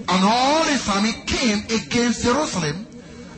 and 0.09 0.25
all 0.25 0.63
his 0.65 0.89
army 0.89 1.13
came 1.27 1.65
against 1.65 2.25
Jerusalem 2.25 2.87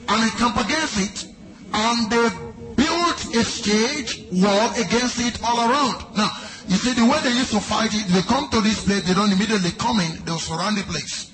and 0.08 0.22
encamped 0.22 0.60
against 0.60 0.98
it, 0.98 1.32
and 1.72 2.10
they 2.10 2.28
built 2.76 3.34
a 3.34 3.44
siege 3.44 4.24
wall 4.32 4.70
against 4.74 5.20
it 5.20 5.38
all 5.44 5.70
around. 5.70 6.16
Now, 6.16 6.30
you 6.68 6.76
see, 6.76 6.92
the 6.94 7.04
way 7.04 7.20
they 7.22 7.30
used 7.30 7.52
to 7.52 7.60
fight 7.60 7.94
it, 7.94 8.06
they 8.08 8.22
come 8.22 8.48
to 8.50 8.60
this 8.60 8.84
place, 8.84 9.02
they 9.02 9.14
don't 9.14 9.30
immediately 9.30 9.70
come 9.72 10.00
in, 10.00 10.24
they'll 10.24 10.38
surround 10.38 10.76
the 10.76 10.82
place. 10.82 11.32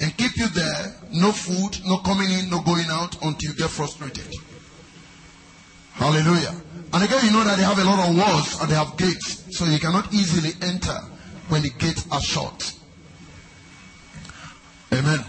And 0.00 0.16
keep 0.16 0.36
you 0.36 0.48
there, 0.48 0.96
no 1.12 1.30
food, 1.30 1.78
no 1.84 1.98
coming 1.98 2.30
in, 2.30 2.50
no 2.50 2.60
going 2.62 2.88
out 2.90 3.22
until 3.22 3.50
you 3.50 3.56
get 3.56 3.70
frustrated. 3.70 4.26
Hallelujah. 5.92 6.54
And 6.92 7.04
again, 7.04 7.24
you 7.24 7.30
know 7.30 7.44
that 7.44 7.56
they 7.56 7.62
have 7.62 7.78
a 7.78 7.84
lot 7.84 8.08
of 8.08 8.16
walls 8.16 8.60
and 8.60 8.70
they 8.70 8.74
have 8.74 8.96
gates, 8.96 9.56
so 9.56 9.64
you 9.64 9.78
cannot 9.78 10.12
easily 10.12 10.50
enter 10.60 10.98
when 11.48 11.62
the 11.62 11.70
gates 11.70 12.06
are 12.10 12.20
shut. 12.20 12.74
Amen. 14.92 15.24